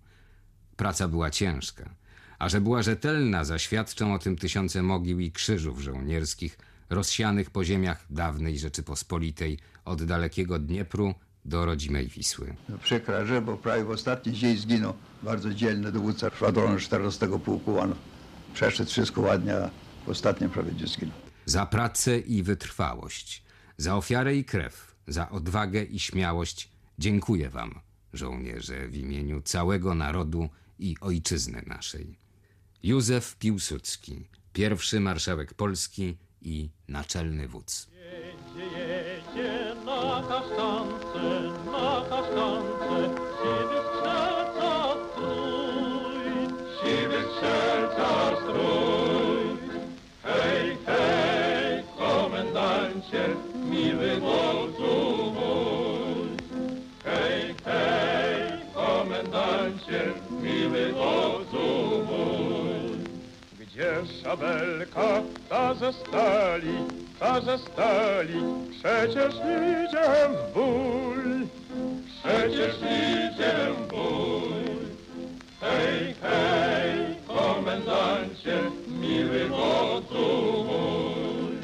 Praca 0.76 1.08
była 1.08 1.30
ciężka, 1.30 1.94
a 2.38 2.48
że 2.48 2.60
była 2.60 2.82
rzetelna, 2.82 3.44
zaświadczą 3.44 4.14
o 4.14 4.18
tym 4.18 4.36
tysiące 4.36 4.82
mogił 4.82 5.20
i 5.20 5.32
krzyżów 5.32 5.80
żołnierskich, 5.80 6.58
rozsianych 6.90 7.50
po 7.50 7.64
ziemiach 7.64 8.06
dawnej 8.10 8.58
Rzeczypospolitej, 8.58 9.58
od 9.84 10.04
dalekiego 10.04 10.58
Dniepru 10.58 11.14
do 11.44 11.64
rodzimej 11.64 12.08
Wisły. 12.08 12.56
No, 12.68 12.78
przykra 12.78 13.24
rzecz, 13.26 13.44
bo 13.44 13.56
prawie 13.56 13.84
w 13.84 13.90
ostatni 13.90 14.32
dzień 14.32 14.56
zginął 14.56 14.94
bardzo 15.22 15.54
dzielny 15.54 15.92
dowódca 15.92 16.30
szwadronu 16.30 16.78
14 16.78 17.28
pułku. 17.44 17.78
On 17.78 17.94
przeszedł 18.54 18.90
wszystko 18.90 19.20
ładnie, 19.20 19.56
a 19.56 19.70
w 20.06 20.08
ostatnim 20.08 20.50
prawie 20.50 20.72
gdzie 20.72 20.86
zginął. 20.86 21.14
Za 21.46 21.66
pracę 21.66 22.18
i 22.18 22.42
wytrwałość, 22.42 23.42
za 23.76 23.96
ofiarę 23.96 24.36
i 24.36 24.44
krew, 24.44 24.96
za 25.06 25.30
odwagę 25.30 25.82
i 25.82 25.98
śmiałość 25.98 26.70
dziękuję 26.98 27.50
wam, 27.50 27.80
żołnierze, 28.12 28.88
w 28.88 28.96
imieniu 28.96 29.42
całego 29.42 29.94
narodu 29.94 30.48
i 30.78 30.96
ojczyzny 31.00 31.62
naszej. 31.66 32.18
Józef 32.82 33.36
Piłsudski, 33.36 34.26
pierwszy 34.52 35.00
marszałek 35.00 35.54
Polski 35.54 36.16
i 36.42 36.70
naczelny 36.88 37.48
wódz. 37.48 37.88
Jedzie, 37.92 38.78
jedzie 38.78 39.74
na 39.86 40.22
kasztance, 40.28 41.22
na 41.66 42.04
kasztance, 42.08 42.69
Gdzie 63.80 64.22
szabelka 64.22 65.22
ta 65.48 65.74
ze 65.74 65.92
stali, 65.92 66.76
ta 67.18 67.40
ze 67.40 67.58
stali, 67.58 68.42
przecież 68.70 69.34
idzie 69.34 70.28
w 70.28 70.54
bój, 70.54 71.48
przecież 72.06 72.74
idzie 72.76 73.54
w 73.76 73.86
bój. 73.88 74.76
Hej, 75.60 76.14
hej, 76.22 77.16
komendancie, 77.26 78.58
miły 78.88 79.48
wodzu 79.48 80.64
mój. 80.64 81.56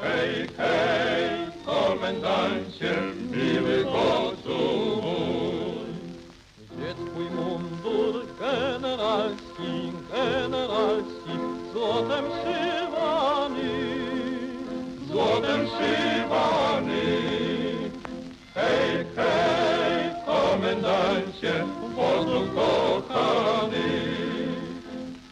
Hej, 0.00 0.48
hej, 0.56 1.30
komendancie, 1.66 2.92
miły 3.30 3.84
wodzu 3.84 5.02
mój. 5.02 5.92
Gdzie 6.70 6.94
twój 6.94 7.30
mundur 7.30 8.26
generalski, 8.40 9.92
generalski, 10.12 11.21
złotem 11.82 12.24
szywany, 12.42 13.70
złotem 15.08 15.60
szywany. 15.66 17.02
Hej, 18.54 19.06
hej, 19.16 20.10
komendancie, 20.26 21.52
Wozdów 21.96 22.54
kochany. 22.54 23.88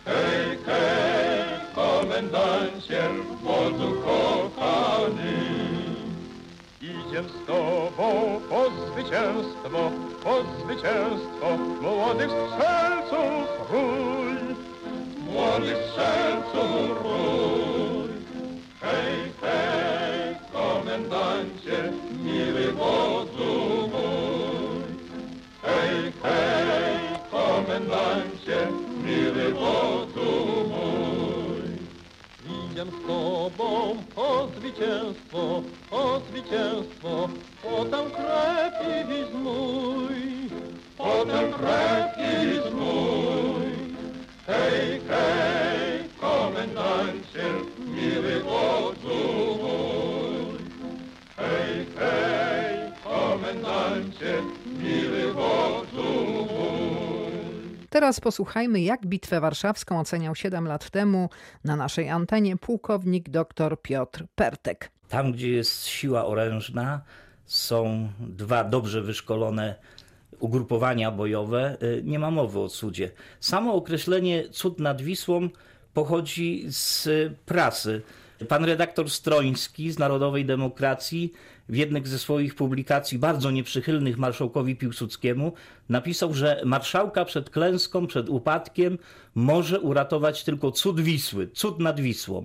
Hej, 0.05 0.59
hej, 0.66 1.61
komendancie, 1.74 3.03
Wozdów 3.42 4.05
kochany. 4.05 5.32
Idziem 6.82 7.24
z 7.28 7.46
tobą 7.46 8.40
po 8.48 8.70
zwycięstwo, 8.70 9.90
po 10.24 10.42
zwycięstwo 10.42 11.57
młodych 11.82 12.30
strzelców. 12.30 13.51
Młodych 15.32 15.76
strzelców 15.90 17.02
rój. 17.02 18.10
Hej, 18.80 19.32
hej, 19.40 20.36
komendancie, 20.52 21.92
miły 22.24 22.72
wodzu 22.72 23.88
mój. 23.92 24.84
Hej, 25.62 26.12
hej, 26.22 27.18
komendancie, 27.30 28.68
miły 29.04 29.52
wodzu 29.54 30.30
mój. 30.68 31.70
Idziem 32.70 32.88
z 32.88 33.06
tobą 33.06 33.96
po 34.14 34.48
zwycięstwo, 34.56 35.62
po 35.90 36.20
zwycięstwo, 36.20 37.28
potem 37.62 38.10
krew 38.10 39.08
i 39.10 39.36
mój, 39.36 40.14
potem 40.98 41.52
krew 41.52 42.16
i 42.18 42.74
mój. 42.74 43.69
Hej, 44.51 45.01
hej, 45.09 46.09
komendancie, 46.20 47.44
miły 47.78 48.42
wodzu 48.42 49.18
mój. 49.62 50.59
Hej, 51.36 51.86
hej, 51.96 52.92
komendancie, 53.05 54.42
miły. 54.82 55.20
Teraz 57.90 58.20
posłuchajmy, 58.20 58.80
jak 58.80 59.07
Bitwę 59.07 59.40
Warszawską 59.40 60.01
oceniał 60.01 60.34
7 60.34 60.66
lat 60.68 60.90
temu 60.90 61.28
na 61.64 61.76
naszej 61.76 62.09
antenie 62.09 62.57
pułkownik 62.57 63.28
dr 63.28 63.82
Piotr 63.82 64.24
Pertek. 64.34 64.90
Tam, 65.09 65.32
gdzie 65.32 65.48
jest 65.48 65.86
siła 65.86 66.26
orężna, 66.26 67.01
są 67.44 68.09
dwa 68.20 68.64
dobrze 68.64 69.03
wyszkolone 69.03 69.74
ugrupowania 70.38 71.10
bojowe. 71.10 71.76
Y, 71.82 72.02
Nie 72.04 72.18
ma 72.18 72.30
mowy 72.30 72.58
o 72.58 72.68
cudzie. 72.68 73.10
Samo 73.40 73.74
określenie 73.74 74.48
cud 74.48 74.80
nad 74.80 75.02
Wisłą 75.02 75.48
pochodzi 75.94 76.64
z 76.68 77.08
prasy. 77.46 78.02
Pan 78.48 78.64
redaktor 78.64 79.10
Stroński 79.10 79.90
z 79.90 79.98
Narodowej 79.98 80.44
Demokracji 80.44 81.32
w 81.68 81.76
jednej 81.76 82.06
ze 82.06 82.18
swoich 82.18 82.54
publikacji 82.54 83.18
bardzo 83.18 83.50
nieprzychylnych 83.50 84.18
marszałkowi 84.18 84.76
Piłsudskiemu 84.76 85.52
napisał, 85.88 86.34
że 86.34 86.62
marszałka 86.64 87.24
przed 87.24 87.50
klęską, 87.50 88.06
przed 88.06 88.28
upadkiem 88.28 88.98
może 89.34 89.80
uratować 89.80 90.44
tylko 90.44 90.72
cud 90.72 91.00
Wisły, 91.00 91.48
cud 91.48 91.78
nad 91.78 92.00
Wisłą. 92.00 92.44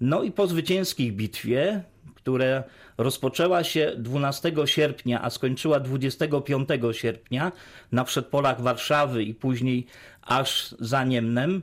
No 0.00 0.22
i 0.22 0.32
po 0.32 0.46
zwycięskiej 0.46 1.12
bitwie, 1.12 1.82
która 2.22 2.62
rozpoczęła 2.98 3.64
się 3.64 3.92
12 3.98 4.52
sierpnia, 4.64 5.22
a 5.22 5.30
skończyła 5.30 5.80
25 5.80 6.68
sierpnia 6.92 7.52
na 7.92 8.04
przedpolach 8.04 8.60
Warszawy 8.60 9.24
i 9.24 9.34
później 9.34 9.86
aż 10.22 10.74
za 10.78 11.04
Niemnem, 11.04 11.62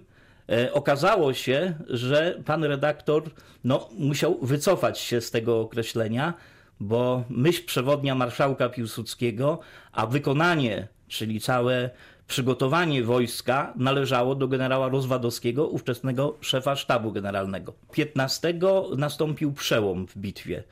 e, 0.49 0.73
okazało 0.73 1.33
się, 1.33 1.73
że 1.87 2.39
pan 2.45 2.63
redaktor 2.63 3.23
no, 3.63 3.89
musiał 3.97 4.39
wycofać 4.41 4.99
się 4.99 5.21
z 5.21 5.31
tego 5.31 5.61
określenia, 5.61 6.33
bo 6.79 7.23
myśl 7.29 7.65
przewodnia 7.65 8.15
marszałka 8.15 8.69
Piłsudskiego, 8.69 9.59
a 9.91 10.05
wykonanie, 10.05 10.87
czyli 11.07 11.41
całe 11.41 11.89
przygotowanie 12.27 13.03
wojska 13.03 13.73
należało 13.75 14.35
do 14.35 14.47
generała 14.47 14.89
Rozwadowskiego, 14.89 15.67
ówczesnego 15.67 16.37
szefa 16.41 16.75
sztabu 16.75 17.11
generalnego. 17.11 17.73
15 17.91 18.53
nastąpił 18.97 19.53
przełom 19.53 20.07
w 20.07 20.17
bitwie. 20.17 20.63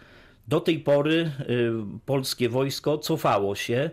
Do 0.47 0.60
tej 0.60 0.80
pory 0.80 1.32
y, 1.49 1.72
polskie 2.06 2.49
wojsko 2.49 2.97
cofało 2.97 3.56
się 3.56 3.89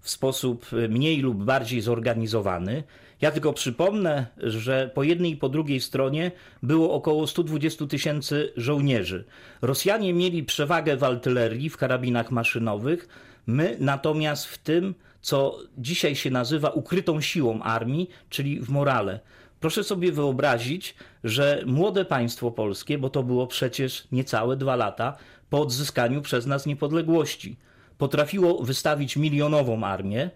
w 0.00 0.10
sposób 0.10 0.72
y, 0.72 0.88
mniej 0.88 1.20
lub 1.20 1.44
bardziej 1.44 1.80
zorganizowany. 1.80 2.82
Ja 3.20 3.30
tylko 3.30 3.52
przypomnę, 3.52 4.26
że 4.38 4.90
po 4.94 5.02
jednej 5.02 5.32
i 5.32 5.36
po 5.36 5.48
drugiej 5.48 5.80
stronie 5.80 6.30
było 6.62 6.92
około 6.92 7.26
120 7.26 7.86
tysięcy 7.86 8.52
żołnierzy. 8.56 9.24
Rosjanie 9.62 10.12
mieli 10.12 10.44
przewagę 10.44 10.96
w 10.96 11.04
artylerii, 11.04 11.70
w 11.70 11.76
karabinach 11.76 12.30
maszynowych, 12.30 13.08
my 13.46 13.76
natomiast 13.80 14.46
w 14.46 14.58
tym, 14.58 14.94
co 15.26 15.58
dzisiaj 15.78 16.16
się 16.16 16.30
nazywa 16.30 16.70
ukrytą 16.70 17.20
siłą 17.20 17.62
armii, 17.62 18.10
czyli 18.30 18.60
w 18.60 18.68
morale. 18.68 19.20
Proszę 19.60 19.84
sobie 19.84 20.12
wyobrazić, 20.12 20.94
że 21.24 21.62
młode 21.66 22.04
państwo 22.04 22.50
polskie, 22.50 22.98
bo 22.98 23.10
to 23.10 23.22
było 23.22 23.46
przecież 23.46 24.08
niecałe 24.12 24.56
dwa 24.56 24.76
lata 24.76 25.16
po 25.50 25.60
odzyskaniu 25.60 26.22
przez 26.22 26.46
nas 26.46 26.66
niepodległości, 26.66 27.56
potrafiło 27.98 28.62
wystawić 28.62 29.16
milionową 29.16 29.84
armię, 29.84 30.30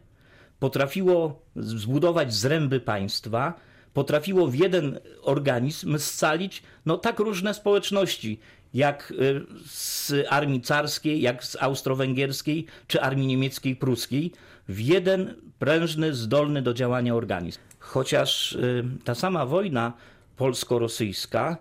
potrafiło 0.59 1.43
zbudować 1.57 2.35
zręby 2.35 2.81
państwa, 2.81 3.55
potrafiło 3.95 4.47
w 4.47 4.55
jeden 4.55 4.99
organizm 5.23 5.99
scalić 5.99 6.63
no, 6.87 6.99
tak 6.99 7.19
różne 7.19 7.55
społeczności, 7.55 8.41
jak 8.75 9.11
y, 9.11 9.47
z 9.67 10.13
armii 10.29 10.61
carskiej, 10.61 11.21
jak 11.21 11.45
z 11.45 11.57
austro-węgierskiej, 11.61 12.67
czy 12.87 13.01
armii 13.01 13.27
niemieckiej, 13.27 13.77
pruskiej, 13.77 14.33
w 14.71 14.81
jeden 14.81 15.35
prężny, 15.59 16.15
zdolny 16.15 16.63
do 16.63 16.75
działania 16.75 17.15
organizm. 17.15 17.61
Chociaż 17.79 18.53
y, 18.53 18.85
ta 19.05 19.15
sama 19.15 19.47
wojna 19.47 19.93
polsko-rosyjska 20.37 21.57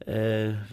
y, 0.00 0.04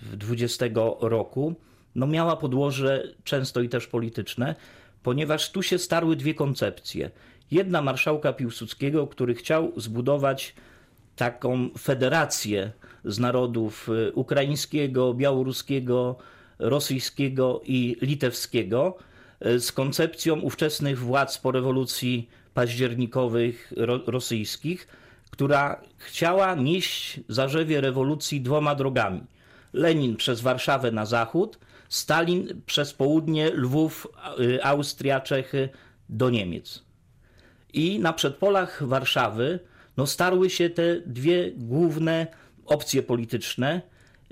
w 0.01 0.15
20 0.15 0.65
roku 1.01 1.55
no 1.95 2.07
miała 2.07 2.35
podłoże 2.37 3.03
często 3.23 3.61
i 3.61 3.69
też 3.69 3.87
polityczne, 3.87 4.55
ponieważ 5.03 5.51
tu 5.51 5.63
się 5.63 5.79
starły 5.79 6.15
dwie 6.15 6.33
koncepcje. 6.33 7.11
Jedna 7.51 7.81
marszałka 7.81 8.33
Piłsudskiego, 8.33 9.07
który 9.07 9.35
chciał 9.35 9.71
zbudować 9.77 10.55
taką 11.15 11.69
federację 11.79 12.71
z 13.05 13.19
narodów 13.19 13.89
y, 13.89 14.11
ukraińskiego, 14.13 15.13
białoruskiego, 15.13 16.17
rosyjskiego 16.59 17.61
i 17.65 17.97
litewskiego 18.01 18.97
z 19.57 19.71
koncepcją 19.71 20.39
ówczesnych 20.39 20.99
władz 20.99 21.37
po 21.37 21.51
rewolucji 21.51 22.29
październikowych 22.53 23.73
ro 23.77 23.99
rosyjskich, 24.07 24.87
która 25.31 25.81
chciała 25.97 26.55
nieść 26.55 27.19
zarzewie 27.29 27.81
rewolucji 27.81 28.41
dwoma 28.41 28.75
drogami. 28.75 29.23
Lenin 29.73 30.15
przez 30.15 30.41
Warszawę 30.41 30.91
na 30.91 31.05
zachód, 31.05 31.59
Stalin 31.89 32.61
przez 32.65 32.93
południe, 32.93 33.49
Lwów, 33.49 34.07
y, 34.39 34.63
Austria, 34.63 35.19
Czechy 35.19 35.69
do 36.09 36.29
Niemiec. 36.29 36.83
I 37.73 37.99
na 37.99 38.13
przedpolach 38.13 38.83
Warszawy 38.87 39.59
no, 39.97 40.07
starły 40.07 40.49
się 40.49 40.69
te 40.69 41.01
dwie 41.01 41.51
główne 41.51 42.27
opcje 42.65 43.03
polityczne. 43.03 43.81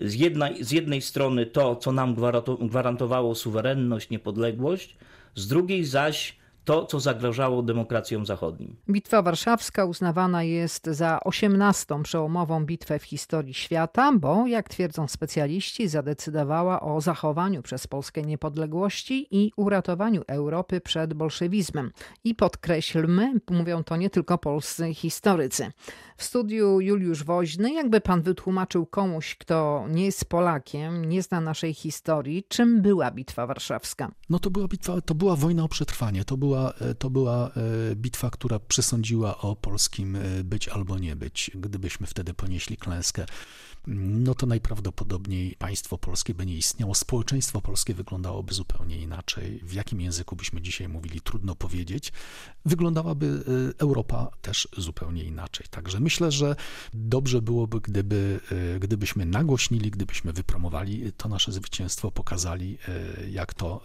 Z 0.01 0.13
jednej, 0.13 0.63
z 0.63 0.71
jednej 0.71 1.01
strony 1.01 1.45
to, 1.45 1.75
co 1.75 1.91
nam 1.91 2.15
gwarantowało 2.61 3.35
suwerenność, 3.35 4.09
niepodległość, 4.09 4.97
z 5.35 5.47
drugiej 5.47 5.85
zaś 5.85 6.40
to, 6.65 6.85
co 6.85 6.99
zagrażało 6.99 7.63
demokracjom 7.63 8.25
zachodnim. 8.25 8.75
Bitwa 8.89 9.21
Warszawska 9.21 9.85
uznawana 9.85 10.43
jest 10.43 10.85
za 10.85 11.19
osiemnastą 11.19 12.03
przełomową 12.03 12.65
bitwę 12.65 12.99
w 12.99 13.03
historii 13.03 13.53
świata, 13.53 14.11
bo, 14.19 14.47
jak 14.47 14.69
twierdzą 14.69 15.07
specjaliści, 15.07 15.87
zadecydowała 15.87 16.81
o 16.81 17.01
zachowaniu 17.01 17.61
przez 17.61 17.87
Polskę 17.87 18.21
niepodległości 18.21 19.27
i 19.31 19.51
uratowaniu 19.55 20.21
Europy 20.27 20.81
przed 20.81 21.13
bolszewizmem. 21.13 21.91
I 22.23 22.35
podkreślmy, 22.35 23.33
mówią 23.49 23.83
to 23.83 23.97
nie 23.97 24.09
tylko 24.09 24.37
polscy 24.37 24.93
historycy. 24.93 25.71
W 26.17 26.23
studiu 26.23 26.81
Juliusz 26.81 27.23
Woźny, 27.23 27.73
jakby 27.73 28.01
pan 28.01 28.21
wytłumaczył 28.21 28.85
komuś, 28.85 29.35
kto 29.35 29.85
nie 29.89 30.05
jest 30.05 30.25
Polakiem, 30.25 31.05
nie 31.05 31.23
zna 31.23 31.41
naszej 31.41 31.73
historii, 31.73 32.43
czym 32.47 32.81
była 32.81 33.11
Bitwa 33.11 33.47
Warszawska? 33.47 34.11
No 34.29 34.39
to 34.39 34.49
była 34.49 34.67
bitwa, 34.67 35.01
to 35.01 35.15
była 35.15 35.35
wojna 35.35 35.63
o 35.63 35.67
przetrwanie. 35.67 36.25
To 36.25 36.37
była, 36.37 36.50
to 36.99 37.09
była 37.09 37.51
e, 37.91 37.95
bitwa, 37.95 38.29
która 38.29 38.59
przesądziła 38.59 39.37
o 39.37 39.55
polskim 39.55 40.15
e, 40.15 40.43
być 40.43 40.67
albo 40.67 40.99
nie 40.99 41.15
być. 41.15 41.51
Gdybyśmy 41.55 42.07
wtedy 42.07 42.33
ponieśli 42.33 42.77
klęskę, 42.77 43.25
no 43.87 44.35
to 44.35 44.45
najprawdopodobniej 44.45 45.55
państwo 45.59 45.97
polskie 45.97 46.33
by 46.33 46.45
nie 46.45 46.55
istniało, 46.55 46.95
społeczeństwo 46.95 47.61
polskie 47.61 47.93
wyglądałoby 47.93 48.53
zupełnie 48.53 48.97
inaczej. 48.97 49.59
W 49.63 49.73
jakim 49.73 50.01
języku 50.01 50.35
byśmy 50.35 50.61
dzisiaj 50.61 50.87
mówili, 50.87 51.21
trudno 51.21 51.55
powiedzieć. 51.55 52.11
Wyglądałaby 52.65 53.43
e, 53.77 53.79
Europa 53.79 54.29
też 54.41 54.67
zupełnie 54.77 55.23
inaczej. 55.23 55.67
Także 55.69 55.99
myślę, 55.99 56.31
że 56.31 56.55
dobrze 56.93 57.41
byłoby, 57.41 57.81
gdyby, 57.81 58.39
gdybyśmy 58.79 59.25
nagłośnili, 59.25 59.91
gdybyśmy 59.91 60.33
wypromowali 60.33 61.11
to 61.17 61.29
nasze 61.29 61.51
zwycięstwo, 61.51 62.11
pokazali, 62.11 62.77
jak 63.31 63.53
to, 63.53 63.81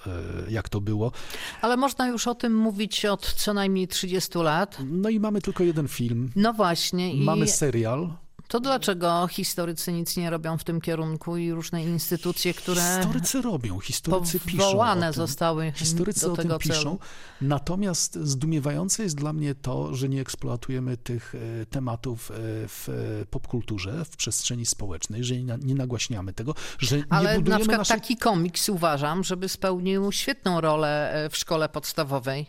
jak 0.48 0.68
to 0.68 0.80
było. 0.80 1.12
Ale 1.60 1.76
można 1.76 2.08
już 2.08 2.26
o 2.26 2.34
tym 2.34 2.56
mówić 2.56 3.04
od 3.04 3.34
co 3.34 3.54
najmniej 3.54 3.88
30 3.88 4.38
lat. 4.38 4.78
No 4.84 5.08
i 5.08 5.20
mamy 5.20 5.40
tylko 5.40 5.64
jeden 5.64 5.88
film. 5.88 6.30
No 6.36 6.52
właśnie. 6.52 7.14
Mamy 7.14 7.46
serial. 7.46 8.25
To 8.48 8.60
dlaczego 8.60 9.26
historycy 9.30 9.92
nic 9.92 10.16
nie 10.16 10.30
robią 10.30 10.58
w 10.58 10.64
tym 10.64 10.80
kierunku 10.80 11.36
i 11.36 11.52
różne 11.52 11.84
instytucje, 11.84 12.54
które 12.54 12.82
Historycy 12.98 13.42
robią, 13.42 13.78
historycy 13.80 14.40
piszą. 14.40 15.12
zostały 15.12 15.72
Historycy 15.76 16.26
do 16.26 16.32
o 16.32 16.36
tego 16.36 16.48
tym 16.58 16.58
piszą. 16.58 16.74
celu? 16.82 16.98
Natomiast 17.40 18.14
zdumiewające 18.22 19.02
jest 19.02 19.16
dla 19.16 19.32
mnie 19.32 19.54
to, 19.54 19.94
że 19.94 20.08
nie 20.08 20.20
eksploatujemy 20.20 20.96
tych 20.96 21.34
e, 21.62 21.66
tematów 21.66 22.30
e, 22.30 22.34
w 22.68 22.88
popkulturze, 23.30 24.04
w 24.04 24.16
przestrzeni 24.16 24.66
społecznej, 24.66 25.24
że 25.24 25.36
nie, 25.36 25.44
na- 25.44 25.56
nie 25.56 25.74
nagłaśniamy 25.74 26.32
tego, 26.32 26.54
że 26.78 26.96
nie 26.96 27.04
Ale 27.10 27.28
budujemy 27.34 27.50
na 27.50 27.58
przykład 27.58 27.78
naszej... 27.78 28.00
taki 28.00 28.16
komiks 28.16 28.68
uważam, 28.68 29.24
żeby 29.24 29.48
spełnił 29.48 30.12
świetną 30.12 30.60
rolę 30.60 31.12
e, 31.12 31.30
w 31.30 31.36
szkole 31.36 31.68
podstawowej. 31.68 32.46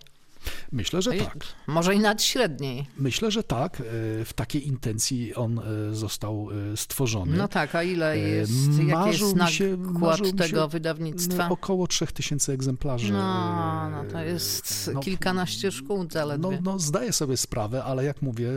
Myślę, 0.72 1.02
że 1.02 1.16
I- 1.18 1.20
tak. 1.20 1.38
Może 1.68 1.96
i 1.96 2.00
nadśredniej. 2.00 2.88
Myślę, 2.98 3.32
że 3.32 3.44
tak. 3.44 3.82
E, 3.82 3.84
W 4.26 4.32
takiej 4.36 4.68
intencji 4.68 5.36
on 5.36 5.60
e, 5.60 5.96
został 5.96 6.50
e, 6.74 6.78
stworzony. 6.78 7.38
No 7.38 7.48
tak, 7.48 7.76
a 7.76 7.84
ile 7.84 8.18
jest, 8.18 8.54
jaki 8.80 8.92
marzył 8.92 9.28
jest 9.28 9.42
mi 9.42 9.52
się- 9.52 9.78
nakład 9.78 10.18
się, 10.18 10.34
tego 10.34 10.68
wydawnictwa? 10.68 11.48
No, 11.48 11.54
Około 11.54 11.88
3000 11.88 12.54
egzemplarzy. 12.54 13.14
No, 13.14 13.90
no 13.90 14.04
to 14.12 14.20
jest 14.20 14.90
no, 14.94 15.00
kilkanaście 15.00 15.72
szkół 15.72 16.04
No, 16.04 16.10
zaledwie. 16.12 16.60
no, 16.64 16.80
zdaję 16.80 17.14
sobie 17.14 17.38
sprawę, 17.38 17.84
ale 17.84 18.04
jak 18.06 18.22
mówię, 18.22 18.50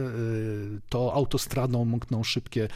to 0.89 1.13
autostradą 1.15 1.85
mkną 1.85 2.25
szybkie 2.25 2.69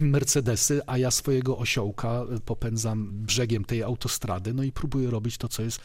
Mercedesy, 0.00 0.80
a 0.86 0.98
ja 0.98 1.10
swojego 1.10 1.58
osiołka 1.58 2.22
popędzam 2.44 3.08
brzegiem 3.12 3.64
tej 3.64 3.82
autostrady, 3.82 4.54
no 4.54 4.62
i 4.62 4.72
próbuję 4.72 5.10
robić 5.10 5.38
to, 5.38 5.48
co 5.48 5.62
jest, 5.62 5.80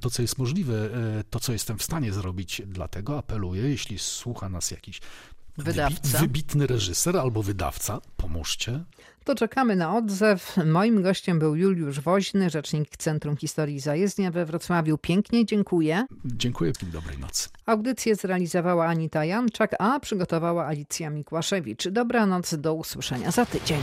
to, 0.00 0.10
co 0.10 0.22
jest 0.22 0.38
możliwe, 0.38 0.88
to, 1.30 1.40
co 1.40 1.52
jestem 1.52 1.78
w 1.78 1.82
stanie 1.82 2.12
zrobić. 2.12 2.29
Dlatego 2.66 3.18
apeluję, 3.18 3.62
jeśli 3.62 3.98
słucha 3.98 4.48
nas 4.48 4.70
jakiś 4.70 5.00
Wydawca. 5.58 6.00
wybi- 6.18 6.20
wybitny 6.20 6.66
reżyser 6.66 7.16
albo 7.16 7.42
wydawca, 7.42 8.00
pomóżcie. 8.16 8.84
To 9.24 9.34
czekamy 9.34 9.76
na 9.76 9.96
odzew. 9.96 10.56
Moim 10.66 11.02
gościem 11.02 11.38
był 11.38 11.56
Juliusz 11.56 12.00
Woźny, 12.00 12.50
rzecznik 12.50 12.96
Centrum 12.96 13.36
Historii 13.36 13.80
Zajezdnia 13.80 14.30
we 14.30 14.46
Wrocławiu. 14.46 14.98
Pięknie 14.98 15.46
dziękuję. 15.46 16.06
Dziękuję 16.24 16.72
i 16.82 16.86
dobrej 16.86 17.18
nocy. 17.18 17.48
Audycję 17.66 18.16
zrealizowała 18.16 18.86
Anita 18.86 19.24
Janczak, 19.24 19.74
a 19.78 20.00
przygotowała 20.00 20.66
Alicja 20.66 21.10
Mikłaszewicz. 21.10 21.88
Dobranoc, 21.88 22.54
do 22.54 22.74
usłyszenia 22.74 23.30
za 23.30 23.46
tydzień. 23.46 23.80